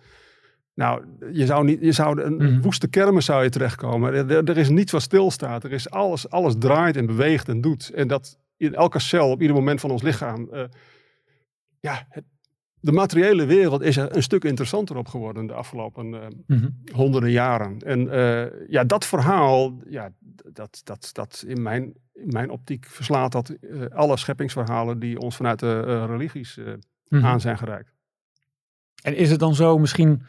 Nou, 0.78 1.04
je 1.32 1.46
zou, 1.46 1.66
niet, 1.66 1.82
je 1.82 1.92
zou 1.92 2.22
een 2.22 2.36
mm. 2.36 2.62
woeste 2.62 2.88
kermis 2.88 3.26
zou 3.26 3.44
je 3.44 3.50
terechtkomen. 3.50 4.14
Er, 4.14 4.50
er, 4.50 4.58
is 4.58 4.70
niets 4.70 4.92
wat 4.92 5.02
stilstaat. 5.02 5.64
Er 5.64 5.72
is 5.72 5.90
alles, 5.90 6.30
alles 6.30 6.56
draait 6.60 6.98
en 6.98 7.06
beweegt 7.06 7.50
en 7.50 7.62
doet. 7.62 7.90
En 7.90 8.08
dat 8.08 8.38
in 8.58 8.76
elke 8.76 9.00
cel, 9.00 9.30
op 9.30 9.42
ieder 9.42 9.56
moment 9.56 9.80
van 9.80 9.92
ons 9.92 10.02
lichaam. 10.02 10.48
Uh, 10.52 10.64
ja, 11.80 12.06
het, 12.10 12.24
de 12.80 12.92
materiële 12.92 13.46
wereld 13.46 13.82
is 13.82 13.98
er 13.98 14.16
een 14.16 14.24
stuk 14.24 14.44
interessanter 14.44 14.98
op 14.98 15.08
geworden 15.08 15.48
de 15.48 15.54
afgelopen 15.54 16.32
uh, 16.48 16.58
honderden 16.94 17.32
jaren. 17.32 17.80
En 17.80 18.00
uh, 18.00 18.70
ja, 18.70 18.84
dat 18.84 19.06
verhaal, 19.06 19.80
ja, 19.90 20.10
dat, 20.54 20.82
dat, 20.84 21.10
dat 21.14 21.44
in, 21.48 21.62
mijn, 21.62 21.84
in 22.14 22.28
mijn 22.28 22.50
optiek 22.50 22.86
verslaat 22.86 23.32
dat 23.32 23.56
alle 23.90 24.18
scheppingsverhalen 24.18 25.00
die 25.00 25.20
ons 25.20 25.36
vanuit 25.36 25.60
de 25.60 26.06
religies 26.06 26.60
mhm. 27.08 27.26
aan 27.26 27.42
zijn 27.42 27.58
gereikt. 27.58 27.94
En 29.04 29.16
is 29.16 29.30
het 29.30 29.40
dan 29.40 29.56
zo 29.56 29.78
misschien 29.78 30.22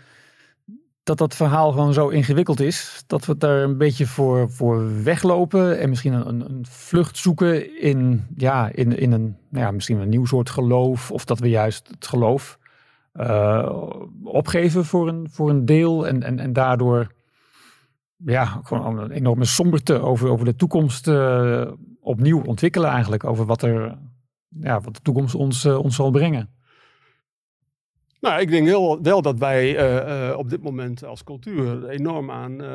dat 1.08 1.18
dat 1.18 1.34
verhaal 1.34 1.72
gewoon 1.72 1.92
zo 1.92 2.08
ingewikkeld 2.08 2.60
is. 2.60 3.02
Dat 3.06 3.26
we 3.26 3.36
daar 3.36 3.62
een 3.62 3.78
beetje 3.78 4.06
voor, 4.06 4.50
voor 4.50 5.02
weglopen. 5.02 5.78
En 5.78 5.88
misschien 5.88 6.12
een, 6.12 6.50
een 6.50 6.66
vlucht 6.68 7.16
zoeken 7.16 7.80
in, 7.80 8.26
ja, 8.36 8.70
in, 8.72 8.98
in 8.98 9.12
een, 9.12 9.36
nou 9.48 9.64
ja, 9.64 9.70
misschien 9.70 9.98
een 9.98 10.08
nieuw 10.08 10.24
soort 10.24 10.50
geloof. 10.50 11.10
Of 11.10 11.24
dat 11.24 11.38
we 11.38 11.48
juist 11.48 11.88
het 11.88 12.06
geloof 12.06 12.58
uh, 13.14 13.72
opgeven 14.22 14.84
voor 14.84 15.08
een, 15.08 15.28
voor 15.30 15.50
een 15.50 15.64
deel. 15.64 16.06
En, 16.06 16.22
en, 16.22 16.38
en 16.38 16.52
daardoor 16.52 17.12
ja, 18.16 18.60
gewoon 18.62 18.98
een 18.98 19.10
enorme 19.10 19.44
somberte 19.44 20.00
over, 20.00 20.28
over 20.28 20.44
de 20.44 20.56
toekomst 20.56 21.08
uh, 21.08 21.70
opnieuw 22.00 22.42
ontwikkelen 22.42 22.90
eigenlijk. 22.90 23.24
Over 23.24 23.46
wat, 23.46 23.62
er, 23.62 23.98
ja, 24.60 24.80
wat 24.80 24.94
de 24.94 25.02
toekomst 25.02 25.34
ons, 25.34 25.64
uh, 25.64 25.78
ons 25.78 25.94
zal 25.94 26.10
brengen. 26.10 26.50
Nou, 28.20 28.40
ik 28.40 28.50
denk 28.50 28.66
heel, 28.66 29.02
wel 29.02 29.22
dat 29.22 29.38
wij 29.38 29.76
uh, 29.76 30.28
uh, 30.28 30.38
op 30.38 30.50
dit 30.50 30.62
moment 30.62 31.04
als 31.04 31.24
cultuur 31.24 31.88
enorm 31.88 32.30
aan 32.30 32.62
uh, 32.62 32.68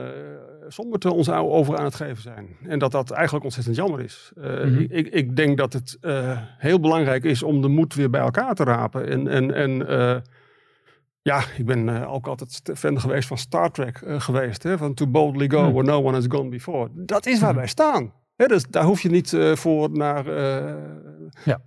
somberte 0.68 1.14
ons 1.14 1.30
over 1.30 1.78
aan 1.78 1.84
het 1.84 1.96
geven 1.96 2.22
zijn. 2.22 2.58
En 2.68 2.80
dat 2.80 2.91
dat 2.91 3.12
eigenlijk 3.12 3.44
ontzettend 3.44 3.76
jammer 3.76 4.02
is. 4.02 4.32
Mm 4.36 4.44
-hmm. 4.44 4.86
ik, 4.89 5.08
ik, 5.08 5.36
denk 5.36 5.58
dat 5.58 5.74
het 5.74 5.98
heel 6.58 6.80
belangrijk 6.80 7.24
is 7.24 7.44
om 7.44 7.62
de 7.62 7.68
moed 7.68 7.94
weer 7.94 8.10
bij 8.10 8.22
elkaar 8.22 8.56
te 8.56 8.64
rapen. 8.64 9.08
En, 9.10 9.28
en, 9.28 9.54
en 9.54 10.24
ja, 11.22 11.44
ik 11.58 11.66
ben 11.66 12.08
ook 12.08 12.28
altijd 12.28 12.62
fan 12.74 13.00
geweest 13.00 13.28
van 13.28 13.38
Star 13.38 13.72
Trek 13.72 14.02
geweest. 14.06 14.64
Hè? 14.64 14.78
Van 14.78 14.94
To 14.94 15.08
Boldly 15.08 15.50
Go 15.50 15.62
mm. 15.62 15.72
Where 15.74 15.88
No 15.88 16.04
One 16.04 16.14
Has 16.14 16.26
Gone 16.28 16.50
Before. 16.50 16.89
Dat 16.94 17.26
is 17.26 17.39
waar 17.39 17.50
mhm. 17.50 17.58
wij 17.58 17.68
staan. 17.68 18.14
Hè? 18.36 18.46
Dus 18.46 18.66
daar 18.68 18.84
hoef 18.84 19.02
je 19.02 19.10
niet 19.10 19.38
voor 19.54 19.89
naar... 19.91 20.26
ja 21.46 21.62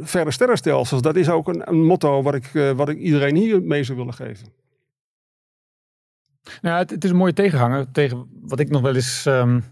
verre 0.00 0.30
sterrenstelsels. 0.30 1.02
Dat 1.02 1.16
is 1.16 1.28
ook 1.28 1.48
een, 1.48 1.68
een 1.68 1.84
motto 1.84 2.22
wat 2.22 2.34
ik, 2.34 2.54
uh, 2.54 2.70
wat 2.70 2.88
ik 2.88 2.98
iedereen 2.98 3.36
hier 3.36 3.62
mee 3.62 3.84
zou 3.84 3.98
willen 3.98 4.14
geven. 4.14 4.52
Nou, 6.60 6.78
het, 6.78 6.90
het, 6.90 7.04
is 7.04 7.10
een 7.10 7.16
mooie 7.16 7.32
tegenhanger 7.32 7.90
tegen 7.92 8.28
wat 8.40 8.60
ik 8.60 8.70
nog 8.70 8.82
wel 8.82 8.94
eens 8.94 9.24
um, 9.26 9.64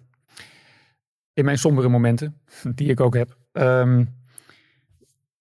in 1.32 1.44
mijn 1.44 1.58
sombere 1.58 1.88
momenten, 1.88 2.40
die 2.74 2.88
ik 2.88 3.00
ook 3.00 3.14
heb, 3.14 3.36
um, 3.52 4.14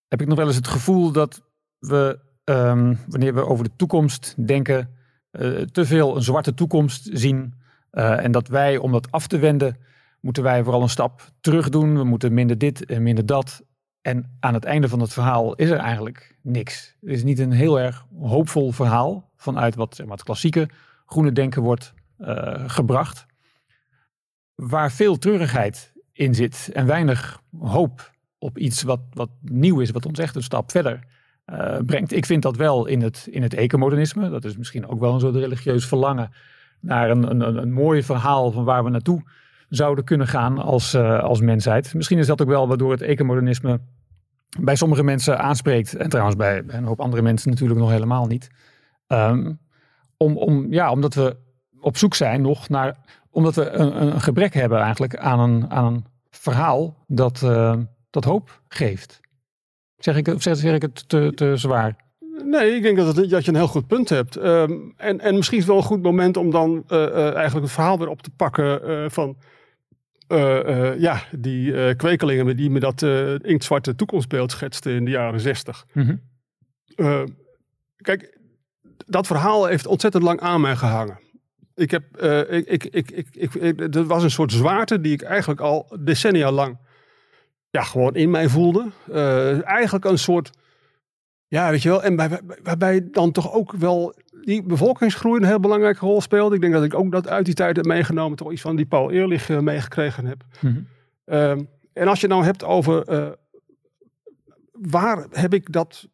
heb 0.08 0.22
ik 0.22 0.28
nog 0.28 0.38
wel 0.38 0.48
eens 0.48 0.56
het 0.56 0.68
gevoel 0.68 1.12
dat 1.12 1.42
we, 1.80 2.20
um, 2.44 3.00
wanneer 3.08 3.34
we 3.34 3.46
over 3.46 3.64
de 3.64 3.76
toekomst 3.76 4.48
denken, 4.48 4.96
uh, 5.32 5.62
te 5.62 5.86
veel 5.86 6.16
een 6.16 6.22
zwarte 6.22 6.54
toekomst 6.54 7.10
zien. 7.14 7.54
Uh, 7.92 8.24
en 8.24 8.32
dat 8.32 8.48
wij, 8.48 8.78
om 8.78 8.92
dat 8.92 9.12
af 9.12 9.28
te 9.28 9.40
wenden, 9.40 9.78
moeten 10.22 10.44
wij 10.44 10.64
vooral 10.64 10.82
een 10.82 10.90
stap 10.90 11.32
terug 11.42 11.70
doen. 11.70 11.98
We 11.98 12.04
moeten 12.04 12.34
minder 12.34 12.58
dit 12.58 12.86
en 12.86 13.04
minder 13.04 13.26
dat. 13.26 13.64
En 14.02 14.38
aan 14.40 14.54
het 14.54 14.64
einde 14.64 14.90
van 14.90 15.00
het 15.00 15.14
verhaal 15.14 15.56
is 15.56 15.70
er 15.70 15.78
eigenlijk 15.78 16.36
niks. 16.42 16.96
Het 17.02 17.10
is 17.10 17.24
niet 17.24 17.40
een 17.40 17.52
heel 17.52 17.80
erg 17.80 18.06
hoopvol 18.20 18.72
verhaal 18.72 19.30
vanuit 19.36 19.76
wat 19.76 19.96
zeg 19.96 20.06
maar, 20.06 20.16
het 20.16 20.26
klassieke 20.26 20.70
groene 21.06 21.32
denken 21.32 21.62
wordt 21.62 21.94
uh, 22.20 22.54
gebracht. 22.68 23.26
Waar 24.56 24.92
veel 24.92 25.18
treurigheid 25.18 25.94
in 26.12 26.36
zit 26.36 26.70
en 26.74 26.86
weinig 26.86 27.42
hoop 27.60 28.12
op 28.38 28.58
iets 28.58 28.82
wat, 28.84 29.02
wat 29.14 29.30
nieuw 29.42 29.80
is, 29.80 29.92
wat 29.92 30.06
ons 30.06 30.20
echt 30.20 30.36
een 30.36 30.44
stap 30.44 30.72
verder 30.72 31.00
uh, 31.46 31.78
brengt. 31.86 32.12
Ik 32.12 32.26
vind 32.26 32.42
dat 32.42 32.56
wel 32.56 32.86
in 32.86 33.02
het, 33.02 33.28
in 33.32 33.42
het 33.42 33.54
ecomodernisme. 33.54 34.30
Dat 34.30 34.46
is 34.46 34.58
misschien 34.58 34.88
ook 34.88 35.00
wel 35.00 35.14
een 35.14 35.20
soort 35.20 35.36
religieus 35.36 35.86
verlangen 35.86 36.32
naar 36.80 37.10
een, 37.10 37.30
een, 37.30 37.58
een 37.58 37.72
mooi 37.72 38.04
verhaal 38.04 38.52
van 38.52 38.64
waar 38.64 38.84
we 38.84 38.90
naartoe 38.90 39.24
zouden 39.70 40.04
kunnen 40.04 40.28
gaan 40.28 40.58
als, 40.58 40.94
uh, 40.94 41.20
als 41.20 41.42
mensheid. 41.42 41.94
Misschien 41.94 42.18
is 42.18 42.28
dat 42.28 42.42
ook 42.42 42.48
wel 42.48 42.68
waardoor 42.68 42.92
het 42.92 43.02
ecomodernisme 43.02 43.80
bij 44.60 44.76
sommige 44.76 45.04
mensen 45.04 45.40
aanspreekt. 45.40 45.96
En 45.96 46.10
trouwens 46.10 46.36
bij, 46.36 46.64
een 46.68 46.84
hoop 46.84 47.00
andere 47.00 47.22
mensen 47.22 47.50
natuurlijk 47.50 47.80
nog 47.80 47.90
helemaal 47.90 48.26
niet. 48.26 48.50
Um, 49.08 49.60
om, 50.18 50.38
om, 50.38 50.74
ja, 50.74 50.92
omdat 50.92 51.14
we 51.14 51.36
op 51.80 51.98
zoek 51.98 52.16
zijn 52.16 52.42
nog 52.42 52.70
naar. 52.70 52.98
Omdat 53.30 53.56
we 53.56 53.70
een, 53.70 54.02
een 54.02 54.22
gebrek 54.22 54.54
hebben 54.54 54.80
eigenlijk 54.80 55.18
aan 55.18 55.40
een, 55.40 55.70
aan 55.70 55.86
een 55.86 56.06
verhaal 56.30 57.04
dat, 57.08 57.42
uh, 57.44 57.76
dat 58.10 58.24
hoop 58.24 58.62
geeft. 58.68 59.20
Zeg 59.98 60.16
ik, 60.16 60.34
zeg, 60.38 60.58
zeg 60.58 60.74
ik 60.74 60.82
het 60.82 61.10
te, 61.10 61.32
te 61.36 61.58
zwaar? 61.58 61.96
Nee, 62.44 62.76
ik 62.76 62.82
denk 62.82 62.98
dat, 62.98 63.16
dat 63.16 63.46
je 63.46 63.52
een 63.52 63.56
heel 63.56 63.68
goed 63.68 63.88
punt 63.88 64.10
hebt. 64.10 64.36
Um, 64.36 64.94
en, 64.98 65.20
en 65.20 65.36
misschien 65.36 65.58
is 65.58 65.64
het 65.64 65.74
wel 65.74 65.82
een 65.82 65.88
goed 65.88 66.02
moment 66.02 66.38
om 66.38 66.52
dan 66.52 66.84
uh, 66.88 67.34
eigenlijk 67.34 67.66
het 67.66 67.72
verhaal 67.72 67.98
weer 67.98 68.08
op 68.08 68.22
te 68.22 68.32
pakken 68.36 69.12
van 69.12 69.38
uh, 70.30 70.40
uh, 70.40 71.00
ja, 71.00 71.24
die 71.32 71.72
uh, 71.72 71.96
kwekelingen 71.96 72.56
die 72.56 72.70
me 72.70 72.80
dat 72.80 73.02
inktzwarte 73.44 73.96
toekomstbeeld 73.96 74.52
schetsten 74.52 74.92
in 74.92 75.06
de 75.06 75.12
jaren 75.12 75.40
zestig. 75.40 75.86
Mm 75.94 76.28
kijk, 77.98 78.38
dat 79.06 79.28
verhaal 79.28 79.66
heeft 79.66 79.88
ontzettend 79.88 80.24
lang 80.24 80.40
aan 80.40 80.62
mij 80.62 80.76
gehangen. 80.76 81.20
Ik 81.76 81.92
heb, 81.92 82.18
ik, 82.50 82.68
ik, 82.68 82.86
ik, 82.86 83.10
ik, 83.32 83.54
ik, 83.54 83.96
er 83.96 84.06
was 84.06 84.24
een 84.24 84.32
soort 84.32 84.52
zwaarte 84.52 85.02
die 85.02 85.14
ik 85.14 85.22
eigenlijk 85.22 85.60
al 85.60 85.98
decennia 86.00 86.52
lang 86.52 86.78
ja, 87.70 87.82
gewoon 87.82 88.16
in 88.16 88.30
mij 88.30 88.50
voelde. 88.50 88.92
eigenlijk 89.64 90.06
een 90.06 90.18
soort, 90.18 90.52
ja, 91.50 91.70
weet 91.70 91.82
je 91.82 91.90
wel, 91.90 92.04
en 92.04 92.16
waarbij, 92.16 92.42
waarbij 92.64 93.08
dan 93.12 93.32
toch 93.32 93.54
ook 93.54 93.72
wel 93.72 94.16
die 94.42 94.64
bevolkingsgroei 94.64 95.40
een 95.40 95.48
heel 95.48 95.60
belangrijke 95.60 96.06
rol 96.06 96.22
speelde. 96.22 96.56
Ik 96.56 96.62
denk 96.62 96.74
dat 96.74 96.84
ik 96.84 96.94
ook 96.94 97.12
dat 97.12 97.28
uit 97.28 97.46
die 97.46 97.54
tijd 97.54 97.76
heb 97.76 97.86
meegenomen, 97.86 98.38
toch 98.38 98.52
iets 98.52 98.62
van 98.62 98.76
die 98.76 98.86
Paul 98.86 99.12
Eerlich 99.12 99.50
uh, 99.50 99.60
meegekregen 99.60 100.26
heb. 100.26 100.44
Mhm. 100.60 100.80
Ehm, 101.26 101.64
en 101.94 102.08
als 102.08 102.22
je 102.22 102.28
nou 102.28 102.44
hebt 102.44 102.64
over 102.64 103.12
uh, 103.12 103.28
waar 104.72 105.26
heb 105.32 105.54
ik 105.54 105.72
dat 105.72 106.08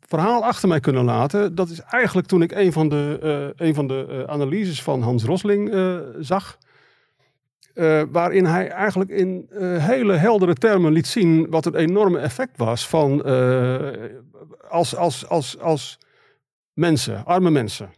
verhaal 0.00 0.44
achter 0.44 0.68
mij 0.68 0.80
kunnen 0.80 1.04
laten, 1.04 1.54
dat 1.54 1.68
is 1.68 1.80
eigenlijk 1.80 2.26
toen 2.26 2.42
ik 2.42 2.52
een 2.52 2.72
van 2.72 2.88
de, 2.88 3.18
uh, 3.56 3.66
een 3.66 3.74
van 3.74 3.86
de 3.86 4.24
analyses 4.26 4.82
van 4.82 5.02
Hans 5.02 5.24
Rosling 5.24 5.74
zag. 6.20 6.58
Waarin 8.10 8.44
hij 8.44 8.68
eigenlijk 8.68 9.10
in 9.10 9.46
hele 9.78 10.12
heldere 10.12 10.54
termen 10.54 10.92
liet 10.92 11.06
zien 11.06 11.50
wat 11.50 11.64
het 11.64 11.74
enorme 11.74 12.18
effect 12.18 12.56
was 12.56 12.88
van 12.88 13.22
als, 14.68 14.96
als, 14.96 15.28
als, 15.28 15.58
als 15.58 15.98
mensen, 16.72 17.24
arme 17.24 17.50
mensen. 17.50 17.90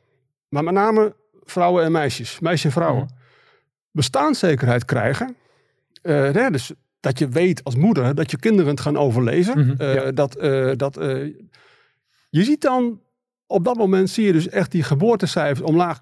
Maar 0.49 0.65
met 0.65 0.75
name 0.75 1.17
vrouwen 1.43 1.85
en 1.85 1.93
meisjes, 1.93 2.41
meisjes 2.41 2.65
en 2.65 2.71
vrouwen. 2.71 3.05
Mhm. 3.05 3.15
Bestaanszekerheid 3.91 4.85
krijgen. 4.85 5.37
Dus 6.51 6.73
dat 7.01 7.19
je 7.19 7.29
weet 7.29 7.65
als 7.65 7.77
moeder 7.77 8.15
dat 8.15 8.31
je 8.31 8.39
kinderen 8.39 8.71
het 8.71 8.81
gaan 8.81 8.97
overleven. 8.97 9.59
Mhm, 9.59 10.15
dat, 10.15 10.33
dat, 10.79 10.95
je 12.31 12.45
ziet 12.45 12.61
dan, 12.61 13.01
op 13.47 13.65
dat 13.65 13.77
moment 13.77 14.11
zie 14.11 14.27
je 14.27 14.33
dus 14.33 14.49
echt 14.49 14.71
die 14.71 14.83
geboortecijfers 14.83 15.69
omlaag 15.69 16.01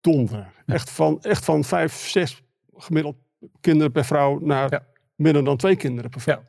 donderen. 0.00 0.52
Echt, 0.66 0.90
van, 0.90 1.22
echt 1.22 1.44
van 1.44 1.64
vijf, 1.64 2.08
zes 2.08 2.42
gemiddeld 2.82 3.16
kinderen 3.60 3.92
per 3.92 4.04
vrouw 4.04 4.38
naar 4.38 4.70
Ja. 4.70 4.82
minder 5.16 5.44
dan 5.44 5.56
twee 5.56 5.76
kinderen 5.76 6.10
per 6.10 6.20
vrouw. 6.20 6.42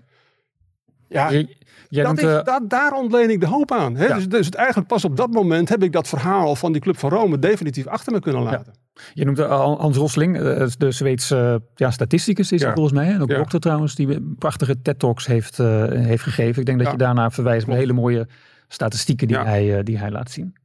Ja, 1.09 1.31
jij 1.31 1.47
dat 1.89 2.05
noemt, 2.05 2.19
is, 2.19 2.25
eh, 2.37 2.43
dat, 2.43 2.69
daar 2.69 2.91
ontleen 2.93 3.29
ik 3.29 3.39
de 3.39 3.47
hoop 3.47 3.71
aan. 3.71 3.95
Hè? 3.95 4.05
Ja. 4.07 4.15
Dus, 4.15 4.27
dus 4.29 4.45
het 4.45 4.55
eigenlijk 4.55 4.87
pas 4.87 5.05
op 5.05 5.17
dat 5.17 5.31
moment 5.31 5.69
heb 5.69 5.83
ik 5.83 5.91
dat 5.91 6.07
verhaal 6.07 6.55
van 6.55 6.71
die 6.71 6.81
Club 6.81 6.97
van 6.97 7.09
Rome 7.09 7.39
definitief 7.39 7.87
achter 7.87 8.11
me 8.13 8.19
kunnen 8.19 8.41
laten. 8.43 8.73
Je 9.13 9.25
noemt 9.25 9.39
uh, 9.39 9.77
Hans 9.77 9.97
Rosling, 9.97 10.37
uh, 10.41 10.67
de 10.77 10.91
Zweedse 10.91 11.61
ja, 11.75 11.91
statisticus 11.91 12.51
is 12.51 12.59
Ja. 12.59 12.65
hij 12.65 12.75
volgens 12.75 12.95
mij. 12.95 13.13
En 13.13 13.21
ook 13.21 13.29
dokter 13.29 13.59
trouwens, 13.59 13.95
die 13.95 14.21
prachtige 14.37 14.81
TED-talks 14.81 15.25
heeft, 15.25 15.59
uh, 15.59 15.83
heeft 15.89 16.23
gegeven. 16.23 16.59
Ik 16.59 16.65
denk 16.65 16.79
dat 16.83 16.91
je 16.91 16.97
daarna 16.97 17.31
verwijst 17.31 17.65
bij 17.65 17.75
hele 17.77 17.93
mooie 17.93 18.27
statistieken 18.67 19.27
die, 19.27 19.37
hij, 19.37 19.77
uh, 19.77 19.83
die 19.83 19.97
hij 19.97 20.11
laat 20.11 20.31
zien. 20.31 20.55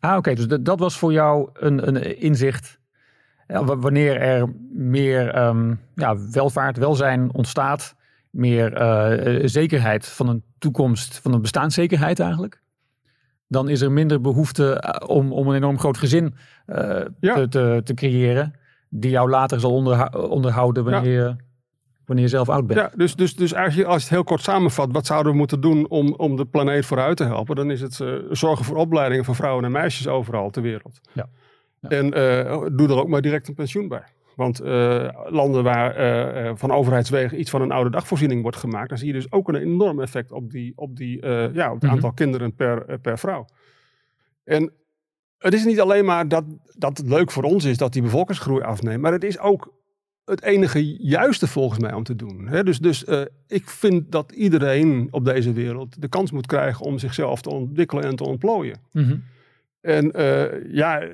Ah, 0.00 0.16
oké. 0.16 0.34
dus 0.34 0.46
dat- 0.46 0.64
dat 0.64 0.78
was 0.78 0.98
voor 0.98 1.12
jou 1.12 1.48
een, 1.52 1.86
een 1.88 2.20
inzicht. 2.20 2.78
Wanneer 3.58 4.16
er 4.20 4.52
meer 4.72 5.38
um, 5.46 5.80
ja, 5.94 6.16
welvaart, 6.30 6.76
welzijn 6.76 7.34
ontstaat. 7.34 7.94
Meer 8.30 8.80
uh, 8.80 9.40
zekerheid 9.44 10.06
van 10.06 10.28
een 10.28 10.42
toekomst, 10.58 11.18
van 11.18 11.32
een 11.32 11.40
bestaanszekerheid 11.40 12.20
eigenlijk. 12.20 12.62
Dan 13.46 13.68
is 13.68 13.80
er 13.80 13.92
minder 13.92 14.20
behoefte 14.20 14.84
uh, 15.02 15.08
om, 15.08 15.32
om 15.32 15.48
een 15.48 15.54
enorm 15.56 15.78
groot 15.78 15.98
gezin 15.98 16.34
uh, 16.66 17.00
Ja. 17.20 17.34
te, 17.34 17.48
te, 17.48 17.80
te 17.84 17.94
creëren. 17.94 18.54
Die 18.88 19.10
jou 19.10 19.30
later 19.30 19.60
zal 19.60 19.72
onderhouden 20.30 20.84
wanneer, 20.84 21.12
je, 21.12 21.36
wanneer 22.04 22.24
je 22.24 22.30
zelf 22.30 22.48
oud 22.48 22.66
bent. 22.66 22.80
Ja, 22.80 22.90
dus, 22.96 23.14
dus, 23.14 23.36
dus 23.36 23.52
eigenlijk 23.52 23.88
als 23.88 23.96
je 23.96 24.02
het 24.02 24.14
heel 24.14 24.24
kort 24.24 24.42
samenvat, 24.42 24.88
wat 24.92 25.06
zouden 25.06 25.32
we 25.32 25.38
moeten 25.38 25.60
doen 25.60 25.88
om, 25.88 26.14
om 26.14 26.36
de 26.36 26.44
planeet 26.44 26.86
vooruit 26.86 27.16
te 27.16 27.24
helpen? 27.24 27.56
Dan 27.56 27.70
is 27.70 27.80
het 27.80 28.00
eh, 28.00 28.14
zorgen 28.30 28.64
voor 28.64 28.76
opleidingen 28.76 29.24
van 29.24 29.34
vrouwen 29.34 29.64
en 29.64 29.72
meisjes 29.72 30.08
overal 30.08 30.50
ter 30.50 30.62
wereld. 30.62 31.00
Ja. 31.12 31.28
En 31.80 32.12
eh, 32.12 32.66
doe 32.72 32.88
er 32.88 32.98
ook 32.98 33.08
maar 33.08 33.20
direct 33.22 33.48
een 33.48 33.54
pensioen 33.54 33.88
bij. 33.88 34.04
Want 34.36 34.60
eh, 34.60 35.08
landen 35.26 35.62
waar 35.62 35.94
eh, 35.94 36.52
van 36.54 36.70
overheidswegen 36.70 37.40
iets 37.40 37.50
van 37.50 37.62
een 37.62 37.70
oude 37.72 37.90
dagvoorziening 37.90 38.42
wordt 38.42 38.56
gemaakt, 38.56 38.88
dan 38.88 38.98
zie 38.98 39.06
je 39.06 39.12
dus 39.12 39.32
ook 39.32 39.48
een 39.48 39.54
enorm 39.54 40.00
effect 40.00 40.32
op, 40.32 40.50
die, 40.50 40.72
op, 40.76 40.96
die, 40.96 41.26
ja, 41.26 41.66
op 41.68 41.74
het 41.74 41.82
Mhm. 41.82 41.92
aantal 41.92 42.12
kinderen 42.12 42.54
per, 42.54 42.98
per 42.98 43.18
vrouw. 43.18 43.44
En 44.44 44.72
het 45.38 45.54
is 45.54 45.64
niet 45.64 45.80
alleen 45.80 46.04
maar 46.04 46.28
dat, 46.28 46.44
dat 46.78 46.98
het 46.98 47.08
leuk 47.08 47.30
voor 47.30 47.42
ons 47.42 47.64
is 47.64 47.76
dat 47.76 47.92
die 47.92 48.02
bevolkingsgroei 48.02 48.62
afneemt, 48.62 49.02
maar 49.02 49.12
het 49.12 49.24
is 49.24 49.38
ook 49.38 49.78
het 50.24 50.42
enige 50.42 50.96
juiste 51.02 51.46
volgens 51.46 51.80
mij 51.80 51.92
om 51.92 52.02
te 52.02 52.16
doen. 52.16 52.48
Hè? 52.48 52.64
Dus, 52.64 52.78
dus 52.78 53.04
ik 53.46 53.68
vind 53.68 54.12
dat 54.12 54.32
iedereen 54.32 55.08
op 55.10 55.24
deze 55.24 55.52
wereld 55.52 56.02
de 56.02 56.08
kans 56.08 56.30
moet 56.30 56.46
krijgen 56.46 56.84
om 56.84 56.98
zichzelf 56.98 57.42
te 57.42 57.50
ontwikkelen 57.50 58.04
en 58.04 58.16
te 58.16 58.24
ontplooien. 58.24 58.78
Mm 58.92 59.04
-hmm. 59.04 59.24
En 59.80 60.12
ja, 60.72 61.08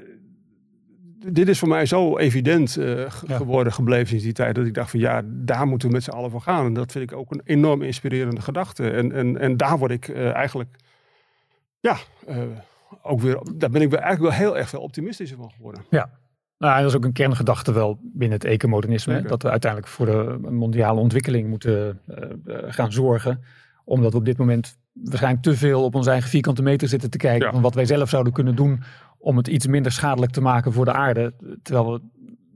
dit 1.32 1.48
is 1.48 1.58
voor 1.58 1.68
mij 1.68 1.86
zo 1.86 2.18
evident 2.18 2.76
uh, 2.76 2.98
ja. 2.98 3.36
geworden, 3.36 3.72
gebleven 3.72 4.06
sinds 4.06 4.24
die 4.24 4.32
tijd, 4.32 4.54
dat 4.54 4.66
ik 4.66 4.74
dacht 4.74 4.90
van 4.90 5.00
ja, 5.00 5.22
daar 5.24 5.66
moeten 5.66 5.88
we 5.88 5.94
met 5.94 6.04
z'n 6.04 6.10
allen 6.10 6.30
voor 6.30 6.40
gaan. 6.40 6.66
En 6.66 6.74
dat 6.74 6.92
vind 6.92 7.10
ik 7.10 7.16
ook 7.16 7.30
een 7.30 7.40
enorm 7.44 7.82
inspirerende 7.82 8.40
gedachte. 8.40 8.90
En, 8.90 9.12
en, 9.12 9.38
en 9.38 9.56
daar 9.56 9.78
word 9.78 9.90
ik 9.90 10.08
uh, 10.08 10.34
eigenlijk, 10.34 10.76
ja, 11.80 11.96
uh, 12.28 12.36
ook 13.02 13.20
weer, 13.20 13.40
daar 13.54 13.70
ben 13.70 13.82
ik 13.82 13.92
eigenlijk 13.92 14.22
wel 14.22 14.46
heel 14.46 14.58
erg 14.58 14.68
veel 14.68 14.80
optimistischer 14.80 15.38
van 15.38 15.50
geworden. 15.50 15.84
Ja. 15.90 16.10
Nou, 16.58 16.80
dat 16.80 16.90
is 16.90 16.96
ook 16.96 17.04
een 17.04 17.12
kerngedachte 17.12 17.72
wel 17.72 17.98
binnen 18.02 18.38
het 18.38 18.46
ecomodernisme. 18.46 19.22
Dat 19.22 19.42
we 19.42 19.50
uiteindelijk 19.50 19.92
voor 19.92 20.06
de 20.06 20.38
mondiale 20.50 21.00
ontwikkeling 21.00 21.48
moeten 21.48 22.00
gaan 22.46 22.92
zorgen. 22.92 23.42
Omdat 23.84 24.12
we 24.12 24.18
op 24.18 24.24
dit 24.24 24.38
moment 24.38 24.78
waarschijnlijk 24.92 25.42
te 25.42 25.56
veel 25.56 25.84
op 25.84 25.94
onze 25.94 26.10
eigen 26.10 26.30
vierkante 26.30 26.62
meter 26.62 26.88
zitten 26.88 27.10
te 27.10 27.18
kijken. 27.18 27.46
Ja. 27.46 27.52
Van 27.52 27.62
wat 27.62 27.74
wij 27.74 27.84
zelf 27.84 28.08
zouden 28.08 28.32
kunnen 28.32 28.56
doen 28.56 28.82
om 29.26 29.36
het 29.36 29.48
iets 29.48 29.66
minder 29.66 29.92
schadelijk 29.92 30.32
te 30.32 30.40
maken 30.40 30.72
voor 30.72 30.84
de 30.84 30.92
aarde. 30.92 31.32
Terwijl 31.62 31.92
we 31.92 32.00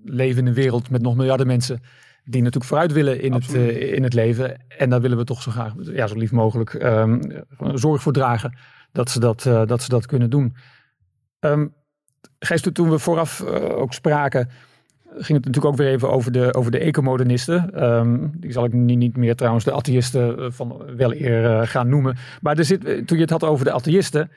leven 0.05 0.41
in 0.41 0.47
een 0.47 0.55
wereld 0.55 0.91
met 0.91 1.03
nog 1.03 1.17
miljarden 1.17 1.47
mensen 1.47 1.81
die 2.25 2.43
natuurlijk 2.43 2.71
vooruit 2.71 2.93
willen 2.93 3.21
in, 3.21 3.33
het, 3.33 3.55
uh, 3.55 3.93
in 3.93 4.03
het 4.03 4.15
leven. 4.15 4.67
En 4.69 4.91
daar 4.91 5.01
willen 5.01 5.17
we 5.17 5.25
toch 5.25 5.43
zo 5.43 5.51
graag, 5.51 5.73
ja, 5.79 6.07
zo 6.07 6.17
lief 6.17 6.33
mogelijk 6.33 6.73
um, 6.73 7.21
zorg 7.75 8.03
voor 8.03 8.13
dragen 8.13 8.57
dat 8.93 9.11
ze 9.11 9.21
dat, 9.21 9.45
uh, 9.45 9.67
dat, 9.67 9.83
ze 9.83 9.89
dat 9.89 10.07
kunnen 10.07 10.31
doen. 10.31 10.57
Um, 11.41 11.75
Gijs, 12.39 12.61
toen 12.73 12.91
we 12.91 12.99
vooraf 12.99 13.41
uh, 13.41 13.77
ook 13.77 13.93
spraken, 13.93 14.49
ging 15.05 15.39
het 15.39 15.47
natuurlijk 15.47 15.65
ook 15.65 15.77
weer 15.77 15.89
even 15.89 16.11
over 16.11 16.33
de, 16.33 16.55
over 16.55 16.71
de 16.71 16.79
ecomodernisten. 16.79 17.85
Um, 17.85 18.33
die 18.37 18.53
zal 18.53 18.65
ik 18.65 18.73
niet, 18.73 18.99
niet 18.99 19.17
meer 19.17 19.37
trouwens 19.37 19.65
de 19.65 19.73
atheïsten 19.73 20.53
van 20.53 20.83
wel 20.97 21.15
eer 21.15 21.67
gaan 21.67 21.89
noemen. 21.89 22.17
Maar 22.41 22.59
er 22.59 22.65
zit, 22.65 22.81
toen 22.81 23.17
je 23.17 23.23
het 23.23 23.31
had 23.31 23.45
over 23.45 23.65
de 23.65 23.73
atheïsten, 23.73 24.31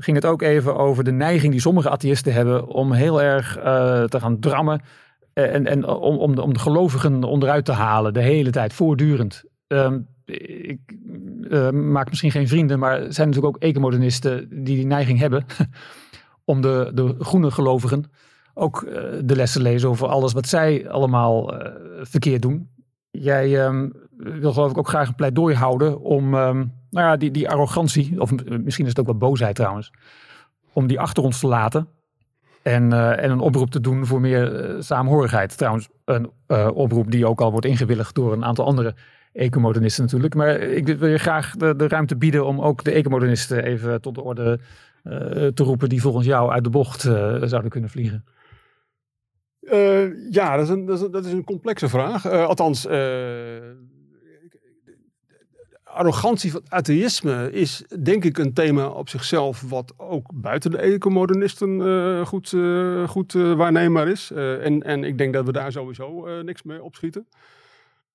ging 0.00 0.16
het 0.16 0.26
ook 0.26 0.42
even 0.42 0.76
over 0.76 1.04
de 1.04 1.12
neiging 1.12 1.52
die 1.52 1.60
sommige 1.60 1.90
atheïsten 1.90 2.32
hebben 2.32 2.66
om 2.66 2.92
heel 2.92 3.22
erg 3.22 3.58
uh, 3.58 3.64
te 4.04 4.20
gaan 4.20 4.38
drammen. 4.38 4.80
En, 5.32 5.66
en 5.66 5.86
om, 5.86 6.16
om, 6.16 6.34
de, 6.34 6.42
om 6.42 6.52
de 6.52 6.58
gelovigen 6.58 7.24
onderuit 7.24 7.64
te 7.64 7.72
halen, 7.72 8.12
de 8.12 8.22
hele 8.22 8.50
tijd, 8.50 8.72
voortdurend. 8.72 9.44
Um, 9.66 10.06
ik 10.24 10.80
uh, 11.40 11.70
maak 11.70 12.08
misschien 12.08 12.30
geen 12.30 12.48
vrienden, 12.48 12.78
maar 12.78 13.02
er 13.02 13.12
zijn 13.12 13.28
natuurlijk 13.28 13.56
ook 13.56 13.62
ecomodernisten 13.62 14.48
die 14.50 14.76
die 14.76 14.86
neiging 14.86 15.18
hebben 15.18 15.44
om 16.44 16.60
de, 16.60 16.90
de 16.94 17.14
groene 17.18 17.50
gelovigen 17.50 18.10
ook 18.54 18.82
uh, 18.82 18.92
de 19.24 19.36
lessen 19.36 19.62
lezen 19.62 19.88
over 19.88 20.08
alles 20.08 20.32
wat 20.32 20.48
zij 20.48 20.88
allemaal 20.88 21.54
verkeerd 22.02 22.42
doen. 22.42 22.68
Jij 23.10 23.66
um, 23.66 23.92
wil 24.22 24.52
geloof 24.52 24.70
ik 24.70 24.78
ook 24.78 24.88
graag 24.88 25.08
een 25.08 25.14
pleidooi 25.14 25.54
houden 25.54 26.00
om 26.00 26.34
um, 26.34 26.72
nou 26.90 27.06
ja, 27.06 27.16
die, 27.16 27.30
die 27.30 27.48
arrogantie, 27.48 28.20
of 28.20 28.32
misschien 28.62 28.84
is 28.84 28.90
het 28.90 29.00
ook 29.00 29.06
wel 29.06 29.16
boosheid 29.16 29.54
trouwens, 29.54 29.92
om 30.72 30.86
die 30.86 31.00
achter 31.00 31.22
ons 31.22 31.40
te 31.40 31.46
laten. 31.46 31.88
En, 32.62 32.90
uh, 32.92 33.22
en 33.22 33.30
een 33.30 33.40
oproep 33.40 33.70
te 33.70 33.80
doen 33.80 34.06
voor 34.06 34.20
meer 34.20 34.76
saamhorigheid. 34.78 35.58
Trouwens, 35.58 35.88
een 36.04 36.30
oproep 36.74 37.10
die 37.10 37.26
ook 37.26 37.40
al 37.40 37.50
wordt 37.50 37.66
ingewilligd 37.66 38.14
door 38.14 38.32
een 38.32 38.44
aantal 38.44 38.64
andere 38.64 38.94
ecomodernisten 39.32 40.04
natuurlijk. 40.04 40.34
Maar 40.34 40.56
ik 40.56 40.86
wil 40.86 41.08
je 41.08 41.18
graag 41.18 41.56
de, 41.56 41.76
de 41.76 41.88
ruimte 41.88 42.16
bieden 42.16 42.46
om 42.46 42.60
ook 42.60 42.84
de 42.84 42.90
ecomodernisten 42.90 43.64
even 43.64 44.00
tot 44.00 44.14
de 44.14 44.22
orde 44.22 44.60
te 45.54 45.62
roepen 45.62 45.88
die 45.88 46.00
volgens 46.00 46.26
jou 46.26 46.50
uit 46.50 46.64
de 46.64 46.70
bocht 46.70 47.00
zouden 47.00 47.70
kunnen 47.70 47.90
vliegen? 47.90 48.24
Ja, 50.30 50.56
dat 50.56 50.64
is, 50.64 50.68
een, 50.68 50.84
dat, 50.84 50.96
is 50.96 51.04
een, 51.04 51.10
dat 51.10 51.24
is 51.24 51.32
een 51.32 51.44
complexe 51.44 51.88
vraag. 51.88 52.26
althans, 52.30 52.86
arrogantie 56.00 56.50
van 56.50 56.62
atheïsme 56.68 57.52
is 57.52 57.84
denk 58.02 58.24
ik 58.24 58.38
een 58.38 58.52
thema 58.52 58.88
op 58.88 59.08
zichzelf 59.08 59.60
wat 59.68 59.94
ook 59.96 60.30
buiten 60.34 60.70
de 60.70 60.78
ecomodernisten 60.78 62.26
goed, 62.26 62.54
goed 63.06 63.32
waarneembaar 63.32 64.08
is. 64.08 64.30
en, 64.30 64.82
en 64.82 65.04
ik 65.04 65.18
denk 65.18 65.32
dat 65.32 65.44
we 65.44 65.52
daar 65.52 65.72
sowieso 65.72 66.26
niks 66.42 66.62
mee 66.62 66.82
opschieten. 66.82 67.26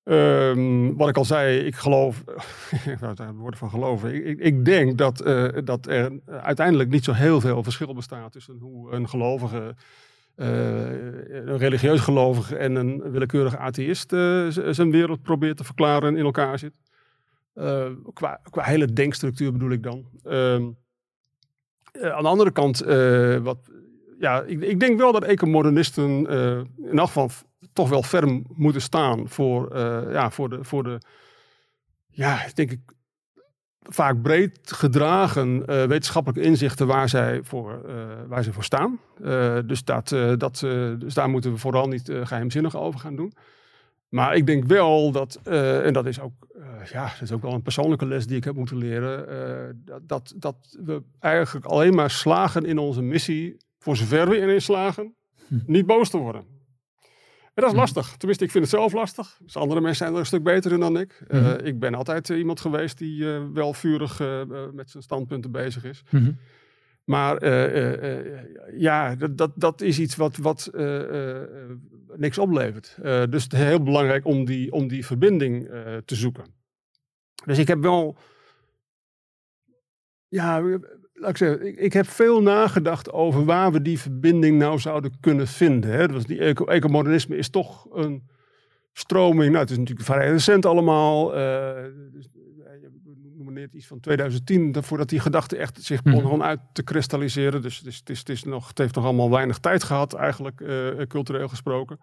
Um, 0.08 0.96
wat 0.96 1.08
ik 1.08 1.16
al 1.16 1.24
zei, 1.24 1.58
ik 1.58 1.74
geloof, 1.74 2.24
het 3.00 3.20
woord 3.36 3.58
van 3.58 3.70
geloven, 3.70 4.26
ik, 4.26 4.38
ik, 4.38 4.64
denk 4.64 4.98
dat, 4.98 5.26
uh, 5.26 5.48
dat 5.64 5.86
er 5.86 6.12
uiteindelijk 6.26 6.90
niet 6.90 7.04
zo 7.04 7.12
heel 7.12 7.40
veel 7.40 7.62
verschil 7.62 7.94
bestaat 7.94 8.32
tussen 8.32 8.58
hoe 8.60 8.92
een 8.92 9.08
gelovige, 9.08 9.74
uh, 10.36 10.46
een 11.46 11.58
religieus 11.58 12.00
gelovige 12.00 12.56
en 12.56 12.74
een 12.74 13.10
willekeurige 13.10 13.58
atheïst 13.58 14.12
uh, 14.12 14.46
zijn 14.48 14.90
wereld 14.90 15.22
probeert 15.22 15.56
te 15.56 15.64
verklaren 15.64 16.08
en 16.08 16.16
in 16.16 16.24
elkaar 16.24 16.58
zit. 16.58 16.74
Qua, 18.12 18.40
qua 18.50 18.62
hele 18.62 18.92
denkstructuur 18.92 19.52
bedoel 19.52 19.70
ik 19.70 19.82
dan. 19.82 20.04
aan 22.02 22.22
de 22.22 22.28
andere 22.28 22.50
kant, 22.50 22.78
wat, 23.42 23.58
ja, 24.18 24.42
ik, 24.42 24.60
ik, 24.60 24.80
denk 24.80 24.98
wel 24.98 25.12
dat 25.12 25.24
ecomodernisten 25.24 26.26
in 26.76 26.98
elk 26.98 27.30
toch 27.72 27.88
wel 27.88 28.02
ferm 28.02 28.44
moeten 28.54 28.82
staan 28.82 29.28
voor, 29.28 29.78
ja, 30.10 30.30
voor, 30.30 30.48
de, 30.48 30.64
voor 30.64 30.82
de, 30.82 31.00
ja, 32.06 32.46
denk 32.54 32.70
ik, 32.70 32.80
vaak 33.82 34.22
breed 34.22 34.58
gedragen 34.62 35.66
wetenschappelijke 35.66 36.48
inzichten 36.48 36.86
waar 36.86 37.08
zij 37.08 37.40
voor, 37.42 37.80
waar 38.28 38.44
zij 38.44 38.52
voor 38.52 38.64
staan. 38.64 39.00
dus, 39.66 39.84
dat, 39.84 40.08
dat, 40.38 40.58
dus 40.98 41.14
daar 41.14 41.28
moeten 41.28 41.52
we 41.52 41.58
vooral 41.58 41.88
niet 41.88 42.12
geheimzinnig 42.22 42.76
over 42.76 43.00
gaan 43.00 43.16
doen. 43.16 43.32
Maar 44.08 44.36
ik 44.36 44.46
denk 44.46 44.64
wel 44.64 45.12
dat, 45.12 45.40
en 45.44 45.92
dat 45.92 46.06
is 46.06 46.20
ook, 46.20 46.32
ja, 46.92 47.04
dat 47.04 47.22
is 47.22 47.32
ook 47.32 47.42
wel 47.42 47.52
een 47.52 47.62
persoonlijke 47.62 48.06
les 48.06 48.26
die 48.26 48.36
ik 48.36 48.44
heb 48.44 48.54
moeten 48.54 48.76
leren, 48.76 49.84
dat, 49.84 50.02
dat, 50.06 50.34
dat 50.36 50.76
we 50.84 51.02
eigenlijk 51.18 51.66
alleen 51.66 51.94
maar 51.94 52.10
slagen 52.10 52.64
in 52.64 52.78
onze 52.78 53.02
missie, 53.02 53.56
voor 53.78 53.96
zover 53.96 54.28
we 54.28 54.40
erin 54.40 54.62
slagen, 54.62 55.14
hm. 55.48 55.58
niet 55.66 55.86
boos 55.86 56.10
te 56.10 56.18
worden. 56.18 56.44
En 57.54 57.62
dat 57.62 57.70
is 57.70 57.78
lastig. 57.78 58.16
Tenminste, 58.16 58.44
ik 58.44 58.50
vind 58.50 58.64
het 58.64 58.72
zelf 58.72 58.92
lastig. 58.92 59.38
Dus 59.42 59.56
andere 59.56 59.80
mensen 59.80 59.98
zijn 59.98 60.12
er 60.12 60.18
een 60.18 60.26
stuk 60.26 60.42
beter 60.42 60.72
in 60.72 60.80
dan 60.80 60.98
ik. 60.98 61.24
Uh, 61.28 61.54
ik 61.62 61.78
ben 61.78 61.94
altijd 61.94 62.28
iemand 62.28 62.60
geweest 62.60 62.98
die 62.98 63.24
wel 63.52 63.72
vurig 63.72 64.18
met 64.72 64.90
zijn 64.90 65.02
standpunten 65.02 65.50
bezig 65.50 65.84
is. 65.84 66.02
Mm 67.06 67.14
-hmm. 67.14 67.22
Maar 67.22 67.46
ja, 68.76 69.14
dat, 69.14 69.52
dat, 69.54 69.80
is 69.80 69.98
iets 69.98 70.16
wat, 70.16 70.36
wat 70.36 70.70
niks 72.16 72.38
oplevert. 72.38 72.96
dus 73.02 73.44
het 73.44 73.52
is 73.52 73.58
heel 73.58 73.82
belangrijk 73.82 74.24
om 74.24 74.44
die, 74.44 74.72
om 74.72 74.88
die 74.88 75.06
verbinding 75.06 75.68
te 76.04 76.14
zoeken. 76.14 76.44
Dus 77.44 77.58
ik 77.58 77.68
heb 77.68 77.82
wel 77.82 78.16
Ja, 80.28 80.60
laat 81.16 81.30
ik 81.30 81.36
zeggen, 81.36 81.66
ik, 81.66 81.78
ik, 81.78 81.92
heb 81.92 82.06
veel 82.06 82.42
nagedacht 82.42 83.12
over 83.12 83.44
waar 83.44 83.72
we 83.72 83.82
die 83.82 83.98
verbinding 83.98 84.58
nou 84.58 84.78
zouden 84.78 85.20
kunnen 85.20 85.46
vinden. 85.46 85.90
Hè. 85.90 86.08
Dus 86.08 86.24
die 86.24 86.38
eco 86.38 86.64
ecomodernisme 86.64 87.36
is 87.36 87.48
toch 87.48 87.94
een 87.94 88.28
stroming. 88.92 89.50
Nou, 89.50 89.58
het 89.58 89.70
is 89.70 89.78
natuurlijk 89.78 90.06
vrij 90.06 90.30
recent 90.30 90.66
allemaal. 90.66 91.38
Uh, 91.38 91.84
noem 93.04 93.52
net 93.52 93.74
iets 93.74 93.86
van 93.86 94.00
2010, 94.00 94.82
voordat 94.82 95.08
die 95.08 95.20
gedachte 95.20 95.56
echt 95.56 95.82
zich 95.82 96.04
mhm. 96.04 96.14
begon 96.14 96.42
uit 96.42 96.60
te 96.72 96.82
kristalliseren. 96.82 97.62
Dus, 97.62 97.80
dus 97.80 97.96
het, 97.96 98.10
is, 98.10 98.18
het, 98.18 98.28
is 98.28 98.44
nog, 98.44 98.68
het 98.68 98.78
heeft 98.78 98.94
nog 98.94 99.04
allemaal 99.04 99.30
weinig 99.30 99.58
tijd 99.58 99.84
gehad, 99.84 100.14
eigenlijk 100.14 100.60
uh, 100.60 101.02
cultureel 101.08 101.48
gesproken. 101.48 101.98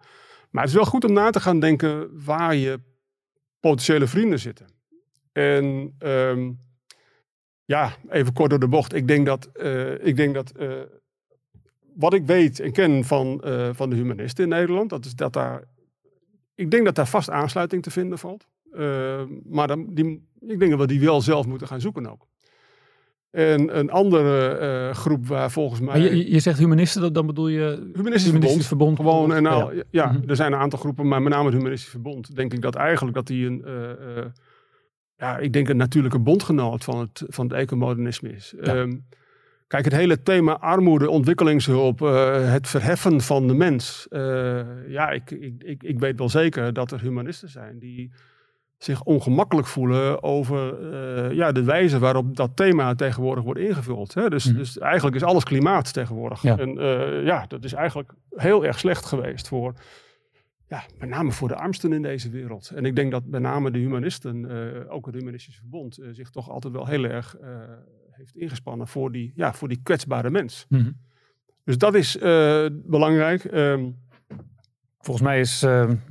Maar 0.50 0.62
het 0.62 0.70
is 0.70 0.76
wel 0.76 0.86
goed 0.86 1.04
om 1.04 1.12
na 1.12 1.30
te 1.30 1.40
gaan 1.40 1.60
denken 1.60 2.24
waar 2.24 2.54
je 2.54 2.80
potentiële 3.60 4.06
vrienden 4.06 4.38
zitten. 4.38 4.66
En 5.32 5.94
um, 5.98 6.60
ja, 7.64 7.92
even 8.08 8.32
kort 8.32 8.50
door 8.50 8.58
de 8.58 8.68
bocht. 8.68 8.94
Ik 8.94 9.08
denk 9.08 9.26
dat, 9.26 9.50
uh, 9.54 10.06
ik 10.06 10.16
denk 10.16 10.34
dat 10.34 10.52
uh, 10.56 10.80
wat 11.94 12.14
ik 12.14 12.26
weet 12.26 12.60
en 12.60 12.72
ken 12.72 13.04
van, 13.04 13.42
uh, 13.44 13.68
van 13.72 13.90
de 13.90 13.96
humanisten 13.96 14.44
in 14.44 14.50
Nederland, 14.50 14.90
dat 14.90 15.04
is 15.04 15.14
dat 15.14 15.32
daar, 15.32 15.64
ik 16.54 16.70
denk 16.70 16.84
dat 16.84 16.94
daar 16.94 17.06
vast 17.06 17.30
aansluiting 17.30 17.82
te 17.82 17.90
vinden 17.90 18.18
valt. 18.18 18.46
Maar 19.44 19.66
dan, 19.66 19.94
die, 19.94 20.28
ik 20.40 20.58
denk 20.58 20.70
dat 20.70 20.80
we 20.80 20.86
die 20.86 21.00
wel 21.00 21.20
zelf 21.20 21.46
moeten 21.46 21.66
gaan 21.66 21.80
zoeken 21.80 22.10
ook. 22.10 22.26
En 23.30 23.78
een 23.78 23.90
andere 23.90 24.90
groep 24.94 25.26
waar 25.26 25.50
volgens 25.50 25.80
mij. 25.80 26.00
Je, 26.00 26.30
je, 26.30 26.40
zegt 26.40 26.58
humanisten, 26.58 27.12
dan 27.12 27.26
bedoel 27.26 27.48
je. 27.48 27.90
Humanistisch, 27.92 28.32
humanistisch 28.32 28.66
verbond, 28.66 28.96
Gewoon 28.96 29.34
en 29.34 29.42
nou, 29.42 29.76
ja, 29.76 29.82
ja 29.90 30.12
mhm. 30.12 30.28
er 30.28 30.36
zijn 30.36 30.52
een 30.52 30.58
aantal 30.58 30.78
groepen, 30.78 31.08
maar 31.08 31.22
met 31.22 31.32
name 31.32 31.44
het 31.44 31.54
Humanistisch 31.54 31.90
Verbond. 31.90 32.36
Denk 32.36 32.52
ik 32.52 32.62
dat 32.62 32.74
eigenlijk 32.74 33.16
dat 33.16 33.26
die 33.26 33.46
een 33.46 33.64
ja, 35.16 35.38
ik 35.38 35.52
denk 35.52 35.68
een 35.68 35.76
natuurlijke 35.76 36.18
bondgenoot 36.18 36.84
van 36.84 36.98
het, 36.98 37.22
van 37.26 37.46
het 37.46 37.56
ecomodernisme 37.56 38.32
is. 38.32 38.54
Ehm, 38.60 38.92
kijk, 39.66 39.84
het 39.84 39.94
hele 39.94 40.22
thema 40.22 40.58
armoede, 40.58 41.10
ontwikkelingshulp, 41.10 42.00
uh, 42.00 42.52
het 42.52 42.68
verheffen 42.68 43.20
van 43.20 43.46
de 43.46 43.54
mens. 43.54 44.06
Ja, 44.88 45.10
ik, 45.10 45.30
ik, 45.30 45.62
ik, 45.64 45.82
ik 45.82 45.98
weet 45.98 46.18
wel 46.18 46.28
zeker 46.28 46.72
dat 46.72 46.90
er 46.90 47.00
humanisten 47.00 47.48
zijn 47.48 47.78
die 47.78 48.12
zich 48.84 49.02
ongemakkelijk 49.02 49.66
voelen 49.66 50.22
over 50.22 50.80
uh, 50.80 51.36
ja, 51.36 51.52
de 51.52 51.64
wijze 51.64 51.98
waarop 51.98 52.36
dat 52.36 52.56
thema 52.56 52.94
tegenwoordig 52.94 53.44
wordt 53.44 53.60
ingevuld. 53.60 54.14
Hè? 54.14 54.28
Dus, 54.28 54.44
mm. 54.44 54.56
dus 54.56 54.78
eigenlijk 54.78 55.16
is 55.16 55.22
alles 55.22 55.44
klimaat 55.44 55.92
tegenwoordig. 55.92 56.42
Ja. 56.42 56.58
En 56.58 56.74
ja, 57.24 57.46
dat 57.46 57.64
is 57.64 57.72
eigenlijk 57.72 58.12
heel 58.30 58.64
erg 58.64 58.78
slecht 58.78 59.04
geweest 59.04 59.48
voor 59.48 59.74
ja, 60.68 60.84
met 60.98 61.08
name 61.08 61.32
voor 61.32 61.48
de 61.48 61.56
armsten 61.56 61.92
in 61.92 62.02
deze 62.02 62.30
wereld. 62.30 62.70
En 62.74 62.84
ik 62.84 62.96
denk 62.96 63.10
dat 63.10 63.22
met 63.26 63.42
name 63.42 63.70
de 63.70 63.78
humanisten, 63.78 64.36
uh, 64.36 64.92
ook 64.92 65.06
het 65.06 65.14
Humanistisch 65.14 65.56
Verbond, 65.56 65.98
zich 66.12 66.30
toch 66.30 66.50
altijd 66.50 66.72
wel 66.72 66.86
heel 66.86 67.04
erg 67.04 67.36
heeft 68.10 68.36
ingespannen 68.36 68.88
voor 68.88 69.12
die, 69.12 69.32
ja, 69.34 69.52
voor 69.52 69.68
die 69.68 69.80
kwetsbare 69.82 70.30
mens. 70.30 70.66
Mm 70.68 70.80
-hmm. 70.80 70.96
Dus 71.64 71.78
dat 71.78 71.94
is 71.94 72.18
belangrijk. 72.70 73.44
Um, 73.44 73.96
Volgens 75.04 75.26
mij 75.26 75.40
is 75.40 75.58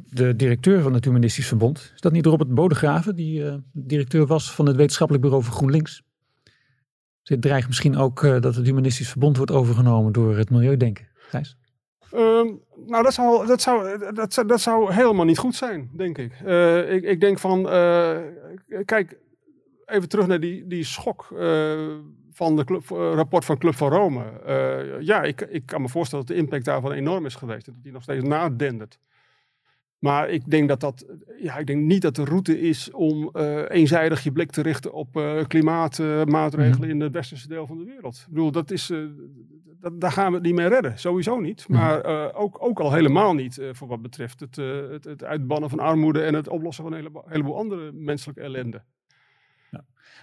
de 0.10 0.34
directeur 0.36 0.82
van 0.82 0.94
het 0.94 1.06
Humanistisch 1.06 1.48
Verbond, 1.48 1.92
is 1.96 2.02
dat 2.02 2.12
niet 2.12 2.26
Robert 2.26 2.54
Bodegraven, 2.54 3.16
die 3.16 3.64
directeur 3.72 4.26
was 4.26 4.54
van 4.54 4.66
het 4.66 4.76
Wetenschappelijk 4.76 5.24
Bureau 5.24 5.46
voor 5.46 5.56
GroenLinks? 5.56 6.04
Dus 7.22 7.30
het 7.30 7.42
dreigt 7.42 7.68
misschien 7.68 7.98
ook 7.98 8.22
dat 8.22 8.56
het 8.56 8.66
Humanistisch 8.66 9.10
Verbond 9.10 9.38
wordt 9.38 9.52
overgenomen 9.52 10.14
door 10.14 10.38
het 10.38 10.50
Milieudenken. 10.50 11.08
Gijs? 11.14 11.58
Um, 12.14 12.62
nou, 12.86 13.04
dat 13.04 13.14
zou, 13.14 13.48
dat, 13.48 13.62
zou, 13.62 13.98
dat, 14.14 14.34
zou, 14.34 14.48
dat 14.48 14.62
zou 14.62 14.94
helemaal 14.94 15.26
niet 15.26 15.38
goed 15.38 15.56
zijn, 15.56 15.90
denk 15.96 16.18
ik. 16.18 16.40
Ik, 16.90 17.04
ik 17.04 17.20
denk 17.20 17.40
van, 17.40 17.64
kijk, 18.86 19.20
even 19.86 20.10
terug 20.10 20.28
naar 20.28 20.40
die, 20.40 20.68
die 20.68 20.84
schok 20.84 21.28
van 22.34 22.58
het 22.58 22.70
rapport 22.90 23.46
van 23.46 23.58
Club 23.58 23.76
van 23.76 23.90
Rome. 23.90 24.24
ja, 25.00 25.24
ik, 25.24 25.42
ik 25.42 25.66
kan 25.66 25.82
me 25.82 25.90
voorstellen 25.90 26.26
dat 26.26 26.36
de 26.36 26.42
impact 26.42 26.66
daarvan 26.66 26.92
enorm 26.92 27.26
is 27.26 27.36
geweest. 27.36 27.66
Dat 27.66 27.76
die 27.82 27.92
nog 27.92 28.04
steeds 28.04 28.24
nadendert. 28.24 29.00
Maar 30.04 30.30
ik 30.30 30.50
denk 30.50 30.68
dat 30.68 30.80
dat, 30.80 31.06
ja, 31.42 31.58
ik 31.58 31.68
denk 31.68 31.82
niet 31.82 32.02
dat 32.02 32.16
de 32.16 32.26
route 32.26 32.60
is 32.60 32.92
om 32.92 33.30
uh, 33.34 33.70
eenzijdig 33.70 34.24
je 34.24 34.32
blik 34.32 34.52
te 34.52 34.62
richten 34.62 34.94
op 34.94 35.18
uh, 35.18 35.44
klimaatmaatregelen 35.48 36.88
uh, 36.88 36.94
in 36.94 37.00
het 37.00 37.14
westerse 37.14 37.48
deel 37.48 37.68
van 37.68 37.78
de 37.78 37.84
wereld. 37.84 38.16
Ik 38.28 38.34
bedoel, 38.34 38.52
dat 38.52 38.72
is, 38.72 38.92
dat, 39.80 40.02
daar 40.02 40.12
gaan 40.12 40.28
we 40.28 40.34
het 40.34 40.46
niet 40.46 40.56
mee 40.56 40.68
redden. 40.68 41.00
Sowieso 41.00 41.40
niet. 41.40 41.68
Mhm. 41.68 41.80
Maar 41.80 42.34
ook, 42.34 42.58
ook 42.60 42.80
al 42.80 42.94
helemaal 42.94 43.34
niet 43.34 43.62
voor 43.72 43.88
wat 43.88 44.02
betreft 44.02 44.40
het, 44.40 44.56
het, 44.56 45.04
het, 45.04 45.24
uitbannen 45.24 45.70
van 45.70 45.80
armoede 45.80 46.22
en 46.22 46.34
het 46.34 46.48
oplossen 46.48 46.84
van 46.84 46.94
een 46.94 47.00
heleboel, 47.00 47.24
heleboel 47.26 47.58
andere 47.58 47.92
menselijke 47.92 48.42
ellende. 48.42 48.84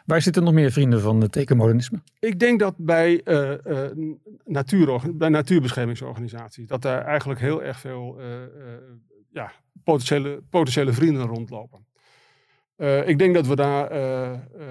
Waar 0.06 0.22
zitten 0.22 0.44
nog 0.44 0.52
meer 0.52 0.72
vrienden 0.72 1.00
van 1.00 1.20
het 1.20 1.36
ecomodernisme? 1.36 1.98
Ik 2.18 2.38
denk 2.38 2.60
dat 2.60 2.74
bij, 2.76 3.22
natuur, 4.44 5.00
bij 5.14 5.28
natuurbeschermingsorganisaties, 5.28 6.66
dat 6.66 6.82
daar 6.82 7.04
eigenlijk 7.04 7.40
heel 7.40 7.62
erg 7.62 7.80
veel 7.80 8.20
ja, 9.32 9.52
potentiële, 9.84 10.42
potentiële 10.50 10.92
vrienden 10.92 11.26
rondlopen. 11.26 11.88
Uh, 12.76 13.08
ik 13.08 13.18
denk 13.18 13.34
dat 13.34 13.46
we 13.46 13.56
daar 13.56 13.92
uh, 13.92 14.30
uh, 14.58 14.66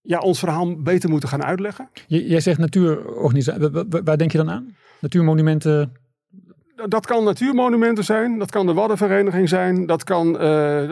ja, 0.00 0.18
ons 0.18 0.38
verhaal 0.38 0.82
beter 0.82 1.10
moeten 1.10 1.28
gaan 1.28 1.44
uitleggen. 1.44 1.88
jij 2.06 2.40
zegt 2.40 2.58
natuurorganisatie. 2.58 3.68
Waar 4.04 4.18
denk 4.18 4.32
je 4.32 4.38
dan 4.38 4.50
aan? 4.50 4.76
Natuurmonumenten? 5.00 5.92
Dat 6.88 7.06
kan 7.06 7.24
natuurmonumenten 7.24 8.04
zijn, 8.04 8.38
dat 8.38 8.50
kan 8.50 8.66
de 8.66 8.72
Waddenvereniging 8.72 9.48
zijn, 9.48 9.86
dat, 9.86 10.04
kan, 10.04 10.32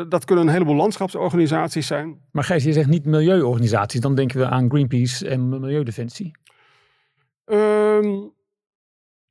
dat 0.08 0.24
kunnen 0.24 0.46
een 0.46 0.52
heleboel 0.52 0.76
landschapsorganisaties 0.76 1.86
zijn. 1.86 2.18
Maar 2.32 2.44
Gijs, 2.44 2.64
je 2.64 2.72
zegt 2.72 2.88
niet 2.88 3.04
milieuorganisaties, 3.04 4.00
dan 4.00 4.14
denken 4.14 4.38
we 4.38 4.46
aan 4.46 4.70
Greenpeace 4.70 5.28
en 5.28 5.48
Milieudefensie. 5.48 6.32
Um, 7.46 8.32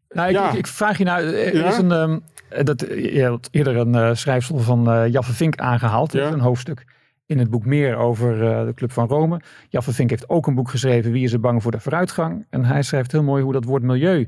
nou, 0.09 0.29
ik, 0.29 0.35
ja. 0.35 0.49
ik, 0.49 0.57
ik, 0.57 0.67
vraag 0.67 0.97
je 0.97 1.03
nou, 1.03 1.25
er 1.25 1.65
is 1.65 1.77
een, 1.77 1.91
um, 1.91 2.23
dat, 2.63 2.79
je 2.89 3.25
had 3.25 3.47
eerder 3.51 3.77
een 3.77 3.93
uh, 3.93 4.13
schrijfsel 4.13 4.57
van 4.57 4.89
uh, 4.89 5.07
Jaffe 5.07 5.33
Vink 5.33 5.55
aangehaald. 5.57 6.11
Ja. 6.11 6.31
Een 6.31 6.39
hoofdstuk 6.39 6.85
in 7.25 7.39
het 7.39 7.49
boek 7.49 7.65
meer 7.65 7.95
over 7.95 8.43
uh, 8.43 8.65
de 8.65 8.73
Club 8.73 8.91
van 8.91 9.07
Rome. 9.07 9.41
Jaffe 9.69 9.93
Vink 9.93 10.09
heeft 10.09 10.29
ook 10.29 10.47
een 10.47 10.55
boek 10.55 10.69
geschreven, 10.69 11.11
Wie 11.11 11.23
is 11.23 11.33
er 11.33 11.39
bang 11.39 11.61
voor 11.61 11.71
de 11.71 11.79
vooruitgang? 11.79 12.45
En 12.49 12.65
hij 12.65 12.81
schrijft 12.81 13.11
heel 13.11 13.23
mooi 13.23 13.43
hoe 13.43 13.53
dat 13.53 13.65
woord 13.65 13.83
milieu 13.83 14.27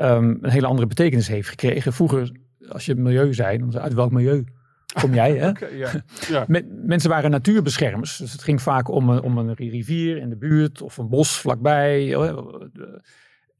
um, 0.00 0.38
een 0.40 0.50
hele 0.50 0.66
andere 0.66 0.86
betekenis 0.86 1.28
heeft 1.28 1.48
gekregen. 1.48 1.92
Vroeger, 1.92 2.30
als 2.68 2.86
je 2.86 2.94
milieu 2.94 3.34
zei, 3.34 3.58
dan 3.58 3.78
uit 3.78 3.94
welk 3.94 4.12
milieu 4.12 4.44
kom 5.00 5.14
jij? 5.14 5.36
Hè? 5.36 5.48
okay. 6.28 6.64
Mensen 6.84 7.10
waren 7.10 7.30
natuurbeschermers. 7.30 8.16
Dus 8.16 8.32
het 8.32 8.42
ging 8.42 8.62
vaak 8.62 8.88
om 8.88 9.08
een, 9.08 9.22
om 9.22 9.38
een 9.38 9.54
rivier 9.54 10.16
in 10.16 10.28
de 10.28 10.36
buurt 10.36 10.82
of 10.82 10.96
een 10.96 11.08
bos 11.08 11.38
vlakbij. 11.38 12.16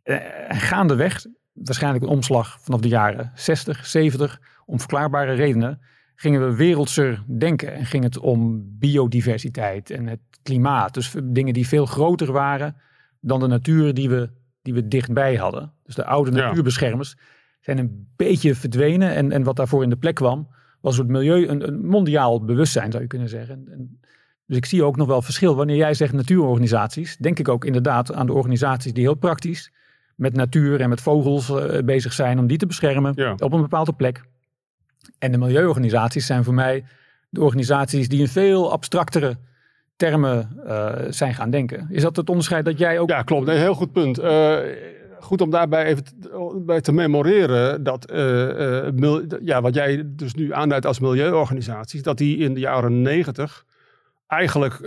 En 0.03 0.57
gaandeweg 0.61 1.27
waarschijnlijk 1.53 2.05
een 2.05 2.11
omslag 2.11 2.61
vanaf 2.61 2.81
de 2.81 2.89
jaren 2.89 3.33
60, 3.35 3.87
70. 3.87 4.41
Om 4.67 4.79
verklaarbare 4.79 5.33
redenen 5.33 5.81
gingen 6.15 6.49
we 6.49 6.57
wereldser 6.57 7.25
denken. 7.39 7.75
En 7.75 7.87
ging 7.87 8.05
het 8.05 8.19
om 8.19 8.65
biodiversiteit 8.79 9.91
en 9.91 10.07
het 10.07 10.21
klimaat. 10.43 10.95
Dus 10.95 11.15
dingen 11.25 11.53
die 11.53 11.69
veel 11.69 11.87
groter 11.87 12.33
waren 12.33 12.77
dan 13.21 13.41
de 13.41 13.47
natuur 13.47 13.95
die 13.95 14.09
we, 14.09 14.31
die 14.65 14.75
we 14.75 14.89
dichtbij 14.89 15.35
hadden. 15.37 15.73
Dus 15.83 15.95
de 15.95 16.05
oude 16.05 16.31
natuurbeschermers 16.31 17.17
zijn 17.61 17.79
een 17.79 18.09
beetje 18.17 18.55
verdwenen. 18.55 19.15
En, 19.15 19.33
en 19.33 19.43
wat 19.43 19.57
daarvoor 19.57 19.83
in 19.83 19.91
de 19.91 19.97
plek 19.97 20.15
kwam, 20.15 20.49
was 20.81 20.97
het 20.97 21.09
milieu 21.09 21.47
een, 21.49 21.67
een 21.67 21.87
mondiaal 21.87 22.45
bewustzijn, 22.45 22.91
zou 22.91 23.03
je 23.03 23.09
kunnen 23.09 23.29
zeggen. 23.29 23.69
En, 23.71 24.01
dus 24.47 24.57
ik 24.57 24.65
zie 24.65 24.85
ook 24.85 24.97
nog 24.97 25.07
wel 25.07 25.23
verschil. 25.23 25.57
Wanneer 25.57 25.77
jij 25.77 25.95
zegt 25.95 26.13
natuurorganisaties, 26.13 27.17
denk 27.17 27.39
ik 27.39 27.49
ook 27.49 27.65
inderdaad 27.65 28.13
aan 28.13 28.27
de 28.27 28.33
organisaties 28.33 28.93
die 28.93 29.03
heel 29.03 29.15
praktisch 29.15 29.73
met 30.17 30.35
natuur 30.35 30.81
en 30.81 30.89
met 30.89 31.01
vogels 31.01 31.51
uh, 31.51 31.79
bezig 31.85 32.13
zijn 32.13 32.39
om 32.39 32.47
die 32.47 32.59
te 32.59 32.67
beschermen 32.67 33.39
op 33.43 33.53
een 33.53 33.61
bepaalde 33.61 33.93
plek. 33.93 34.23
En 35.19 35.33
de 35.33 35.39
milieuorganisaties 35.39 36.27
zijn 36.27 36.45
voor 36.45 36.55
mij 36.55 36.85
de 37.29 37.41
organisaties 37.41 38.09
die 38.09 38.21
in 38.21 38.29
veel 38.29 38.73
abstractere 38.73 39.37
termen 39.97 40.61
uh, 40.67 40.93
zijn 41.09 41.35
gaan 41.35 41.51
denken. 41.51 41.87
Is 41.91 42.03
dat 42.03 42.17
het 42.17 42.29
onderscheid 42.29 42.65
dat 42.65 42.79
jij 42.79 42.99
ook... 42.99 43.09
Ja, 43.11 43.23
klopt. 43.23 43.49
Een 43.49 43.57
heel 43.57 43.75
goed 43.75 43.93
punt. 43.93 44.21
Uh, 44.21 44.57
goed 45.21 45.41
om 45.41 45.51
daarbij 45.51 45.85
even 45.85 46.05
bij 46.67 46.81
te 46.81 46.93
memoreren 46.93 47.83
dat 47.83 48.13
ja, 49.41 49.61
wat 49.61 49.75
jij 49.75 50.03
dus 50.07 50.35
nu 50.35 50.53
aanduidt 50.53 50.87
als 50.87 51.01
milieuorganisaties, 51.01 52.03
dat 52.03 52.19
die 52.19 52.39
in 52.39 52.55
de 52.55 52.61
jaren 52.61 53.03
negentig 53.03 53.65
eigenlijk 54.27 54.79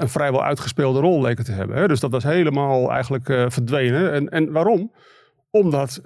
een 0.00 0.08
vrijwel 0.08 0.44
uitgespeelde 0.44 1.00
rol 1.00 1.20
leken 1.20 1.44
te 1.44 1.52
hebben. 1.52 1.76
Hè? 1.76 1.88
Dus 1.88 2.00
dat 2.00 2.10
was 2.10 2.24
helemaal 2.24 2.90
eigenlijk 2.92 3.24
verdwenen. 3.52 4.12
En, 4.12 4.28
en 4.28 4.52
waarom? 4.52 4.92
Omdat 5.50 6.00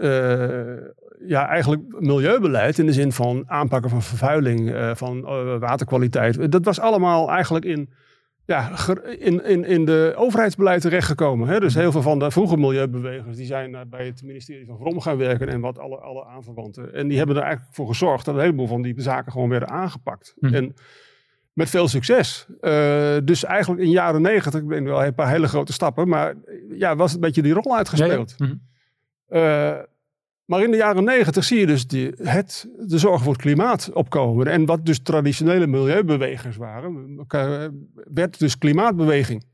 ja, 1.26 1.48
eigenlijk 1.48 1.82
milieubeleid 1.88 2.78
in 2.78 2.86
de 2.86 2.92
zin 2.92 3.12
van 3.12 3.44
aanpakken 3.46 3.90
van 3.90 4.02
vervuiling, 4.02 4.74
van 4.94 5.20
waterkwaliteit, 5.58 6.52
dat 6.52 6.64
was 6.64 6.80
allemaal 6.80 7.30
eigenlijk 7.30 7.64
in, 7.64 7.90
ja, 8.44 8.70
in, 9.18 9.44
in, 9.44 9.64
in 9.64 9.84
de 9.84 10.12
overheidsbeleid 10.16 10.80
terechtgekomen. 10.80 11.48
Hè? 11.48 11.60
Dus 11.60 11.74
heel 11.74 11.92
veel 11.92 12.02
van 12.02 12.18
de 12.18 12.30
vroege 12.30 12.56
milieubewegers 12.56 13.36
die 13.36 13.46
zijn 13.46 13.86
bij 13.90 14.06
het 14.06 14.22
ministerie 14.22 14.66
van 14.66 14.76
Vrom 14.76 15.00
gaan 15.00 15.16
werken 15.16 15.48
en 15.48 15.60
wat 15.60 15.78
alle, 15.78 15.96
alle 15.96 16.24
aanverwanten. 16.24 16.94
En 16.94 17.08
die 17.08 17.18
hebben 17.18 17.36
er 17.36 17.42
eigenlijk 17.42 17.74
voor 17.74 17.86
gezorgd 17.86 18.24
dat 18.24 18.34
een 18.34 18.40
heleboel 18.40 18.66
van 18.66 18.82
die 18.82 18.94
zaken 18.96 19.32
gewoon 19.32 19.48
werden 19.48 19.68
aangepakt. 19.68 20.34
Hm. 20.40 20.54
En 20.54 20.74
met 21.52 21.70
veel 21.70 21.88
succes. 21.88 22.46
Uh, 22.60 23.16
dus 23.24 23.44
eigenlijk 23.44 23.80
in 23.80 23.86
de 23.86 23.92
jaren 23.92 24.22
negentig, 24.22 24.60
ik 24.60 24.66
ben 24.66 24.84
wel 24.84 25.04
een 25.04 25.14
paar 25.14 25.30
hele 25.30 25.48
grote 25.48 25.72
stappen, 25.72 26.08
maar 26.08 26.34
ja, 26.70 26.96
was 26.96 27.06
het 27.06 27.14
een 27.14 27.26
beetje 27.26 27.42
die 27.42 27.52
rol 27.52 27.76
uitgespeeld. 27.76 28.34
Ja, 28.36 28.46
ja. 28.46 28.52
Mm 28.52 28.60
-hmm. 29.28 29.88
Maar 30.50 30.62
in 30.62 30.70
de 30.70 30.76
jaren 30.76 31.04
negentig 31.04 31.44
zie 31.44 31.58
je 31.58 31.66
dus 31.66 31.86
die, 31.86 32.12
het, 32.16 32.68
de 32.78 32.98
zorg 32.98 33.22
voor 33.22 33.32
het 33.32 33.42
klimaat 33.42 33.90
opkomen. 33.92 34.46
En 34.46 34.66
wat 34.66 34.86
dus 34.86 34.98
traditionele 34.98 35.66
milieubewegers 35.66 36.56
waren, 36.56 37.26
werd 37.94 38.38
dus 38.38 38.58
klimaatbeweging. 38.58 39.44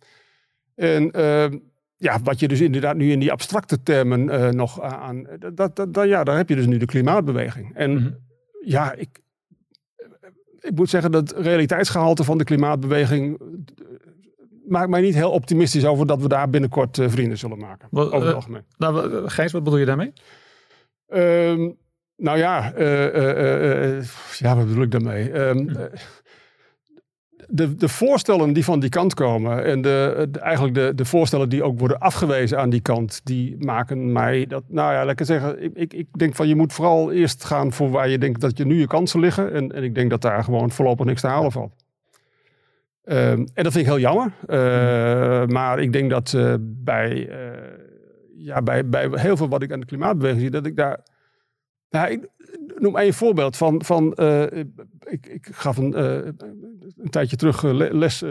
En 0.75 1.11
uh, 1.17 1.47
ja, 1.97 2.21
wat 2.23 2.41
je 2.41 2.49
dus 2.49 2.61
inderdaad 2.61 2.97
nu 2.97 3.11
in 3.11 3.19
die 3.19 3.33
abstracte 3.33 3.83
termen 3.83 4.21
uh, 4.21 4.49
nog 4.49 4.81
aan. 4.81 5.27
Dat, 5.39 5.77
dat, 5.77 5.95
dat, 5.95 6.09
ja, 6.09 6.25
daar 6.25 6.37
heb 6.37 6.49
je 6.49 6.57
dus 6.57 6.67
nu 6.67 6.77
de 6.77 6.87
klimaatbeweging. 6.87 7.75
En 7.75 7.91
mm 7.91 7.97
-hmm. 7.97 8.17
ja, 8.65 8.93
ik, 8.93 9.21
ik 10.61 10.75
moet 10.75 10.91
zeggen 10.91 11.11
dat 11.11 11.31
het 11.31 11.39
realiteitsgehalte 11.39 12.25
van 12.25 12.39
de 12.39 12.45
klimaatbeweging 12.45 13.41
maakt 14.67 14.91
mij 14.91 15.01
niet 15.01 15.15
heel 15.15 15.31
optimistisch 15.31 15.85
over 15.85 16.07
dat 16.07 16.23
we 16.23 16.29
daar 16.29 16.51
binnenkort 16.51 16.99
uh, 16.99 17.09
vrienden 17.09 17.39
zullen 17.39 17.59
maken. 17.59 17.89
Wat, 17.91 18.13
over 18.13 18.27
het 18.27 18.35
algemeen. 18.35 18.65
Nou, 18.77 19.29
Gijs, 19.29 19.53
wat 19.53 19.65
bedoel 19.65 19.79
je 19.79 19.87
daarmee? 19.87 20.13
Um, 21.09 21.77
nou 22.17 22.39
ja, 22.39 22.73
uh, 22.79 24.03
ja, 24.39 24.57
wat 24.57 24.67
bedoel 24.67 24.83
ik 24.83 24.91
daarmee? 24.91 25.41
Um, 25.41 25.69
de, 27.49 27.75
de 27.75 27.89
voorstellen 27.89 28.53
die 28.53 28.65
van 28.65 28.81
die 28.81 28.91
kant 28.91 29.15
komen 29.15 29.65
en 29.65 29.83
de, 29.83 30.29
eigenlijk 30.41 30.75
de, 30.75 30.93
de 30.95 31.05
voorstellen 31.05 31.49
die 31.49 31.63
ook 31.63 31.79
worden 31.79 31.99
afgewezen 31.99 32.59
aan 32.59 32.71
die 32.71 32.81
kant, 32.81 33.21
die 33.25 33.57
maken 33.59 34.13
mij 34.13 34.47
dat, 34.47 34.63
nou 34.69 34.93
ja, 34.93 35.05
lekker 35.05 35.27
zeggen, 35.27 35.63
ik, 35.63 35.75
ik, 35.75 35.93
ik 35.93 36.07
denk 36.11 36.35
van 36.35 36.49
je 36.49 36.57
moet 36.57 36.73
vooral 36.73 37.13
eerst 37.13 37.45
gaan 37.45 37.73
voor 37.73 37.91
waar 37.91 38.09
je 38.09 38.19
denkt 38.19 38.41
dat 38.41 38.59
je 38.59 38.67
nu 38.67 38.79
je 38.79 38.87
kansen 38.87 39.21
liggen. 39.21 39.53
En, 39.53 39.73
en 39.73 39.83
ik 39.83 39.95
denk 39.95 40.11
dat 40.11 40.23
daar 40.23 40.45
gewoon 40.45 40.71
voorlopig 40.71 41.07
niks 41.07 41.21
te 41.21 41.27
halen 41.27 41.53
valt. 41.53 41.75
Um, 43.05 43.47
en 43.55 43.65
dat 43.65 43.73
vind 43.73 43.77
ik 43.77 43.93
heel 43.93 43.99
jammer. 43.99 44.33
Uh, 44.47 45.47
maar 45.47 45.81
ik 45.81 45.93
denk 45.93 46.11
dat 46.11 46.33
uh, 46.37 46.55
bij, 46.61 47.29
uh, 47.29 47.35
ja, 48.37 48.63
bij, 48.63 48.89
bij 48.89 49.09
heel 49.13 49.37
veel 49.37 49.49
wat 49.49 49.63
ik 49.63 49.73
aan 49.73 49.81
de 49.81 49.87
klimaatbeweging 49.87 50.41
zie, 50.41 50.51
dat 50.51 50.67
ik 50.67 50.77
daar. 50.77 51.01
Nou, 51.91 52.11
ik 52.11 52.29
noem 52.77 52.97
één 52.97 53.15
voorbeeld 53.15 53.57
van. 53.57 53.85
van 53.85 54.11
ik, 55.05 55.27
ik 55.27 55.49
gaf 55.53 55.77
een, 55.77 55.99
een 55.99 57.11
tijdje 57.11 57.37
terug 57.37 57.63
les 57.93 58.25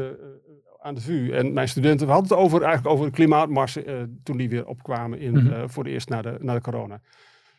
aan 0.81 0.95
de 0.95 1.01
VU. 1.01 1.31
En 1.31 1.53
mijn 1.53 1.67
studenten, 1.67 2.07
we 2.07 2.13
hadden 2.13 2.31
het 2.31 2.39
over, 2.39 2.61
eigenlijk 2.61 2.93
over 2.93 3.05
de 3.05 3.11
klimaatmarsen 3.11 4.19
toen 4.23 4.37
die 4.37 4.49
weer 4.49 4.65
opkwamen 4.65 5.19
in, 5.19 5.31
mm 5.31 5.47
-hmm. 5.47 5.69
voor 5.69 5.83
de 5.83 5.89
eerst 5.89 6.09
na 6.09 6.21
de, 6.21 6.37
na 6.39 6.53
de 6.53 6.61
corona. 6.61 7.01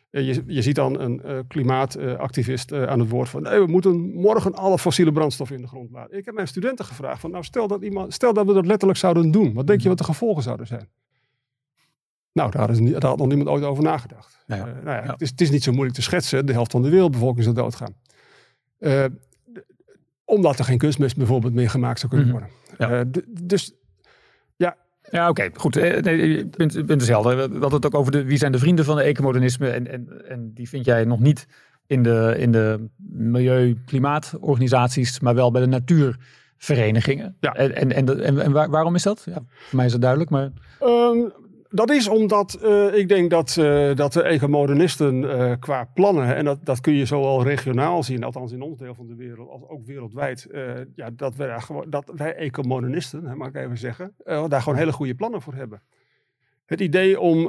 Je, 0.09 0.43
je, 0.47 0.61
ziet 0.61 0.75
dan 0.75 0.99
een 0.99 1.21
uh, 1.25 1.39
klimaatactivist 1.47 2.71
uh, 2.71 2.83
aan 2.83 2.99
het 2.99 3.09
woord 3.09 3.29
van 3.29 3.41
nee, 3.41 3.59
we 3.59 3.67
moeten 3.67 4.13
morgen 4.13 4.53
alle 4.53 4.77
fossiele 4.77 5.11
brandstoffen 5.11 5.55
in 5.55 5.61
de 5.61 5.67
grond 5.67 5.91
laten. 5.91 6.17
Ik 6.17 6.25
heb 6.25 6.33
mijn 6.33 6.47
studenten 6.47 6.85
gevraagd 6.85 7.21
van 7.21 7.31
nou 7.31 7.43
stel 7.43 7.67
dat, 7.67 7.81
iemand, 7.81 8.13
stel 8.13 8.33
dat 8.33 8.45
we 8.45 8.53
dat 8.53 8.65
letterlijk 8.65 8.99
zouden 8.99 9.31
doen. 9.31 9.53
Wat 9.53 9.67
denk 9.67 9.81
je 9.81 9.89
wat 9.89 9.97
de 9.97 10.03
gevolgen 10.03 10.43
zouden 10.43 10.67
zijn? 10.67 10.89
Nou, 12.37 12.51
daar, 12.51 12.69
is, 12.69 12.91
daar 12.91 13.05
had 13.05 13.17
nog 13.17 13.27
niemand 13.27 13.49
ooit 13.49 13.63
over 13.63 13.83
nagedacht. 13.83 14.43
Ja, 14.47 14.55
ja. 14.55 14.67
Uh, 14.67 14.73
nou 14.83 15.05
ja, 15.05 15.11
het, 15.11 15.21
is, 15.21 15.29
het, 15.29 15.41
is, 15.41 15.49
niet 15.49 15.63
zo 15.63 15.71
moeilijk 15.71 15.95
te 15.95 16.01
schetsen. 16.01 16.45
De 16.45 16.53
helft 16.53 16.71
van 16.71 16.81
de 16.81 16.89
wereldbevolking 16.89 17.43
zal 17.43 17.53
doodgaan. 17.53 17.95
omdat 20.25 20.59
er 20.59 20.65
geen 20.65 20.77
kunstmest 20.77 21.17
bijvoorbeeld 21.17 21.53
meer 21.53 21.69
gemaakt 21.69 21.99
zou 21.99 22.11
kunnen 22.11 22.31
worden. 22.31 22.49
Mm 22.77 22.87
-hmm. 22.87 23.11
dus 23.47 23.73
ja, 24.55 24.77
ja, 25.09 25.29
oké, 25.29 25.49
goed. 25.53 25.75
Eh, 25.75 26.01
nee, 26.01 26.37
je 26.37 26.45
bent, 26.45 26.85
bent 26.85 27.07
helder. 27.07 27.35
We 27.35 27.41
hadden 27.41 27.71
het 27.71 27.85
ook 27.85 27.95
over 27.95 28.11
de, 28.11 28.23
wie 28.23 28.37
zijn 28.37 28.51
de 28.51 28.59
vrienden 28.59 28.85
van 28.85 28.95
de 28.95 29.01
ecomodernisme. 29.01 29.69
En, 29.69 29.91
en, 29.91 30.29
en 30.29 30.51
die 30.53 30.69
vind 30.69 30.85
jij 30.85 31.05
nog 31.05 31.19
niet 31.19 31.47
in 31.87 32.03
de, 32.03 32.35
in 32.37 32.51
de 32.51 32.89
milieu-klimaatorganisaties, 33.11 35.19
maar 35.19 35.35
wel 35.35 35.51
bij 35.51 35.61
de 35.61 35.67
natuurverenigingen. 35.67 37.35
Ja. 37.39 37.53
En, 37.53 37.91
en, 37.91 38.23
en, 38.23 38.39
en, 38.39 38.51
waarom 38.51 38.95
is 38.95 39.03
dat? 39.03 39.23
Ja, 39.25 39.33
voor 39.33 39.75
mij 39.75 39.85
is 39.85 39.91
het 39.91 40.01
duidelijk, 40.01 40.31
maar... 40.31 40.51
Um, 40.83 41.31
dat 41.69 41.89
is 41.89 42.07
omdat 42.07 42.59
uh, 42.63 42.93
ik 42.93 43.07
denk 43.07 43.29
dat, 43.29 43.55
uh, 43.59 43.95
dat 43.95 44.13
de 44.13 44.23
ecomodernisten 44.23 45.23
uh, 45.23 45.51
qua 45.59 45.89
plannen, 45.93 46.35
en 46.35 46.45
dat, 46.45 46.59
dat 46.63 46.81
kun 46.81 46.93
je 46.93 47.05
zowel 47.05 47.43
regionaal 47.43 48.03
zien, 48.03 48.23
althans 48.23 48.51
in 48.51 48.61
ons 48.61 48.77
deel 48.77 48.95
van 48.95 49.07
de 49.07 49.15
wereld, 49.15 49.49
als 49.49 49.67
ook 49.67 49.85
wereldwijd, 49.85 50.47
ja, 50.95 51.09
dat, 51.13 51.35
wij, 51.35 51.59
dat 51.87 52.11
wij 52.15 52.35
ecomodernisten, 52.35 53.37
mag 53.37 53.47
ik 53.47 53.55
even 53.55 53.77
zeggen, 53.77 54.15
daar 54.23 54.61
gewoon 54.61 54.77
hele 54.77 54.91
goede 54.91 55.15
plannen 55.15 55.41
voor 55.41 55.53
hebben. 55.53 55.81
Het 56.67 56.81
idee 56.81 57.19
om 57.19 57.39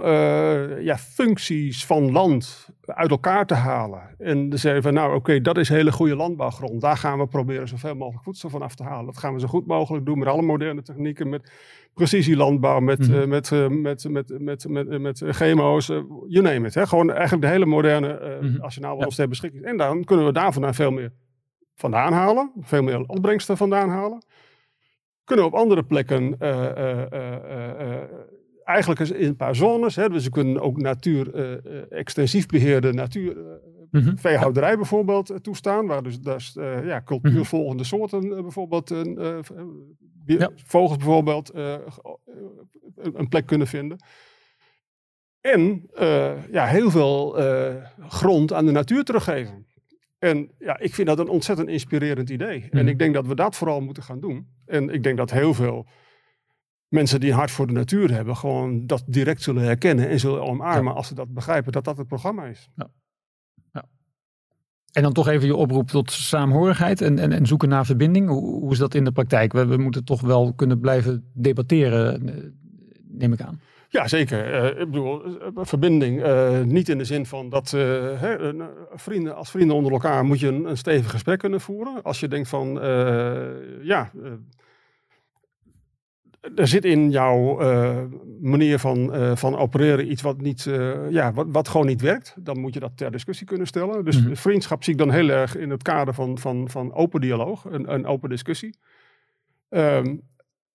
ja, 0.80 0.98
functies 0.98 1.84
van 1.84 2.12
land 2.12 2.68
uit 2.84 3.10
elkaar 3.10 3.46
te 3.46 3.54
halen. 3.54 4.00
En 4.18 4.48
te 4.48 4.56
zeggen 4.56 4.82
van 4.82 4.94
nou 4.94 5.14
oké, 5.14 5.40
dat 5.40 5.58
is 5.58 5.68
hele 5.68 5.92
goede 5.92 6.16
landbouwgrond. 6.16 6.80
Daar 6.80 6.96
gaan 6.96 7.18
we 7.18 7.26
proberen 7.26 7.68
zoveel 7.68 7.94
mogelijk 7.94 8.24
voedsel 8.24 8.48
van 8.48 8.62
af 8.62 8.74
te 8.74 8.82
halen. 8.82 9.06
Dat 9.06 9.18
gaan 9.18 9.34
we 9.34 9.40
zo 9.40 9.46
goed 9.46 9.66
mogelijk 9.66 10.06
doen 10.06 10.18
met 10.18 10.28
alle 10.28 10.42
moderne 10.42 10.82
technieken, 10.82 11.28
met 11.28 11.52
precisielandbouw, 11.94 12.80
met, 12.80 12.98
mm 12.98 13.14
-hmm. 13.14 13.28
met, 13.28 13.50
uh, 13.50 13.68
met, 13.68 14.06
met, 14.08 14.38
met, 14.38 14.68
met, 14.68 15.00
met, 15.00 15.22
GMO's, 15.26 15.88
uh, 15.88 16.02
you 16.26 16.44
name 16.44 16.66
it. 16.66 16.74
Hè? 16.74 16.86
Gewoon 16.86 17.10
eigenlijk 17.10 17.42
de 17.42 17.48
hele 17.48 17.66
moderne 17.66 18.38
mm 18.40 18.48
-hmm. 18.48 18.60
arsenaal 18.60 18.98
ja. 18.98 19.06
ter 19.06 19.28
beschikking. 19.28 19.64
En 19.64 19.76
dan 19.76 20.04
kunnen 20.04 20.26
we 20.26 20.32
daar 20.32 20.52
vandaan 20.52 20.74
veel 20.74 20.90
meer 20.90 21.12
vandaan 21.74 22.12
halen, 22.12 22.52
veel 22.60 22.82
meer 22.82 23.00
opbrengsten 23.06 23.56
vandaan 23.56 23.88
halen. 23.88 24.24
Kunnen 25.24 25.44
we 25.44 25.50
op 25.50 25.58
andere 25.58 25.82
plekken 25.82 26.36
eigenlijk 28.68 29.00
in 29.00 29.26
een 29.26 29.36
paar 29.36 29.56
zones. 29.56 29.96
Hè, 29.96 30.08
dus 30.08 30.24
we 30.24 30.30
kunnen 30.30 30.62
ook 30.62 30.76
natuur, 30.76 31.34
extensief 31.90 32.46
beheerde 32.46 32.92
natuur, 32.92 33.36
mm 33.90 34.00
-hmm. 34.00 34.18
veehouderij 34.18 34.76
bijvoorbeeld 34.76 35.32
toestaan. 35.42 35.86
Waar 35.86 36.02
dus, 36.02 36.20
dus 36.20 36.52
ja, 36.84 37.02
cultuurvolgende 37.02 37.84
soorten 37.84 38.28
bijvoorbeeld 38.28 38.94
ja. 40.24 40.50
vogels 40.54 40.96
bijvoorbeeld 40.96 41.52
een 42.94 43.28
plek 43.28 43.46
kunnen 43.46 43.66
vinden. 43.66 43.98
En 45.40 45.90
uh, 46.00 46.32
ja, 46.50 46.66
heel 46.66 46.90
veel 46.90 47.40
uh, 47.40 47.74
grond 48.08 48.52
aan 48.52 48.66
de 48.66 48.72
natuur 48.72 49.04
teruggeven. 49.04 49.66
En 50.18 50.50
ja, 50.58 50.78
ik 50.78 50.94
vind 50.94 51.08
dat 51.08 51.18
een 51.18 51.28
ontzettend 51.28 51.68
inspirerend 51.68 52.30
idee. 52.30 52.58
Mm. 52.58 52.68
En 52.70 52.78
mhm. 52.78 52.88
ik 52.88 52.98
denk 52.98 53.14
dat 53.14 53.26
we 53.26 53.34
dat 53.34 53.56
vooral 53.56 53.80
moeten 53.80 54.02
gaan 54.02 54.20
doen. 54.20 54.48
En 54.66 54.88
ik 54.88 55.02
denk 55.02 55.16
dat 55.16 55.30
heel 55.30 55.54
veel 55.54 55.86
mensen 56.88 57.20
die 57.20 57.30
een 57.30 57.36
hart 57.36 57.50
voor 57.50 57.66
de 57.66 57.72
natuur 57.72 58.12
hebben, 58.12 58.36
gewoon 58.36 58.86
dat 58.86 59.04
direct 59.06 59.42
zullen 59.42 59.62
herkennen 59.62 60.08
en 60.08 60.20
zullen 60.20 60.42
omarmen 60.42 60.92
ja. 60.92 60.98
als 60.98 61.08
ze 61.08 61.14
dat 61.14 61.34
begrijpen 61.34 61.72
dat 61.72 61.84
dat 61.84 61.96
het 61.96 62.06
programma 62.06 62.44
is. 62.44 62.68
Ja. 62.76 62.90
En 64.92 65.02
dan 65.02 65.12
toch 65.12 65.28
even 65.28 65.46
je 65.46 65.56
oproep 65.56 65.88
tot 65.88 66.10
saamhorigheid 66.10 67.00
en, 67.00 67.18
en, 67.18 67.32
en 67.32 67.46
zoeken 67.46 67.68
naar 67.68 67.86
verbinding. 67.86 68.28
Hoe, 68.28 68.60
hoe, 68.60 68.72
is 68.72 68.78
dat 68.78 68.94
in 68.94 69.04
de 69.04 69.12
praktijk? 69.12 69.52
We, 69.52 69.66
we, 69.66 69.76
moeten 69.76 70.04
toch 70.04 70.20
wel 70.20 70.52
kunnen 70.54 70.80
blijven 70.80 71.30
debatteren, 71.34 72.28
eh, 72.28 72.34
neem 73.08 73.32
ik 73.32 73.40
aan. 73.40 73.60
Ja, 73.88 74.08
zeker. 74.08 74.54
Uh, 74.54 74.80
ik 74.80 74.90
bedoel, 74.90 75.24
eh, 75.24 75.48
verbinding. 75.54 76.26
Uh, 76.26 76.60
niet 76.60 76.88
in 76.88 76.98
de 76.98 77.04
zin 77.04 77.26
van 77.26 77.48
dat 77.48 77.72
uh, 77.72 77.80
hè, 78.20 78.54
vrienden, 78.94 79.36
als 79.36 79.50
vrienden 79.50 79.76
onder 79.76 79.92
elkaar 79.92 80.24
moet 80.24 80.40
je 80.40 80.48
een, 80.48 80.64
een 80.64 80.76
stevig 80.76 81.10
gesprek 81.10 81.38
kunnen 81.38 81.60
voeren. 81.60 82.02
Als 82.02 82.20
je 82.20 82.28
denkt 82.28 82.48
van, 82.48 82.74
ja, 83.82 84.10
er 86.54 86.68
zit 86.68 86.84
in 86.84 87.10
jouw 87.10 87.62
uh, 87.62 88.02
manier 88.40 88.78
van, 88.78 89.16
uh, 89.16 89.36
van 89.36 89.56
opereren 89.56 90.10
iets 90.10 90.22
wat, 90.22 90.40
niet, 90.40 90.64
uh, 90.64 91.10
ja, 91.10 91.32
wat, 91.32 91.46
wat 91.50 91.68
gewoon 91.68 91.86
niet 91.86 92.00
werkt. 92.00 92.34
Dan 92.38 92.60
moet 92.60 92.74
je 92.74 92.80
dat 92.80 92.96
ter 92.96 93.10
discussie 93.10 93.46
kunnen 93.46 93.66
stellen. 93.66 94.04
Dus 94.04 94.18
mm 94.18 94.24
-hmm. 94.24 94.36
vriendschap 94.36 94.84
zie 94.84 94.92
ik 94.92 94.98
dan 94.98 95.10
heel 95.10 95.28
erg 95.28 95.56
in 95.56 95.70
het 95.70 95.82
kader 95.82 96.14
van, 96.14 96.38
van, 96.38 96.70
van 96.70 96.94
open 96.94 97.20
dialoog, 97.20 97.64
een, 97.64 97.92
een 97.92 98.06
open 98.06 98.28
discussie. 98.28 98.78
Um, 99.68 100.20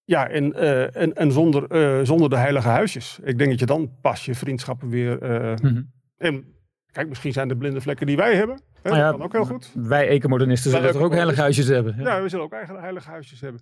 ja, 0.05 0.28
en, 0.28 0.53
en, 0.93 1.14
en 1.14 1.32
zonder, 1.32 1.68
zonder 2.05 2.30
de 2.30 2.38
heilige 2.38 2.68
huisjes. 2.68 3.20
Ik 3.24 3.38
denk 3.38 3.49
dat 3.49 3.59
je 3.59 3.66
dan 3.66 3.91
pas 4.01 4.26
je 4.26 4.36
vriendschappen 4.36 4.89
weer. 4.89 5.18
Mm 5.61 5.70
-hmm. 5.70 5.91
En 6.18 6.45
kijk, 6.91 7.09
misschien 7.09 7.34
zijn 7.34 7.47
de 7.47 7.57
blinde 7.57 7.82
vlekken 7.82 8.07
die 8.07 8.16
wij 8.16 8.36
hebben. 8.36 8.61
Hè, 8.82 8.89
nou 8.89 9.01
ja, 9.01 9.07
dat 9.07 9.16
kan 9.16 9.26
ook 9.26 9.34
heel 9.34 9.45
goed. 9.45 9.72
Wij 9.74 10.07
ecomodernisten 10.07 10.72
zullen 10.72 10.89
er 10.89 11.03
ook 11.03 11.14
heilige 11.14 11.41
huisjes 11.41 11.68
hebben. 11.68 11.95
Ja. 11.97 12.16
ja, 12.16 12.22
we 12.22 12.30
zullen 12.30 12.45
ook 12.45 12.53
eigen 12.53 12.80
heilige 12.80 13.09
huisjes 13.09 13.41
hebben. 13.41 13.61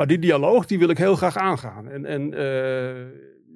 Maar 0.00 0.08
die 0.08 0.18
dialoog, 0.18 0.66
die 0.66 0.78
wil 0.78 0.88
ik 0.88 0.98
heel 0.98 1.16
graag 1.16 1.36
aangaan. 1.36 1.88
En, 1.88 2.04
en 2.04 2.32
uh, 2.32 3.06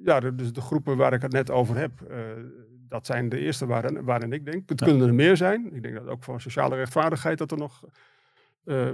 ja, 0.03 0.19
dus 0.19 0.53
de 0.53 0.61
groepen 0.61 0.97
waar 0.97 1.13
ik 1.13 1.21
het 1.21 1.31
net 1.31 1.51
over 1.51 1.77
heb, 1.77 1.91
uh, 2.09 2.17
dat 2.87 3.05
zijn 3.05 3.29
de 3.29 3.39
eerste 3.39 3.65
waarin, 3.65 4.03
waarin 4.03 4.33
ik 4.33 4.45
denk. 4.45 4.69
Het 4.69 4.79
ja. 4.79 4.85
kunnen 4.85 5.07
er 5.07 5.13
meer 5.13 5.37
zijn. 5.37 5.73
Ik 5.73 5.81
denk 5.81 5.95
dat 5.95 6.07
ook 6.07 6.23
voor 6.23 6.41
sociale 6.41 6.75
rechtvaardigheid 6.75 7.37
dat 7.37 7.51
er 7.51 7.57
nog 7.57 7.83
uh, 8.65 8.89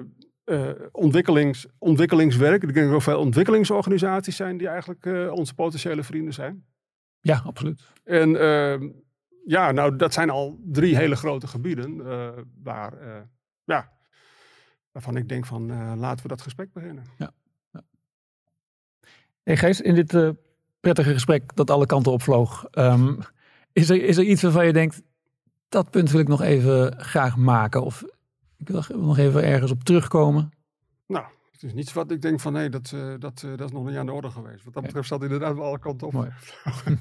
ontwikkelings, 0.91 1.67
ontwikkelingswerk. 1.77 2.63
Ik 2.63 2.73
denk 2.73 2.75
dat 2.75 2.87
er 2.87 2.93
ook 2.93 3.01
veel 3.01 3.19
ontwikkelingsorganisaties 3.19 4.35
zijn 4.35 4.57
die 4.57 4.67
eigenlijk 4.67 5.05
onze 5.31 5.53
potentiële 5.53 6.03
vrienden 6.03 6.33
zijn. 6.33 6.65
Ja, 7.21 7.41
absoluut. 7.45 7.83
En 8.03 8.39
ehm, 8.39 8.89
ja, 9.45 9.71
nou, 9.71 9.95
dat 9.95 10.13
zijn 10.13 10.29
al 10.29 10.59
drie 10.63 10.95
hele 10.95 11.15
grote 11.15 11.47
gebieden 11.47 12.03
waar, 12.63 12.93
ja, 13.63 13.91
waarvan 14.91 15.15
ik 15.15 15.29
denk 15.29 15.45
van 15.45 15.95
laten 15.97 16.21
we 16.21 16.27
dat 16.27 16.41
gesprek 16.41 16.73
beginnen. 16.73 17.03
Ja. 17.17 17.31
Hey 19.51 19.59
Gees, 19.59 19.81
in 19.81 19.95
dit 19.95 20.13
uh, 20.13 20.29
prettige 20.79 21.13
gesprek 21.13 21.55
dat 21.55 21.69
alle 21.69 21.85
kanten 21.85 22.11
opvloog, 22.11 22.67
um, 22.71 23.19
is, 23.73 23.89
er, 23.89 24.03
is 24.03 24.17
er 24.17 24.23
iets 24.23 24.41
waarvan 24.41 24.65
je 24.65 24.73
denkt, 24.73 25.01
dat 25.69 25.89
punt 25.89 26.11
wil 26.11 26.19
ik 26.19 26.27
nog 26.27 26.41
even 26.41 26.99
graag 26.99 27.37
maken? 27.37 27.83
Of 27.83 28.03
ik 28.57 28.67
wil 28.67 28.83
nog 28.89 29.17
even 29.17 29.43
ergens 29.43 29.71
op 29.71 29.83
terugkomen? 29.83 30.51
Nou, 31.07 31.25
het 31.51 31.63
is 31.63 31.73
niets 31.73 31.93
wat 31.93 32.11
ik 32.11 32.21
denk 32.21 32.39
van 32.39 32.53
nee, 32.53 32.69
dat, 32.69 32.91
uh, 32.95 33.13
dat, 33.19 33.43
uh, 33.45 33.57
dat 33.57 33.67
is 33.67 33.73
nog 33.73 33.85
niet 33.85 33.97
aan 33.97 34.05
de 34.05 34.11
orde 34.11 34.29
geweest. 34.29 34.63
Wat 34.63 34.73
dat 34.73 34.83
betreft 34.83 35.07
zat 35.07 35.23
inderdaad 35.23 35.55
wel 35.55 35.65
alle 35.65 35.79
kanten 35.79 36.07
op. 36.07 36.13
Mooi. 36.13 36.29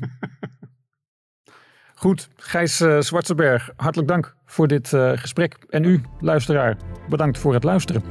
Goed, 1.95 2.29
Gijs 2.37 2.81
uh, 2.81 3.01
Zwartsenberg, 3.01 3.71
hartelijk 3.77 4.09
dank 4.09 4.37
voor 4.45 4.69
dit 4.69 4.89
gesprek. 5.15 5.57
En 5.69 5.85
u, 5.85 6.01
luisteraar, 6.21 6.77
bedankt 7.09 7.39
voor 7.39 7.55
het 7.55 7.65
luisteren. 7.65 8.03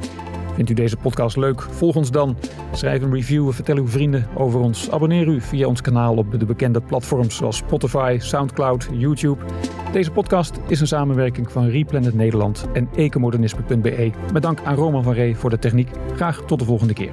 Vindt 0.60 0.74
u 0.74 0.84
deze 0.84 0.97
podcast 0.97 1.38
leuk? 1.38 1.62
Volg 1.62 1.95
ons 1.95 2.12
dan. 2.12 2.38
Schrijf 2.72 3.01
een 3.01 3.14
review, 3.14 3.51
vertel 3.51 3.76
uw 3.76 3.88
vrienden 3.88 4.28
over 4.36 4.60
ons. 4.60 4.91
Abonneer 4.91 5.28
u 5.28 5.41
via 5.41 5.68
ons 5.68 5.82
kanaal 5.82 6.16
op 6.16 6.39
de 6.39 6.45
bekende 6.45 6.82
platforms 6.82 7.36
zoals 7.36 7.57
Spotify, 7.57 8.18
Soundcloud, 8.20 8.89
YouTube. 8.93 9.43
Deze 9.91 10.12
podcast 10.12 10.60
is 10.68 10.80
een 10.80 10.88
samenwerking 10.88 11.51
van 11.51 11.68
Replanet 11.68 12.14
Nederland 12.14 12.68
en 12.74 12.89
ecomodernisme.be. 12.95 14.12
Met 14.34 14.41
dank 14.41 14.60
aan 14.64 14.76
Roman 14.76 15.03
van 15.03 15.14
Ree 15.14 15.36
voor 15.36 15.49
de 15.49 15.60
techniek. 15.60 15.89
Graag 16.16 16.41
tot 16.45 16.60
de 16.60 16.66
volgende 16.66 16.93
keer. 16.93 17.12